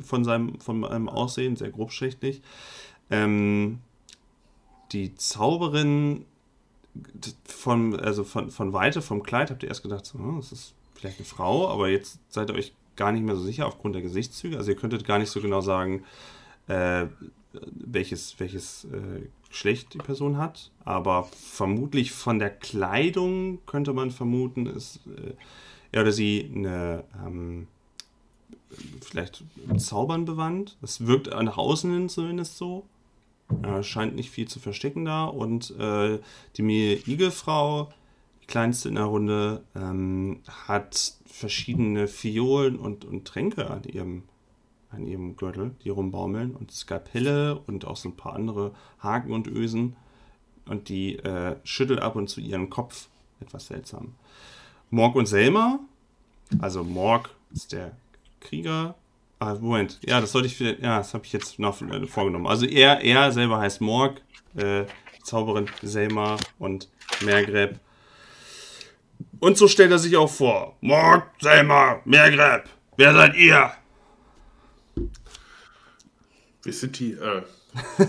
von 0.03 0.23
seinem, 0.23 0.59
von 0.59 0.81
seinem 0.83 1.09
Aussehen, 1.09 1.55
sehr 1.55 1.69
grobschächtig. 1.69 2.41
Ähm, 3.11 3.79
die 4.91 5.15
Zauberin 5.15 6.25
von, 7.45 7.99
also 7.99 8.23
von, 8.23 8.49
von 8.51 8.73
Weite, 8.73 9.01
vom 9.01 9.23
Kleid, 9.23 9.51
habt 9.51 9.63
ihr 9.63 9.69
erst 9.69 9.83
gedacht, 9.83 10.05
so, 10.05 10.17
hm, 10.17 10.37
das 10.37 10.51
ist 10.51 10.73
vielleicht 10.95 11.19
eine 11.19 11.25
Frau, 11.25 11.69
aber 11.69 11.89
jetzt 11.89 12.19
seid 12.29 12.49
ihr 12.49 12.55
euch 12.55 12.73
gar 12.95 13.11
nicht 13.11 13.23
mehr 13.23 13.35
so 13.35 13.43
sicher 13.43 13.67
aufgrund 13.67 13.95
der 13.95 14.01
Gesichtszüge. 14.01 14.57
Also 14.57 14.71
ihr 14.71 14.77
könntet 14.77 15.05
gar 15.05 15.19
nicht 15.19 15.29
so 15.29 15.41
genau 15.41 15.61
sagen, 15.61 16.03
äh, 16.67 17.05
welches, 17.53 18.39
welches 18.39 18.85
äh, 18.85 19.21
Geschlecht 19.49 19.93
die 19.93 19.99
Person 19.99 20.37
hat. 20.37 20.71
Aber 20.83 21.29
vermutlich 21.31 22.11
von 22.11 22.39
der 22.39 22.49
Kleidung 22.49 23.59
könnte 23.65 23.93
man 23.93 24.11
vermuten, 24.11 24.65
ist 24.65 24.99
äh, 25.07 25.33
er 25.91 26.01
oder 26.01 26.11
sie 26.11 26.51
eine 26.53 27.03
ähm, 27.25 27.67
vielleicht 29.01 29.43
Zaubern 29.77 30.25
bewandt. 30.25 30.77
Das 30.81 31.05
wirkt 31.05 31.27
nach 31.27 31.57
außen 31.57 31.91
hin 31.91 32.09
zumindest 32.09 32.57
so. 32.57 32.85
Äh, 33.63 33.81
scheint 33.83 34.15
nicht 34.15 34.29
viel 34.29 34.47
zu 34.47 34.59
verstecken 34.59 35.05
da. 35.05 35.25
Und 35.25 35.71
äh, 35.79 36.19
die 36.55 36.61
Mir-Igel-Frau, 36.61 37.89
die 38.41 38.47
kleinste 38.47 38.89
in 38.89 38.95
der 38.95 39.05
Runde, 39.05 39.63
ähm, 39.75 40.41
hat 40.67 41.13
verschiedene 41.25 42.07
Fiolen 42.07 42.77
und, 42.77 43.05
und 43.05 43.25
Tränke 43.25 43.69
an 43.69 43.83
ihrem, 43.83 44.23
an 44.89 45.05
ihrem 45.05 45.35
Gürtel, 45.35 45.75
die 45.83 45.89
rumbaumeln. 45.89 46.55
Und 46.55 46.71
Skalpelle 46.71 47.59
und 47.67 47.85
auch 47.85 47.97
so 47.97 48.09
ein 48.09 48.17
paar 48.17 48.33
andere 48.33 48.73
Haken 48.99 49.31
und 49.31 49.47
Ösen. 49.47 49.95
Und 50.65 50.89
die 50.89 51.17
äh, 51.17 51.55
schüttelt 51.63 52.01
ab 52.01 52.15
und 52.15 52.29
zu 52.29 52.41
ihren 52.41 52.69
Kopf. 52.69 53.07
Etwas 53.39 53.67
seltsam. 53.67 54.15
Morg 54.89 55.15
und 55.15 55.27
Selma, 55.27 55.79
also 56.59 56.83
Morg 56.83 57.29
ist 57.53 57.71
der 57.71 57.91
Krieger. 58.39 58.95
Ah, 59.39 59.53
Moment, 59.59 59.99
ja, 60.01 60.19
das 60.19 60.31
sollte 60.31 60.47
ich 60.47 60.59
wieder, 60.59 60.79
ja, 60.79 60.97
das 60.97 61.13
habe 61.13 61.23
ich 61.25 61.31
jetzt 61.31 61.59
noch 61.59 61.79
äh, 61.81 62.07
vorgenommen. 62.07 62.47
Also 62.47 62.65
er, 62.65 63.01
er 63.01 63.31
selber 63.31 63.59
heißt 63.59 63.81
Morg, 63.81 64.19
äh, 64.55 64.85
die 65.15 65.23
Zauberin 65.23 65.67
Selma 65.83 66.37
und 66.57 66.89
Mergreb. 67.23 67.79
Und 69.39 69.57
so 69.57 69.67
stellt 69.67 69.91
er 69.91 69.99
sich 69.99 70.17
auch 70.17 70.29
vor. 70.29 70.75
Morg, 70.81 71.23
Selma, 71.39 72.01
Mergreb, 72.05 72.63
wer 72.97 73.13
seid 73.13 73.35
ihr? 73.35 73.71
Wir 76.63 76.73
sind 76.73 76.97
die, 76.97 77.11
äh, 77.11 77.43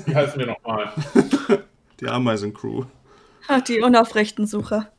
wie 0.07 0.15
heißen 0.15 0.39
wir 0.39 0.47
nochmal? 0.47 0.93
Die 2.01 2.07
Ameisencrew. 2.07 2.85
Die 3.67 3.81
unaufrechten 3.81 4.47
Sucher. 4.47 4.93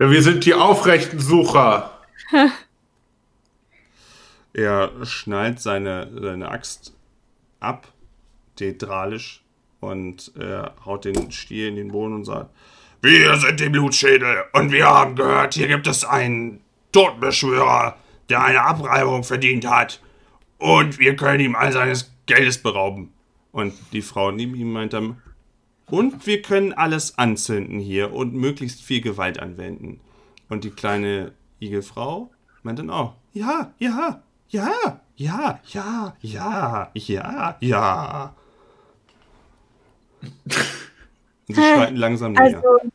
Ja, 0.00 0.10
wir 0.10 0.22
sind 0.22 0.44
die 0.44 0.54
aufrechten 0.54 1.20
Sucher. 1.20 2.00
Er 4.56 5.04
schnallt 5.04 5.60
seine, 5.60 6.10
seine 6.18 6.50
Axt 6.50 6.96
ab, 7.60 7.92
theatralisch, 8.56 9.44
und 9.80 10.32
äh, 10.38 10.62
haut 10.82 11.04
den 11.04 11.30
Stiel 11.30 11.68
in 11.68 11.76
den 11.76 11.88
Boden 11.88 12.14
und 12.14 12.24
sagt: 12.24 12.48
Wir 13.02 13.36
sind 13.36 13.60
die 13.60 13.68
Blutschädel 13.68 14.44
und 14.54 14.72
wir 14.72 14.86
haben 14.86 15.14
gehört, 15.14 15.52
hier 15.52 15.68
gibt 15.68 15.86
es 15.86 16.06
einen 16.06 16.62
Totenbeschwörer, 16.90 17.98
der 18.30 18.42
eine 18.42 18.62
Abreibung 18.62 19.24
verdient 19.24 19.68
hat. 19.68 20.00
Und 20.56 20.98
wir 20.98 21.16
können 21.16 21.40
ihm 21.40 21.54
all 21.54 21.70
seines 21.70 22.14
Geldes 22.24 22.62
berauben. 22.62 23.12
Und 23.52 23.74
die 23.92 24.00
Frau 24.00 24.30
neben 24.30 24.54
ihm 24.54 24.72
meint 24.72 24.94
dann: 24.94 25.20
Und 25.84 26.26
wir 26.26 26.40
können 26.40 26.72
alles 26.72 27.18
anzünden 27.18 27.78
hier 27.78 28.14
und 28.14 28.32
möglichst 28.32 28.82
viel 28.82 29.02
Gewalt 29.02 29.38
anwenden. 29.38 30.00
Und 30.48 30.64
die 30.64 30.70
kleine 30.70 31.32
Igelfrau 31.60 32.30
meint 32.62 32.78
dann 32.78 32.88
auch: 32.88 33.16
Ja, 33.34 33.74
ja, 33.78 34.22
ja, 34.48 35.00
ja, 35.16 35.60
ja, 35.68 36.16
ja, 36.20 36.90
ja, 36.94 37.56
ja. 37.60 38.34
Sie 41.48 41.54
schreiten 41.54 41.96
langsam 41.96 42.32
näher. 42.32 42.56
Also, 42.56 42.90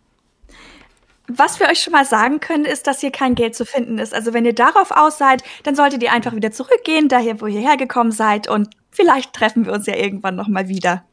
was 1.37 1.59
wir 1.59 1.67
euch 1.67 1.81
schon 1.81 1.93
mal 1.93 2.05
sagen 2.05 2.39
können, 2.39 2.65
ist, 2.65 2.87
dass 2.87 2.99
hier 2.99 3.11
kein 3.11 3.35
Geld 3.35 3.55
zu 3.55 3.65
finden 3.65 3.97
ist. 3.97 4.13
Also 4.13 4.33
wenn 4.33 4.45
ihr 4.45 4.53
darauf 4.53 4.91
aus 4.91 5.17
seid, 5.17 5.43
dann 5.63 5.75
solltet 5.75 6.03
ihr 6.03 6.11
einfach 6.11 6.33
wieder 6.33 6.51
zurückgehen, 6.51 7.07
daher 7.07 7.39
wo 7.39 7.47
ihr 7.47 7.61
hergekommen 7.61 8.11
seid 8.11 8.49
und 8.49 8.69
vielleicht 8.91 9.33
treffen 9.33 9.65
wir 9.65 9.73
uns 9.73 9.85
ja 9.85 9.95
irgendwann 9.95 10.35
noch 10.35 10.47
mal 10.47 10.67
wieder. 10.67 11.05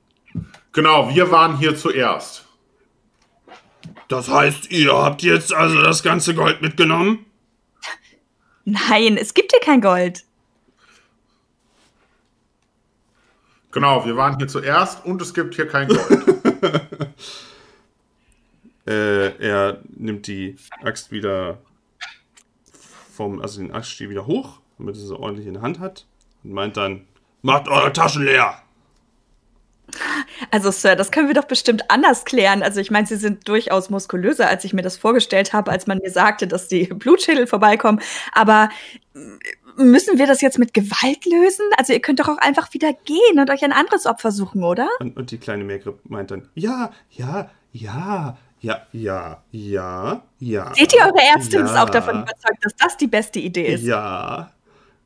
Genau, 0.73 1.15
wir 1.15 1.31
waren 1.31 1.59
hier 1.59 1.77
zuerst. 1.77 2.45
Das 4.09 4.29
heißt, 4.29 4.71
ihr 4.71 4.93
habt 4.93 5.23
jetzt 5.23 5.53
also 5.53 5.81
das 5.83 6.03
ganze 6.03 6.35
Gold 6.35 6.63
mitgenommen? 6.63 7.27
Nein, 8.65 9.17
es 9.17 9.35
gibt 9.35 9.53
hier 9.53 9.61
kein 9.61 9.81
Gold. 9.81 10.25
Genau, 13.71 14.05
wir 14.07 14.17
waren 14.17 14.39
hier 14.39 14.49
zuerst 14.49 15.05
und 15.05 15.21
es 15.21 15.35
gibt 15.35 15.55
hier 15.55 15.69
kein 15.69 15.89
Gold. 15.89 16.03
Äh, 18.87 19.37
er 19.47 19.83
nimmt 19.91 20.27
die 20.29 20.57
Axt 20.83 21.13
wieder 21.13 21.59
vom, 23.13 23.39
also 23.43 23.61
den 23.61 23.71
Axtstiel 23.71 24.09
wieder 24.09 24.27
hoch, 24.27 24.61
damit 24.79 24.97
er 24.97 25.03
sie 25.03 25.15
ordentlich 25.15 25.47
in 25.47 25.53
der 25.53 25.63
Hand 25.63 25.79
hat 25.79 26.07
und 26.43 26.53
meint 26.53 26.79
dann, 26.79 27.07
macht 27.43 27.69
eure 27.69 27.93
Taschen 27.93 28.25
leer. 28.25 28.63
Also, 30.51 30.71
Sir, 30.71 30.97
das 30.97 31.11
können 31.11 31.29
wir 31.29 31.35
doch 31.35 31.45
bestimmt 31.45 31.91
anders 31.91 32.25
klären. 32.25 32.63
Also, 32.63 32.81
ich 32.81 32.91
meine, 32.91 33.07
Sie 33.07 33.17
sind 33.17 33.47
durchaus 33.47 33.91
muskulöser, 33.91 34.49
als 34.49 34.65
ich 34.65 34.73
mir 34.73 34.83
das 34.83 34.97
vorgestellt 34.97 35.53
habe, 35.53 35.71
als 35.71 35.87
man 35.87 35.99
mir 35.99 36.11
sagte, 36.11 36.47
dass 36.47 36.69
die 36.69 36.85
Blutschädel 36.87 37.47
vorbeikommen. 37.47 38.01
Aber 38.33 38.71
müssen 39.79 40.19
wir 40.19 40.27
das 40.27 40.41
jetzt 40.41 40.59
mit 40.59 40.75
Gewalt 40.75 41.25
lösen? 41.25 41.65
Also, 41.77 41.93
ihr 41.93 42.01
könnt 42.01 42.21
doch 42.21 42.29
auch 42.29 42.39
einfach 42.39 42.73
wieder 42.75 42.93
gehen 42.93 43.39
und 43.39 43.51
euch 43.51 43.65
ein 43.65 43.73
anderes 43.73 44.07
Opfer 44.07 44.31
suchen, 44.33 44.63
oder? 44.65 44.89
Und, 45.01 45.17
und 45.17 45.31
die 45.31 45.39
kleine 45.39 45.65
Mergrip 45.65 45.99
meint 46.05 46.31
dann, 46.31 46.49
ja, 46.55 46.91
ja, 47.11 47.51
ja, 47.73 48.37
ja, 48.61 48.87
ja, 48.93 49.43
ja, 49.51 50.23
ja. 50.39 50.75
Seht 50.75 50.95
ihr, 50.95 51.01
eure 51.01 51.21
Ärztin 51.35 51.65
ist 51.65 51.75
ja, 51.75 51.85
auch 51.85 51.91
davon 51.91 52.23
überzeugt, 52.23 52.59
dass 52.63 52.77
das 52.77 52.97
die 52.97 53.07
beste 53.07 53.39
Idee 53.39 53.75
ist. 53.75 53.85
Ja. 53.85 54.53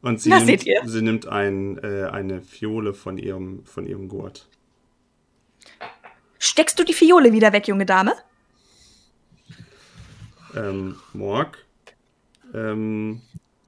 Und 0.01 0.21
sie 0.21 0.31
Na, 0.31 0.41
nimmt, 0.41 0.65
sie 0.85 1.03
nimmt 1.03 1.29
ein, 1.29 1.79
äh, 1.79 2.09
eine 2.11 2.43
Fiole 2.43 2.93
von 2.93 3.19
ihrem, 3.19 3.65
von 3.65 3.87
ihrem 3.87 4.09
Gurt. 4.09 4.49
Steckst 6.39 6.79
du 6.79 6.85
die 6.85 6.93
Fiole 6.93 7.33
wieder 7.33 7.53
weg, 7.53 7.69
junge 7.69 7.87
Dame? 7.87 8.15
Ähm, 10.57 10.97
Morg 11.13 11.57
ähm, 12.55 13.21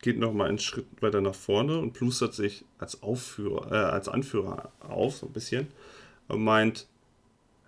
geht 0.04 0.18
noch 0.18 0.32
mal 0.32 0.48
einen 0.48 0.58
Schritt 0.58 0.86
weiter 1.00 1.20
nach 1.20 1.34
vorne 1.34 1.78
und 1.78 1.92
plustert 1.92 2.34
sich 2.34 2.64
als 2.78 3.02
Aufführer, 3.02 3.72
äh, 3.72 3.92
als 3.92 4.08
Anführer 4.08 4.70
auf, 4.80 5.16
so 5.16 5.26
ein 5.26 5.32
bisschen. 5.32 5.68
Und 6.28 6.44
meint, 6.44 6.86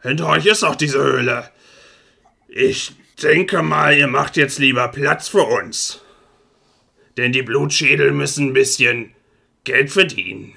hinter 0.03 0.29
euch 0.29 0.47
ist 0.47 0.63
auch 0.63 0.77
diese 0.77 1.03
Höhle. 1.03 1.51
Ich 2.49 2.95
denke 3.23 3.63
mal, 3.63 3.97
ihr 3.97 4.07
macht 4.07 4.37
jetzt 4.37 4.59
lieber 4.59 4.89
Platz 4.89 5.29
für 5.29 5.43
uns. 5.43 6.03
Denn 7.17 7.33
die 7.33 7.43
Blutschädel 7.43 8.13
müssen 8.13 8.49
ein 8.49 8.53
bisschen 8.53 9.15
Geld 9.65 9.91
verdienen. 9.91 10.57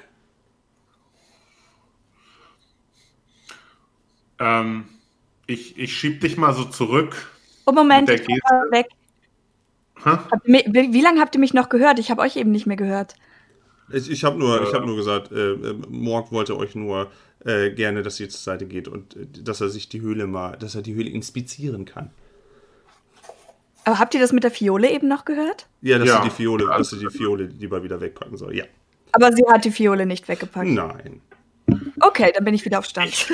ähm, 4.40 4.86
ich, 5.48 5.78
ich 5.78 5.98
schieb 5.98 6.22
dich 6.22 6.38
mal 6.38 6.54
so 6.54 6.66
zurück. 6.66 7.32
Oh, 7.66 7.72
Moment, 7.72 8.10
ich 8.10 8.26
bin 8.26 8.40
mal 8.50 8.72
weg. 8.72 8.88
Hä? 10.04 10.10
Habt 10.32 10.48
ihr 10.48 10.52
mi- 10.52 10.66
Wie 10.68 10.94
wie 10.94 11.02
lange 11.02 11.20
habt 11.20 11.36
ihr 11.36 11.40
mich 11.42 11.54
noch 11.54 11.70
gehört? 11.70 12.00
Ich 12.00 12.10
habe 12.12 12.22
euch 12.22 12.36
eben 12.36 12.52
nicht 12.52 12.66
mehr 12.68 12.78
gehört. 12.78 13.16
Ich, 13.92 14.10
ich 14.10 14.24
habe 14.24 14.38
nur, 14.38 14.62
ich 14.62 14.70
Äh. 14.70 14.74
hab 14.74 14.86
nur 14.86 14.96
gesagt, 14.96 15.32
äh, 15.32 15.52
äh, 15.54 15.74
Morg 15.90 16.32
wollte 16.32 16.56
euch 16.58 16.76
nur 16.76 17.10
äh, 17.46 17.72
gerne, 17.72 18.04
dass 18.04 18.20
ihr 18.20 18.30
zur 18.30 18.40
Seite 18.40 18.66
geht 18.66 18.88
und 18.88 19.16
äh, 19.16 19.26
dass 19.44 19.62
er 19.62 19.70
sich 19.70 19.90
die 19.90 20.02
Höhle 20.02 20.28
mal, 20.28 20.58
dass 20.58 20.76
er 20.76 20.82
die 20.82 20.94
Höhle 20.94 21.10
inspizieren 21.10 21.86
kann. 21.86 22.12
Aber 23.86 23.98
habt 23.98 24.14
ihr 24.14 24.20
das 24.20 24.34
mit 24.34 24.44
der 24.44 24.52
Fiole 24.52 24.92
eben 24.92 25.08
noch 25.08 25.26
gehört? 25.26 25.68
Ja, 25.82 25.98
dass 25.98 26.08
Ja. 26.08 26.18
sie 26.22 26.30
die 26.30 26.36
Fiole, 26.36 26.66
dass 26.68 26.90
sie 26.92 27.00
die 27.00 27.10
Fiole 27.10 27.46
lieber 27.46 27.82
wieder 27.82 28.00
wegpacken 28.02 28.38
soll. 28.38 28.56
Ja. 28.56 28.66
Aber 29.14 29.32
sie 29.34 29.44
hat 29.50 29.66
die 29.66 29.72
Fiole 29.72 30.06
nicht 30.06 30.28
weggepackt. 30.28 30.68
Nein. 30.70 31.22
Okay, 32.00 32.32
dann 32.36 32.46
bin 32.46 32.54
ich 32.54 32.64
wieder 32.66 32.78
auf 32.80 32.86
Stand. 32.86 33.10
Ich 33.10 33.28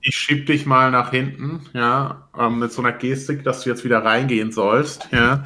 ich 0.00 0.16
schieb 0.16 0.46
dich 0.46 0.66
mal 0.66 0.90
nach 0.90 1.10
hinten, 1.10 1.66
ja, 1.72 2.28
ähm, 2.38 2.58
mit 2.58 2.72
so 2.72 2.82
einer 2.82 2.92
Gestik, 2.92 3.44
dass 3.44 3.62
du 3.62 3.70
jetzt 3.70 3.84
wieder 3.84 4.04
reingehen 4.04 4.52
sollst, 4.52 5.08
ja. 5.12 5.44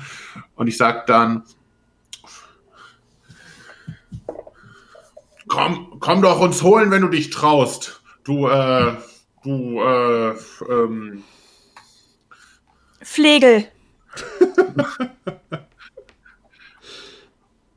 Und 0.55 0.67
ich 0.67 0.77
sag 0.77 1.07
dann, 1.07 1.45
komm, 5.49 5.97
komm 6.01 6.23
doch 6.23 6.41
uns 6.41 6.63
holen, 6.63 6.91
wenn 6.91 7.03
du 7.03 7.09
dich 7.09 7.31
traust. 7.31 8.03
Du, 8.25 8.49
äh, 8.49 8.97
du, 9.43 9.81
äh, 9.81 10.35
ähm, 10.69 11.25
Flegel. 13.03 13.67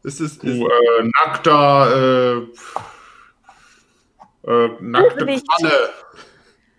Ist 0.04 0.20
es, 0.20 0.34
ist, 0.34 0.44
du, 0.44 0.68
äh, 0.68 1.10
nackter, 1.22 2.42
äh, 4.46 4.52
äh, 4.52 4.70
nackte 4.82 5.26
Bösewicht. 5.26 5.48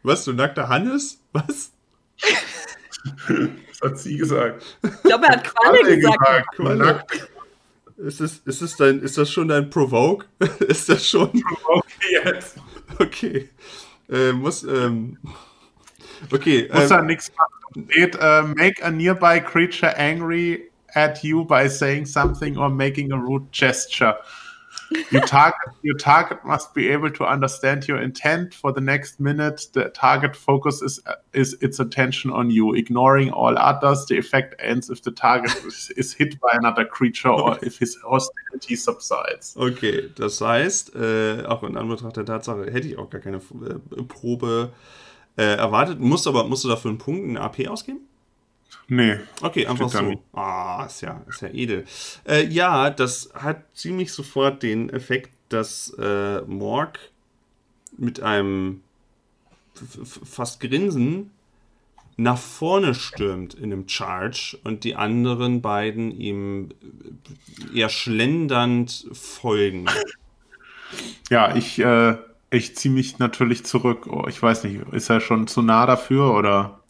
Was, 0.05 0.25
du 0.25 0.35
nackter 0.35 0.69
Hannes? 0.69 1.21
Was? 1.33 1.73
Das 3.69 3.91
hat 3.91 3.99
sie 3.99 4.17
gesagt. 4.17 4.65
Ich 4.83 5.03
glaube, 5.03 5.27
er 5.27 5.33
hat 5.33 5.45
Qualle 5.45 5.79
Qualle 5.81 5.97
gesagt. 5.97 6.19
gesagt. 6.19 6.47
Qualle. 6.57 6.85
Nackt. 6.85 7.29
Ist, 7.99 8.21
es, 8.21 8.39
ist, 8.39 8.63
es 8.63 8.77
dein, 8.77 9.01
ist 9.01 9.19
das 9.19 9.31
schon 9.31 9.49
dein 9.49 9.69
Provoke? 9.69 10.25
ist 10.69 10.89
das 10.89 11.07
schon? 11.07 11.29
Okay, 11.65 12.21
jetzt. 12.25 12.57
Okay. 12.99 13.51
Äh, 14.09 14.33
muss, 14.33 14.63
ähm, 14.63 15.19
okay. 16.33 16.71
Muss 16.73 16.89
da 16.89 17.01
Ähm, 17.01 17.07
nichts 17.07 17.31
machen. 17.37 17.89
Steht, 17.91 18.17
äh, 18.19 18.43
make 18.43 18.83
a 18.83 18.91
nearby 18.91 19.41
creature 19.41 19.95
angry 19.99 20.71
at 20.95 21.23
you 21.23 21.45
by 21.45 21.69
saying 21.69 22.07
something 22.07 22.57
or 22.57 22.71
making 22.71 23.13
a 23.13 23.17
rude 23.17 23.47
gesture. 23.53 24.17
Your 25.11 25.23
target, 25.23 25.69
your 25.83 25.97
target 25.97 26.45
must 26.45 26.75
be 26.75 26.89
able 26.91 27.11
to 27.11 27.25
understand 27.25 27.87
your 27.89 28.01
intent. 28.01 28.55
For 28.55 28.73
the 28.73 28.81
next 28.81 29.21
minute, 29.21 29.67
the 29.73 29.91
target 29.91 30.37
focus 30.37 30.83
is, 30.83 31.01
is 31.33 31.55
its 31.61 31.81
attention 31.81 32.31
on 32.31 32.51
you. 32.51 32.75
Ignoring 32.75 33.31
all 33.31 33.57
others, 33.59 34.07
the 34.07 34.17
effect 34.19 34.55
ends 34.59 34.91
if 34.91 35.03
the 35.03 35.11
target 35.11 35.55
is, 35.67 35.91
is 35.97 36.13
hit 36.13 36.41
by 36.41 36.51
another 36.53 36.85
creature 36.85 37.29
or 37.29 37.59
if 37.63 37.79
his 37.79 37.97
hostility 38.05 38.77
subsides. 38.77 39.57
okay, 39.57 40.11
das 40.15 40.41
heißt, 40.41 40.95
äh, 40.95 41.45
auch 41.47 41.63
in 41.63 41.77
Anbetracht 41.77 42.17
der 42.17 42.25
Tatsache 42.25 42.71
hätte 42.71 42.89
ich 42.89 42.99
auch 42.99 43.11
gar 43.11 43.21
keine 43.21 43.39
äh, 43.39 44.03
Probe 44.05 44.73
äh, 45.37 45.57
erwartet. 45.57 46.01
Musst 46.01 46.27
aber, 46.27 46.45
musst 46.45 46.65
du 46.65 46.69
dafür 46.69 46.91
einen 46.91 46.99
Punkt, 46.99 47.25
einen 47.25 47.37
AP 47.37 47.67
ausgeben? 47.69 48.01
Nee. 48.89 49.19
Okay, 49.41 49.67
einfach 49.67 49.89
so. 49.89 50.23
Ah, 50.33 50.85
ist 50.87 51.01
ja, 51.01 51.23
ist 51.29 51.43
ja 51.43 51.49
edel. 51.49 51.85
Äh, 52.27 52.47
ja, 52.47 52.91
das 52.91 53.31
hat 53.35 53.65
ziemlich 53.75 54.13
sofort 54.13 54.63
den 54.63 54.91
Effekt, 54.91 55.31
dass 55.49 55.95
äh, 55.99 56.43
Morg 56.43 56.99
mit 57.97 58.21
einem 58.23 58.83
fast 60.05 60.61
Grinsen 60.61 61.31
nach 62.17 62.39
vorne 62.39 62.95
stürmt 62.95 63.55
in 63.55 63.73
einem 63.73 63.89
Charge 63.89 64.59
und 64.63 64.85
die 64.85 64.95
anderen 64.95 65.63
beiden 65.63 66.13
ihm 66.13 66.69
eher 67.75 67.89
schlendernd 67.89 69.07
folgen. 69.13 69.87
Ja, 71.29 71.57
ich, 71.57 71.81
äh, 71.81 72.17
ich 72.51 72.77
ziehe 72.77 72.95
mich 72.95 73.19
natürlich 73.19 73.65
zurück. 73.65 74.07
Oh, 74.07 74.27
ich 74.29 74.41
weiß 74.41 74.65
nicht, 74.65 74.81
ist 74.93 75.11
er 75.11 75.21
schon 75.21 75.49
zu 75.49 75.63
nah 75.63 75.87
dafür 75.87 76.35
oder? 76.35 76.84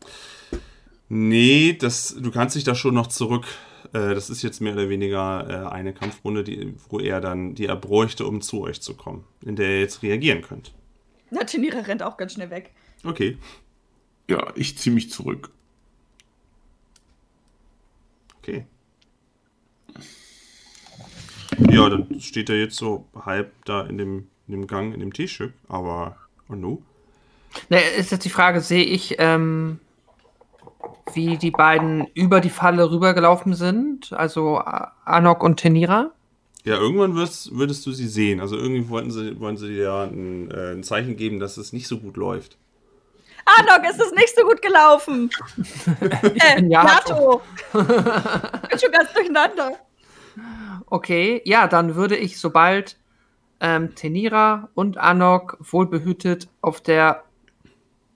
Nee, 1.09 1.74
das, 1.74 2.16
du 2.18 2.30
kannst 2.30 2.57
dich 2.57 2.64
da 2.64 2.74
schon 2.74 2.94
noch 2.94 3.09
zurück. 3.09 3.46
Äh, 3.92 4.14
das 4.14 4.30
ist 4.30 4.42
jetzt 4.42 4.61
mehr 4.61 4.72
oder 4.72 4.88
weniger 4.88 5.66
äh, 5.66 5.72
eine 5.72 5.92
Kampfrunde, 5.92 6.44
die, 6.44 6.74
wo 6.88 6.98
er 6.98 7.20
dann, 7.20 7.55
die 7.55 7.66
er 7.66 7.76
bräuchte, 7.76 8.26
um 8.26 8.40
zu 8.40 8.62
euch 8.62 8.80
zu 8.80 8.94
kommen, 8.94 9.24
in 9.44 9.57
der 9.57 9.68
ihr 9.70 9.80
jetzt 9.80 10.02
reagieren 10.02 10.42
könnt. 10.42 10.72
Na, 11.30 11.44
Tenira 11.44 11.80
rennt 11.80 12.02
auch 12.02 12.16
ganz 12.16 12.32
schnell 12.32 12.50
weg. 12.50 12.70
Okay. 13.05 13.38
Ja, 14.28 14.52
ich 14.55 14.78
ziehe 14.78 14.94
mich 14.94 15.11
zurück. 15.11 15.50
Okay. 18.38 18.66
Ja, 21.70 21.88
dann 21.88 22.20
steht 22.20 22.50
er 22.50 22.59
jetzt 22.59 22.76
so 22.76 23.07
halb 23.14 23.52
da 23.64 23.82
in 23.82 23.98
dem, 23.98 24.28
in 24.48 24.52
dem 24.52 24.66
Gang, 24.66 24.92
in 24.92 25.00
dem 25.00 25.12
T-Stück, 25.12 25.52
aber 25.68 26.16
und 26.48 26.61
nu? 26.61 26.82
Ne, 27.68 27.80
ist 27.80 28.11
jetzt 28.11 28.24
die 28.24 28.30
Frage, 28.30 28.61
sehe 28.61 28.84
ich, 28.84 29.16
ähm, 29.18 29.78
wie 31.15 31.37
die 31.39 31.51
beiden 31.51 32.07
über 32.15 32.41
die 32.41 32.51
Falle 32.51 32.91
rübergelaufen 32.91 33.55
sind? 33.55 34.12
Also 34.12 34.59
Anok 34.59 35.43
und 35.43 35.57
Tenira? 35.57 36.11
Ja, 36.65 36.77
irgendwann 36.77 37.15
wirst, 37.15 37.55
würdest 37.57 37.85
du 37.85 37.93
sie 37.93 38.09
sehen. 38.09 38.41
Also 38.41 38.57
irgendwie 38.57 38.89
wollten 38.89 39.11
sie, 39.11 39.39
wollen 39.39 39.57
sie 39.57 39.69
dir 39.69 39.83
ja 39.83 40.03
ein, 40.05 40.51
äh, 40.51 40.73
ein 40.73 40.83
Zeichen 40.83 41.17
geben, 41.17 41.39
dass 41.39 41.59
es 41.59 41.73
nicht 41.73 41.87
so 41.87 41.99
gut 41.99 42.17
läuft. 42.17 42.57
Anok, 43.45 43.85
es 43.91 43.99
ist 43.99 44.15
nicht 44.15 44.35
so 44.35 44.45
gut 44.47 44.62
gelaufen. 44.62 45.31
äh. 46.01 46.62
Yato. 46.67 47.43
ich 47.73 47.73
bin 48.69 48.79
schon 48.79 48.93
ganz 48.93 49.12
durcheinander. 49.12 49.73
Okay, 50.87 51.43
ja, 51.45 51.69
dann 51.69 51.95
würde 51.95 52.17
ich, 52.17 52.41
sobald 52.41 52.97
ähm, 53.61 53.95
Tenira 53.95 54.71
und 54.75 54.97
Anok 54.97 55.59
wohlbehütet 55.61 56.49
auf 56.62 56.81
der 56.81 57.25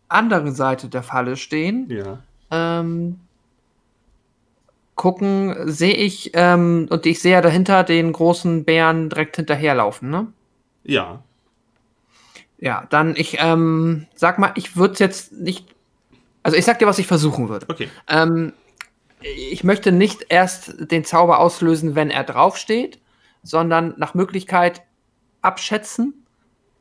anderen 0.08 0.54
Seite 0.54 0.88
der 0.88 1.02
Falle 1.02 1.36
stehen, 1.36 1.90
Ja. 1.90 2.22
Ähm, 2.50 3.20
gucken, 4.94 5.54
sehe 5.70 5.94
ich, 5.94 6.32
ähm, 6.34 6.88
und 6.90 7.06
ich 7.06 7.20
sehe 7.20 7.32
ja 7.32 7.40
dahinter 7.40 7.84
den 7.84 8.12
großen 8.12 8.64
Bären 8.64 9.08
direkt 9.08 9.36
hinterherlaufen, 9.36 10.10
ne? 10.10 10.32
Ja. 10.84 11.22
Ja, 12.58 12.86
dann 12.90 13.14
ich, 13.16 13.38
ähm, 13.40 14.06
sag 14.14 14.38
mal, 14.38 14.52
ich 14.56 14.76
würde 14.76 14.98
jetzt 14.98 15.32
nicht. 15.32 15.74
Also 16.42 16.56
ich 16.56 16.64
sag 16.64 16.78
dir, 16.78 16.86
was 16.86 16.98
ich 16.98 17.06
versuchen 17.06 17.48
würde. 17.48 17.66
Okay. 17.68 17.88
Ähm, 18.08 18.52
ich 19.20 19.64
möchte 19.64 19.92
nicht 19.92 20.26
erst 20.28 20.90
den 20.90 21.04
Zauber 21.04 21.38
auslösen, 21.38 21.94
wenn 21.94 22.10
er 22.10 22.24
draufsteht, 22.24 23.00
sondern 23.42 23.94
nach 23.96 24.14
Möglichkeit 24.14 24.82
abschätzen, 25.42 26.26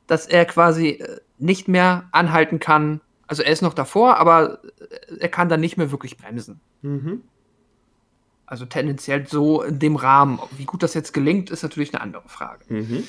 dass 0.08 0.26
er 0.26 0.46
quasi 0.46 0.90
äh, 0.90 1.20
nicht 1.38 1.68
mehr 1.68 2.08
anhalten 2.12 2.60
kann. 2.60 3.02
Also 3.28 3.44
er 3.44 3.52
ist 3.52 3.62
noch 3.62 3.74
davor, 3.74 4.18
aber 4.18 4.60
äh, 5.10 5.18
er 5.20 5.30
kann 5.30 5.50
dann 5.50 5.60
nicht 5.60 5.78
mehr 5.78 5.92
wirklich 5.92 6.18
bremsen. 6.18 6.60
Mhm. 6.82 7.24
Also 8.46 8.66
tendenziell 8.66 9.28
so 9.28 9.62
in 9.62 9.80
dem 9.80 9.98
Rahmen. 9.98 10.40
Wie 10.58 10.66
gut 10.66 10.82
das 10.82 10.94
jetzt 10.94 11.14
gelingt, 11.14 11.50
ist 11.50 11.64
natürlich 11.64 11.94
eine 11.94 12.02
andere 12.02 12.28
Frage. 12.30 12.64
Mhm. 12.70 13.04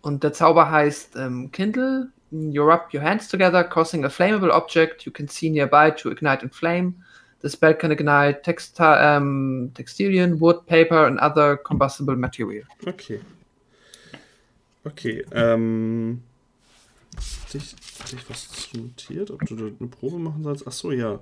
Und 0.00 0.24
der 0.24 0.32
Zauber 0.32 0.70
heißt 0.70 1.16
ähm, 1.16 1.52
Kindle. 1.52 2.08
You 2.30 2.62
rub 2.62 2.92
your 2.92 3.02
hands 3.02 3.28
together, 3.28 3.64
causing 3.64 4.04
a 4.04 4.10
flammable 4.10 4.50
object 4.50 5.04
you 5.06 5.12
can 5.12 5.28
see 5.28 5.48
nearby 5.48 5.90
to 5.90 6.10
ignite 6.10 6.42
in 6.42 6.50
flame. 6.50 6.94
The 7.40 7.48
spell 7.48 7.74
can 7.74 7.90
ignite 7.90 8.42
texti 8.42 9.16
um, 9.16 9.70
textilian, 9.74 10.40
wood, 10.40 10.66
paper 10.66 11.06
and 11.06 11.18
other 11.20 11.56
combustible 11.56 12.16
material. 12.16 12.64
Okay. 12.86 13.20
Okay, 14.84 15.24
ähm. 15.32 16.22
Hatte 18.00 18.16
ich, 18.16 18.30
was 18.30 18.68
notiert? 18.74 19.30
Ob 19.30 19.44
du 19.46 19.56
da 19.56 19.64
eine 19.64 19.88
Probe 19.88 20.18
machen 20.18 20.42
sollst? 20.42 20.66
Ach 20.66 20.72
so, 20.72 20.92
ja. 20.92 21.20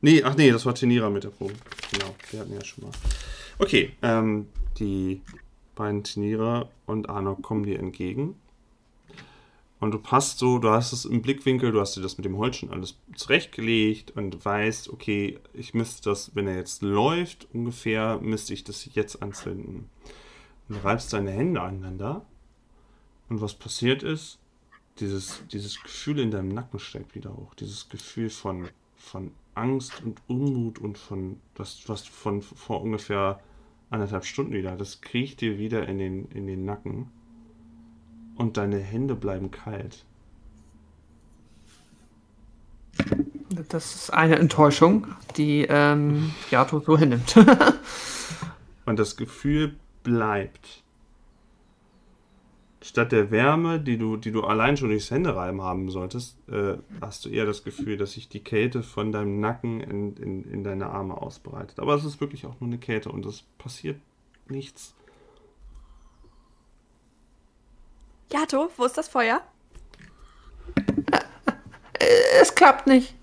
Nee, 0.00 0.22
ach 0.22 0.36
nee, 0.36 0.50
das 0.50 0.66
war 0.66 0.74
Tenira 0.74 1.08
mit 1.10 1.24
der 1.24 1.30
Probe. 1.30 1.54
Genau, 1.92 2.14
wir 2.30 2.40
hatten 2.40 2.52
ja 2.52 2.64
schon 2.64 2.84
mal. 2.84 2.92
Okay, 3.58 3.92
ähm, 4.02 4.48
die 4.78 5.22
beiden 5.74 6.04
Tenira 6.04 6.68
und 6.86 7.08
Arno 7.08 7.36
kommen 7.36 7.64
dir 7.64 7.78
entgegen. 7.78 8.36
Und 9.80 9.90
du 9.90 9.98
passt 9.98 10.38
so, 10.38 10.58
du 10.58 10.70
hast 10.70 10.92
es 10.92 11.04
im 11.04 11.20
Blickwinkel, 11.20 11.72
du 11.72 11.80
hast 11.80 11.96
dir 11.96 12.00
das 12.00 12.16
mit 12.16 12.24
dem 12.24 12.38
Holz 12.38 12.56
schon 12.56 12.70
alles 12.70 12.96
zurechtgelegt 13.16 14.12
und 14.16 14.42
weißt, 14.42 14.88
okay, 14.88 15.38
ich 15.52 15.74
müsste 15.74 16.08
das, 16.08 16.34
wenn 16.34 16.46
er 16.46 16.56
jetzt 16.56 16.80
läuft, 16.82 17.48
ungefähr, 17.52 18.18
müsste 18.22 18.54
ich 18.54 18.64
das 18.64 18.88
jetzt 18.94 19.22
anzünden. 19.22 19.90
Und 20.68 20.76
du 20.76 20.84
reibst 20.84 21.12
deine 21.12 21.32
Hände 21.32 21.60
aneinander. 21.60 22.24
Und 23.28 23.42
was 23.42 23.54
passiert 23.54 24.02
ist, 24.02 24.38
dieses, 25.00 25.42
dieses 25.52 25.82
Gefühl 25.82 26.20
in 26.20 26.30
deinem 26.30 26.48
Nacken 26.48 26.78
steigt 26.78 27.14
wieder 27.14 27.34
hoch. 27.36 27.54
Dieses 27.54 27.88
Gefühl 27.88 28.30
von, 28.30 28.68
von 28.96 29.32
Angst 29.54 30.02
und 30.04 30.20
Unmut 30.28 30.78
und 30.78 30.98
von, 30.98 31.40
das, 31.54 31.82
was 31.86 32.06
von 32.06 32.42
vor 32.42 32.82
ungefähr 32.82 33.40
anderthalb 33.90 34.24
Stunden 34.24 34.52
wieder, 34.52 34.76
das 34.76 35.00
kriecht 35.00 35.40
dir 35.40 35.58
wieder 35.58 35.86
in 35.88 35.98
den, 35.98 36.28
in 36.30 36.46
den 36.46 36.64
Nacken. 36.64 37.10
Und 38.36 38.56
deine 38.56 38.78
Hände 38.78 39.14
bleiben 39.14 39.50
kalt. 39.52 40.04
Das 43.68 43.94
ist 43.94 44.10
eine 44.10 44.38
Enttäuschung, 44.38 45.06
die 45.36 45.66
ähm, 45.68 46.32
Yato 46.50 46.80
so 46.80 46.98
hinnimmt. 46.98 47.36
Und 48.86 48.98
das 48.98 49.16
Gefühl 49.16 49.76
bleibt. 50.02 50.83
Statt 52.84 53.12
der 53.12 53.30
Wärme, 53.30 53.80
die 53.80 53.96
du, 53.96 54.18
die 54.18 54.30
du 54.30 54.42
allein 54.42 54.76
schon 54.76 54.90
durchs 54.90 55.10
Händereiben 55.10 55.62
haben 55.62 55.88
solltest, 55.88 56.36
äh, 56.50 56.76
hast 57.00 57.24
du 57.24 57.30
eher 57.30 57.46
das 57.46 57.64
Gefühl, 57.64 57.96
dass 57.96 58.12
sich 58.12 58.28
die 58.28 58.44
Kälte 58.44 58.82
von 58.82 59.10
deinem 59.10 59.40
Nacken 59.40 59.80
in, 59.80 60.14
in, 60.18 60.44
in 60.52 60.64
deine 60.64 60.90
Arme 60.90 61.16
ausbreitet. 61.16 61.80
Aber 61.80 61.94
es 61.94 62.04
ist 62.04 62.20
wirklich 62.20 62.44
auch 62.44 62.60
nur 62.60 62.68
eine 62.68 62.76
Kälte 62.76 63.10
und 63.10 63.24
es 63.24 63.40
passiert 63.56 63.98
nichts. 64.50 64.94
Jato, 68.30 68.68
wo 68.76 68.84
ist 68.84 68.98
das 68.98 69.08
Feuer? 69.08 69.40
es 72.38 72.54
klappt 72.54 72.86
nicht. 72.86 73.14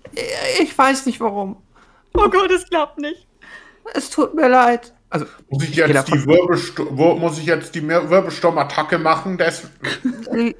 Ich 0.60 0.76
weiß 0.76 1.06
nicht 1.06 1.20
warum. 1.20 1.62
Oh 2.14 2.28
Gott, 2.28 2.50
es 2.50 2.68
klappt 2.68 2.98
nicht. 2.98 3.28
Es 3.94 4.10
tut 4.10 4.34
mir 4.34 4.48
leid. 4.48 4.92
Also, 5.12 5.26
Muss 5.50 5.64
ich 5.64 5.76
jetzt 5.76 6.08
die, 6.08 6.26
muss 6.26 7.38
ich 7.38 7.44
jetzt 7.44 7.74
die 7.74 7.86
Wirbelsturmattacke 7.86 8.96
machen? 8.96 9.36
Das 9.36 9.68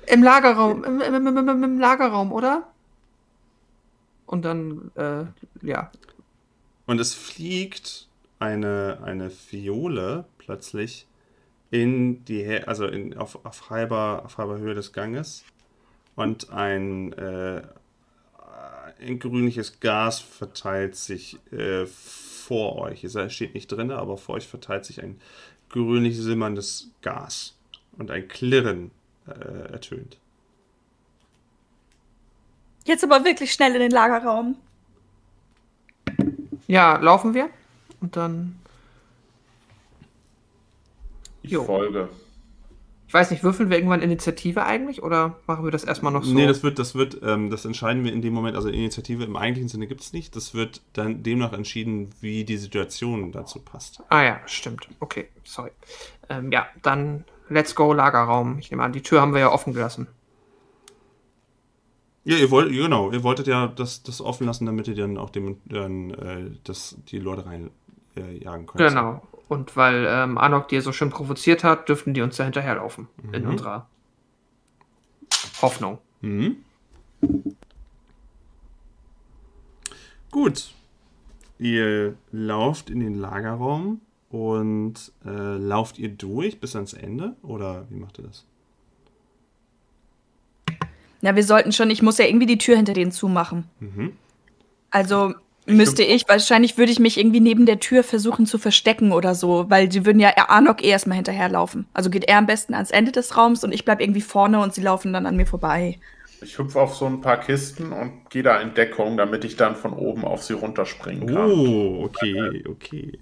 Im 0.07 0.23
Lagerraum, 0.23 0.85
im, 0.85 1.01
im, 1.01 1.27
im, 1.27 1.65
im, 1.65 1.81
Lagerraum, 1.81 2.33
oder? 2.33 2.69
Und 4.27 4.45
dann, 4.45 4.91
äh, 4.95 5.25
ja. 5.67 5.91
Und 6.85 7.01
es 7.01 7.15
fliegt 7.15 8.09
eine, 8.41 8.99
eine 9.03 9.31
Fiole 9.31 10.27
plötzlich 10.37 11.07
in 11.71 12.23
die, 12.27 12.63
also 12.67 12.87
in, 12.87 13.17
auf, 13.17 13.43
auf, 13.47 13.71
halber, 13.71 14.21
auf 14.27 14.37
halber 14.37 14.59
Höhe 14.59 14.75
des 14.75 14.93
Ganges 14.93 15.45
und 16.15 16.51
ein, 16.51 17.15
äh, 17.15 17.63
ein 19.01 19.19
grünliches 19.19 19.81
Gas 19.81 20.21
verteilt 20.21 20.95
sich 20.95 21.39
äh, 21.53 21.87
vor 22.43 22.77
euch. 22.79 23.05
Es 23.05 23.33
steht 23.33 23.55
nicht 23.55 23.69
drin, 23.69 23.91
aber 23.91 24.17
vor 24.17 24.37
euch 24.37 24.47
verteilt 24.47 24.85
sich 24.85 25.03
ein 25.03 25.21
grünlich 25.69 26.19
simmerndes 26.19 26.91
Gas 27.01 27.57
und 27.99 28.11
ein 28.11 28.29
Klirren 28.29 28.91
äh, 29.27 29.73
ertönt. 29.73 30.19
Jetzt 32.85 33.05
aber 33.05 33.25
wirklich 33.25 33.53
schnell 33.53 33.75
in 33.75 33.81
den 33.81 33.91
Lagerraum. 33.93 34.57
Ja, 36.67 36.99
laufen 36.99 37.35
wir 37.35 37.49
und 38.01 38.17
dann 38.17 38.59
Ich 41.43 41.51
jo. 41.51 41.65
folge. 41.65 42.09
Ich 43.13 43.15
weiß 43.15 43.31
nicht, 43.31 43.45
würfeln 43.45 43.69
wir 43.69 43.77
irgendwann 43.77 44.01
Initiative 44.01 44.65
eigentlich 44.65 45.03
oder 45.03 45.37
machen 45.47 45.65
wir 45.65 45.71
das 45.71 45.85
erstmal 45.85 46.15
noch 46.15 46.25
so? 46.25 46.33
Nee, 46.33 46.47
das 46.47 46.63
wird, 46.63 46.79
das 46.79 46.95
wird, 46.95 47.21
ähm, 47.23 47.51
das 47.51 47.67
entscheiden 47.67 48.05
wir 48.05 48.11
in 48.11 48.23
dem 48.23 48.33
Moment, 48.33 48.57
also 48.57 48.71
Initiative 48.71 49.23
im 49.25 49.37
eigentlichen 49.37 49.69
Sinne 49.69 49.87
gibt 49.87 50.01
es 50.01 50.15
nicht. 50.15 50.35
Das 50.35 50.55
wird 50.55 50.81
dann 50.95 51.23
demnach 51.23 51.53
entschieden, 51.53 52.09
wie 52.23 52.45
die 52.45 52.57
Situation 52.57 53.31
dazu 53.31 53.59
passt. 53.59 54.03
Ah 54.09 54.23
ja, 54.23 54.41
stimmt. 54.47 54.89
Okay, 54.99 55.29
sorry. 55.45 55.73
Ähm, 56.31 56.51
ja, 56.53 56.67
dann 56.81 57.25
let's 57.51 57.75
go 57.75 57.93
Lagerraum. 57.93 58.59
Ich 58.61 58.71
nehme 58.71 58.83
an, 58.83 58.93
die 58.93 59.03
Tür 59.03 59.21
haben 59.21 59.35
wir 59.35 59.41
ja 59.41 59.53
offen 59.53 59.75
gelassen. 59.75 60.07
Ja, 62.25 62.39
ihr 62.39 62.51
wollt, 62.51 62.73
genau, 62.73 63.11
ihr 63.13 63.23
wolltet 63.23 63.47
ja 63.47 63.67
das, 63.67 64.03
das 64.03 64.23
offen 64.23 64.47
lassen, 64.47 64.65
damit 64.65 64.89
ihr 64.89 64.95
dann 64.95 65.19
auch 65.19 65.29
dem, 65.29 65.59
dann, 65.67 66.13
äh, 66.13 66.51
das, 66.65 66.97
die 67.09 67.19
Leute 67.19 67.45
rein 67.45 67.71
äh, 68.15 68.39
könnt. 68.43 68.77
Genau. 68.77 69.21
Und 69.49 69.77
weil 69.77 70.07
ähm, 70.09 70.39
Anok 70.39 70.69
dir 70.69 70.83
so 70.83 70.93
schön 70.93 71.11
provoziert 71.11 71.65
hat, 71.65 71.89
dürften 71.89 72.15
die 72.15 72.23
uns 72.23 72.37
da 72.37 72.45
hinterherlaufen. 72.45 73.09
Mhm. 73.23 73.35
In 73.35 73.47
unserer 73.47 73.89
Hoffnung. 75.61 75.99
Mhm. 76.21 76.57
Gut. 80.31 80.73
Ihr 81.59 82.17
lauft 82.33 82.91
in 82.91 83.01
den 83.01 83.15
Lagerraum 83.15 84.01
und 84.31 85.13
äh, 85.25 85.57
lauft 85.57 85.99
ihr 85.99 86.09
durch 86.09 86.59
bis 86.59 86.75
ans 86.75 86.95
Ende? 86.95 87.37
Oder 87.43 87.85
wie 87.91 87.97
macht 87.97 88.19
ihr 88.19 88.25
das? 88.25 88.47
Ja, 91.21 91.37
wir 91.37 91.45
sollten 91.45 91.71
schon, 91.71 91.91
ich 91.91 92.03
muss 92.03 92.19
ja 92.19 92.25
irgendwie 92.25 92.47
die 92.47 92.59
Tür 92.59 92.77
hinter 92.77 92.95
denen 92.95 93.13
zumachen. 93.13 93.65
Mhm. 93.79 94.13
Also 94.91 95.35
Müsste 95.67 96.03
ich, 96.03 96.29
wahrscheinlich 96.29 96.77
würde 96.77 96.91
ich 96.91 96.99
mich 96.99 97.19
irgendwie 97.19 97.41
neben 97.41 97.67
der 97.67 97.79
Tür 97.79 98.03
versuchen 98.03 98.47
zu 98.47 98.59
verstecken 98.59 99.13
oder 99.13 99.35
so, 99.35 99.67
weil 99.69 99.93
sie 99.93 100.05
würden 100.05 100.19
ja 100.19 100.33
Arnok 100.49 100.83
eh 100.83 100.89
erstmal 100.89 101.17
hinterherlaufen. 101.17 101.87
Also 101.95 102.11
geht 102.11 102.25
er 102.25 102.39
am 102.39 102.47
besten 102.47 102.75
ans 102.75 102.91
Ende 102.91 103.13
des 103.13 103.37
Raums 103.37 103.63
und 103.63 103.73
ich 103.73 103.85
bleib 103.85 104.01
irgendwie 104.01 104.23
vorne 104.23 104.61
und 104.61 104.75
sie 104.75 104.83
laufen 104.83 105.13
dann 105.13 105.25
an 105.25 105.37
mir 105.37 105.47
vorbei. 105.47 105.99
Ich 106.41 106.59
hüpfe 106.59 106.81
auf 106.81 106.97
so 106.97 107.07
ein 107.07 107.21
paar 107.21 107.39
Kisten 107.39 107.93
und 107.93 108.29
gehe 108.31 108.43
da 108.43 108.61
in 108.61 108.75
Deckung, 108.75 109.17
damit 109.17 109.45
ich 109.45 109.55
dann 109.55 109.77
von 109.77 109.93
oben 109.93 110.25
auf 110.25 110.43
sie 110.43 110.55
runterspringen 110.55 111.29
kann. 111.29 111.53
Oh, 111.53 112.05
okay, 112.07 112.65
okay. 112.69 113.19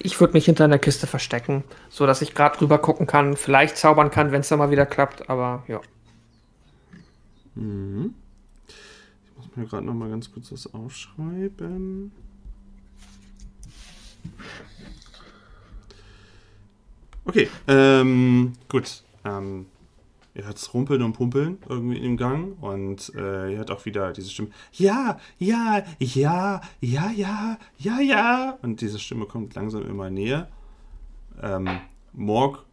Ich 0.00 0.20
würde 0.20 0.34
mich 0.34 0.44
hinter 0.44 0.64
einer 0.64 0.78
Kiste 0.78 1.06
verstecken, 1.06 1.64
so 1.88 2.06
dass 2.06 2.20
ich 2.20 2.34
gerade 2.34 2.60
rüber 2.60 2.76
gucken 2.76 3.06
kann, 3.06 3.36
vielleicht 3.36 3.78
zaubern 3.78 4.10
kann, 4.10 4.32
wenn 4.32 4.42
es 4.42 4.48
dann 4.48 4.58
mal 4.58 4.70
wieder 4.70 4.84
klappt, 4.84 5.30
aber 5.30 5.64
ja. 5.66 5.80
Mhm 7.54 8.14
mir 9.56 9.66
gerade 9.66 9.86
noch 9.86 9.94
mal 9.94 10.10
ganz 10.10 10.32
kurz 10.32 10.50
das 10.50 10.72
aufschreiben. 10.72 12.12
Okay, 17.24 17.48
ähm, 17.68 18.52
gut. 18.68 19.02
Ähm, 19.24 19.66
ihr 20.34 20.44
hört 20.44 20.56
es 20.56 20.74
rumpeln 20.74 21.02
und 21.02 21.12
pumpeln 21.12 21.58
irgendwie 21.68 21.98
im 21.98 22.16
Gang 22.16 22.60
und 22.62 23.12
äh, 23.14 23.52
ihr 23.52 23.58
hört 23.58 23.70
auch 23.70 23.84
wieder 23.84 24.12
diese 24.12 24.30
Stimme. 24.30 24.48
Ja, 24.72 25.18
ja, 25.38 25.84
ja, 25.98 26.60
ja, 26.80 27.10
ja, 27.10 27.58
ja, 27.78 28.00
ja. 28.00 28.58
Und 28.62 28.80
diese 28.80 28.98
Stimme 28.98 29.26
kommt 29.26 29.54
langsam 29.54 29.88
immer 29.88 30.10
näher. 30.10 30.48
Ähm, 31.40 31.68
Morg 32.12 32.64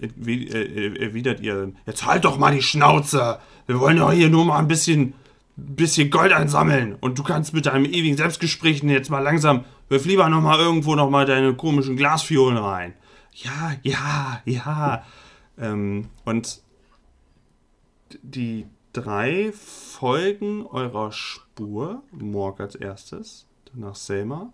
erwidert 0.00 1.40
ihr, 1.40 1.72
jetzt 1.86 2.04
halt 2.04 2.24
doch 2.24 2.38
mal 2.38 2.54
die 2.54 2.62
Schnauze. 2.62 3.38
Wir 3.66 3.80
wollen 3.80 3.96
doch 3.96 4.12
hier 4.12 4.28
nur 4.28 4.44
mal 4.44 4.58
ein 4.58 4.68
bisschen 4.68 5.14
ein 5.68 5.76
bisschen 5.76 6.10
Gold 6.10 6.32
einsammeln 6.32 6.96
und 7.00 7.18
du 7.18 7.22
kannst 7.22 7.54
mit 7.54 7.66
deinem 7.66 7.84
ewigen 7.84 8.16
Selbstgesprächen 8.16 8.88
jetzt 8.88 9.10
mal 9.10 9.20
langsam, 9.20 9.64
wirf 9.88 10.04
lieber 10.04 10.28
noch 10.28 10.40
mal 10.40 10.58
irgendwo 10.58 10.94
noch 10.94 11.10
mal 11.10 11.26
deine 11.26 11.54
komischen 11.54 11.96
Glasfiolen 11.96 12.56
rein. 12.56 12.94
Ja, 13.32 13.72
ja, 13.82 14.40
ja. 14.44 15.04
Ähm, 15.58 16.08
und 16.24 16.62
die 18.22 18.66
drei 18.92 19.52
folgen 19.52 20.66
eurer 20.66 21.12
Spur. 21.12 22.02
Morg 22.12 22.60
als 22.60 22.74
erstes, 22.74 23.46
danach 23.72 23.94
Selma 23.94 24.52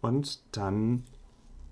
und 0.00 0.40
dann 0.52 1.04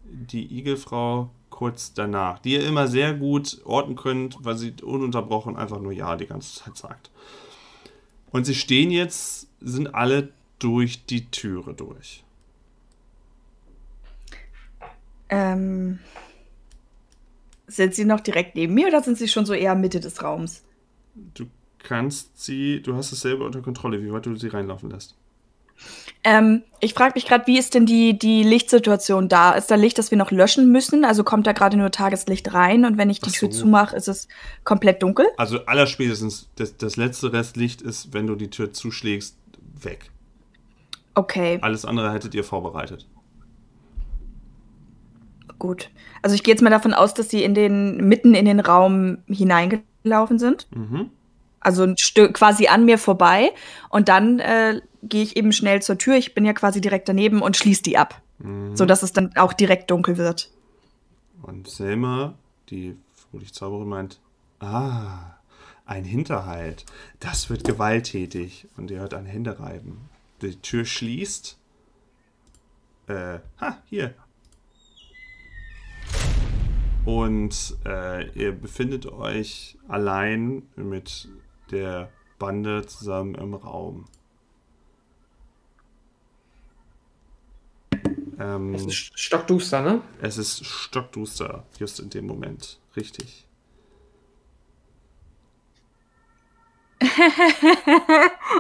die 0.04 0.58
Igelfrau 0.58 1.30
kurz 1.50 1.92
danach, 1.92 2.38
die 2.38 2.54
ihr 2.54 2.66
immer 2.66 2.86
sehr 2.86 3.12
gut 3.14 3.60
orten 3.64 3.96
könnt, 3.96 4.38
weil 4.44 4.56
sie 4.56 4.74
ununterbrochen 4.82 5.56
einfach 5.56 5.80
nur 5.80 5.92
Ja 5.92 6.16
die 6.16 6.26
ganze 6.26 6.62
Zeit 6.62 6.76
sagt. 6.76 7.10
Und 8.30 8.44
sie 8.44 8.54
stehen 8.54 8.90
jetzt, 8.90 9.48
sind 9.60 9.94
alle 9.94 10.32
durch 10.58 11.04
die 11.06 11.30
Türe 11.30 11.74
durch. 11.74 12.24
Ähm, 15.28 15.98
sind 17.66 17.94
sie 17.94 18.04
noch 18.04 18.20
direkt 18.20 18.56
neben 18.56 18.74
mir 18.74 18.88
oder 18.88 19.02
sind 19.02 19.16
sie 19.16 19.28
schon 19.28 19.46
so 19.46 19.52
eher 19.52 19.74
Mitte 19.74 20.00
des 20.00 20.22
Raums? 20.22 20.62
Du 21.14 21.46
kannst 21.78 22.40
sie, 22.40 22.82
du 22.82 22.94
hast 22.94 23.12
es 23.12 23.20
selber 23.20 23.46
unter 23.46 23.62
Kontrolle, 23.62 24.02
wie 24.02 24.12
weit 24.12 24.26
du 24.26 24.36
sie 24.36 24.48
reinlaufen 24.48 24.90
lässt. 24.90 25.16
Ähm, 26.22 26.62
ich 26.80 26.92
frage 26.92 27.12
mich 27.14 27.26
gerade, 27.26 27.46
wie 27.46 27.58
ist 27.58 27.74
denn 27.74 27.86
die, 27.86 28.18
die 28.18 28.42
Lichtsituation 28.42 29.28
da? 29.28 29.52
Ist 29.52 29.70
da 29.70 29.74
Licht, 29.74 29.96
das 29.96 30.10
wir 30.10 30.18
noch 30.18 30.30
löschen 30.30 30.70
müssen? 30.70 31.04
Also 31.04 31.24
kommt 31.24 31.46
da 31.46 31.52
gerade 31.52 31.76
nur 31.78 31.90
Tageslicht 31.90 32.52
rein 32.52 32.84
und 32.84 32.98
wenn 32.98 33.08
ich 33.08 33.20
die 33.20 33.30
Ach 33.30 33.34
Tür 33.38 33.50
so. 33.52 33.60
zumache, 33.60 33.96
ist 33.96 34.08
es 34.08 34.28
komplett 34.64 35.02
dunkel? 35.02 35.26
Also 35.38 35.64
allerspätestens, 35.64 36.50
das, 36.56 36.76
das 36.76 36.96
letzte 36.96 37.32
Restlicht 37.32 37.80
ist, 37.80 38.12
wenn 38.12 38.26
du 38.26 38.34
die 38.34 38.50
Tür 38.50 38.72
zuschlägst, 38.72 39.36
weg. 39.80 40.10
Okay, 41.14 41.58
Alles 41.62 41.84
andere 41.84 42.12
hättet 42.12 42.34
ihr 42.34 42.44
vorbereitet. 42.44 43.06
gut. 45.58 45.90
Also 46.22 46.34
ich 46.34 46.42
gehe 46.42 46.54
jetzt 46.54 46.62
mal 46.62 46.70
davon 46.70 46.94
aus, 46.94 47.14
dass 47.14 47.28
sie 47.30 47.44
in 47.44 47.54
den, 47.54 47.96
mitten 48.08 48.34
in 48.34 48.44
den 48.46 48.60
Raum 48.60 49.18
hineingelaufen 49.26 50.38
sind. 50.38 50.66
Mhm. 50.74 51.10
Also 51.60 51.82
ein 51.82 51.98
Stück 51.98 52.34
quasi 52.34 52.68
an 52.68 52.84
mir 52.86 52.96
vorbei. 52.98 53.52
Und 53.90 54.08
dann 54.08 54.38
äh, 54.38 54.80
gehe 55.02 55.22
ich 55.22 55.36
eben 55.36 55.52
schnell 55.52 55.82
zur 55.82 55.98
Tür. 55.98 56.16
Ich 56.16 56.34
bin 56.34 56.44
ja 56.44 56.52
quasi 56.52 56.80
direkt 56.80 57.08
daneben 57.08 57.42
und 57.42 57.56
schließe 57.56 57.82
die 57.82 57.96
ab. 57.98 58.20
Mhm. 58.38 58.76
Sodass 58.76 59.02
es 59.02 59.12
dann 59.12 59.36
auch 59.36 59.52
direkt 59.52 59.90
dunkel 59.90 60.16
wird. 60.16 60.50
Und 61.42 61.68
Selma, 61.68 62.34
die 62.68 62.96
vermutlich 63.14 63.52
Zauberin, 63.52 63.88
meint, 63.88 64.20
ah, 64.60 65.36
ein 65.86 66.04
Hinterhalt. 66.04 66.84
Das 67.18 67.50
wird 67.50 67.64
gewalttätig. 67.64 68.66
Und 68.76 68.90
ihr 68.90 69.00
hört 69.00 69.14
ein 69.14 69.26
Händereiben. 69.26 70.08
Die 70.42 70.56
Tür 70.56 70.84
schließt. 70.84 71.58
Äh, 73.08 73.38
ha, 73.60 73.78
hier. 73.86 74.14
Und 77.04 77.76
äh, 77.86 78.28
ihr 78.38 78.52
befindet 78.52 79.06
euch 79.06 79.78
allein 79.88 80.62
mit 80.76 81.28
der 81.70 82.10
Bande 82.38 82.86
zusammen 82.86 83.34
im 83.34 83.54
Raum. 83.54 84.04
Ähm, 88.40 88.74
Es 88.74 88.86
ist 88.86 89.18
stockduster, 89.18 89.82
ne? 89.82 90.00
es 90.22 90.38
ist 90.38 90.64
stockduster, 90.64 91.64
just 91.78 92.00
in 92.00 92.08
dem 92.08 92.26
Moment. 92.26 92.78
Richtig. 92.96 93.46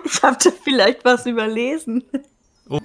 Ich 0.04 0.22
habe 0.22 0.36
da 0.42 0.50
vielleicht 0.50 1.04
was 1.04 1.26
überlesen. 1.26 2.04
Oh. 2.68 2.78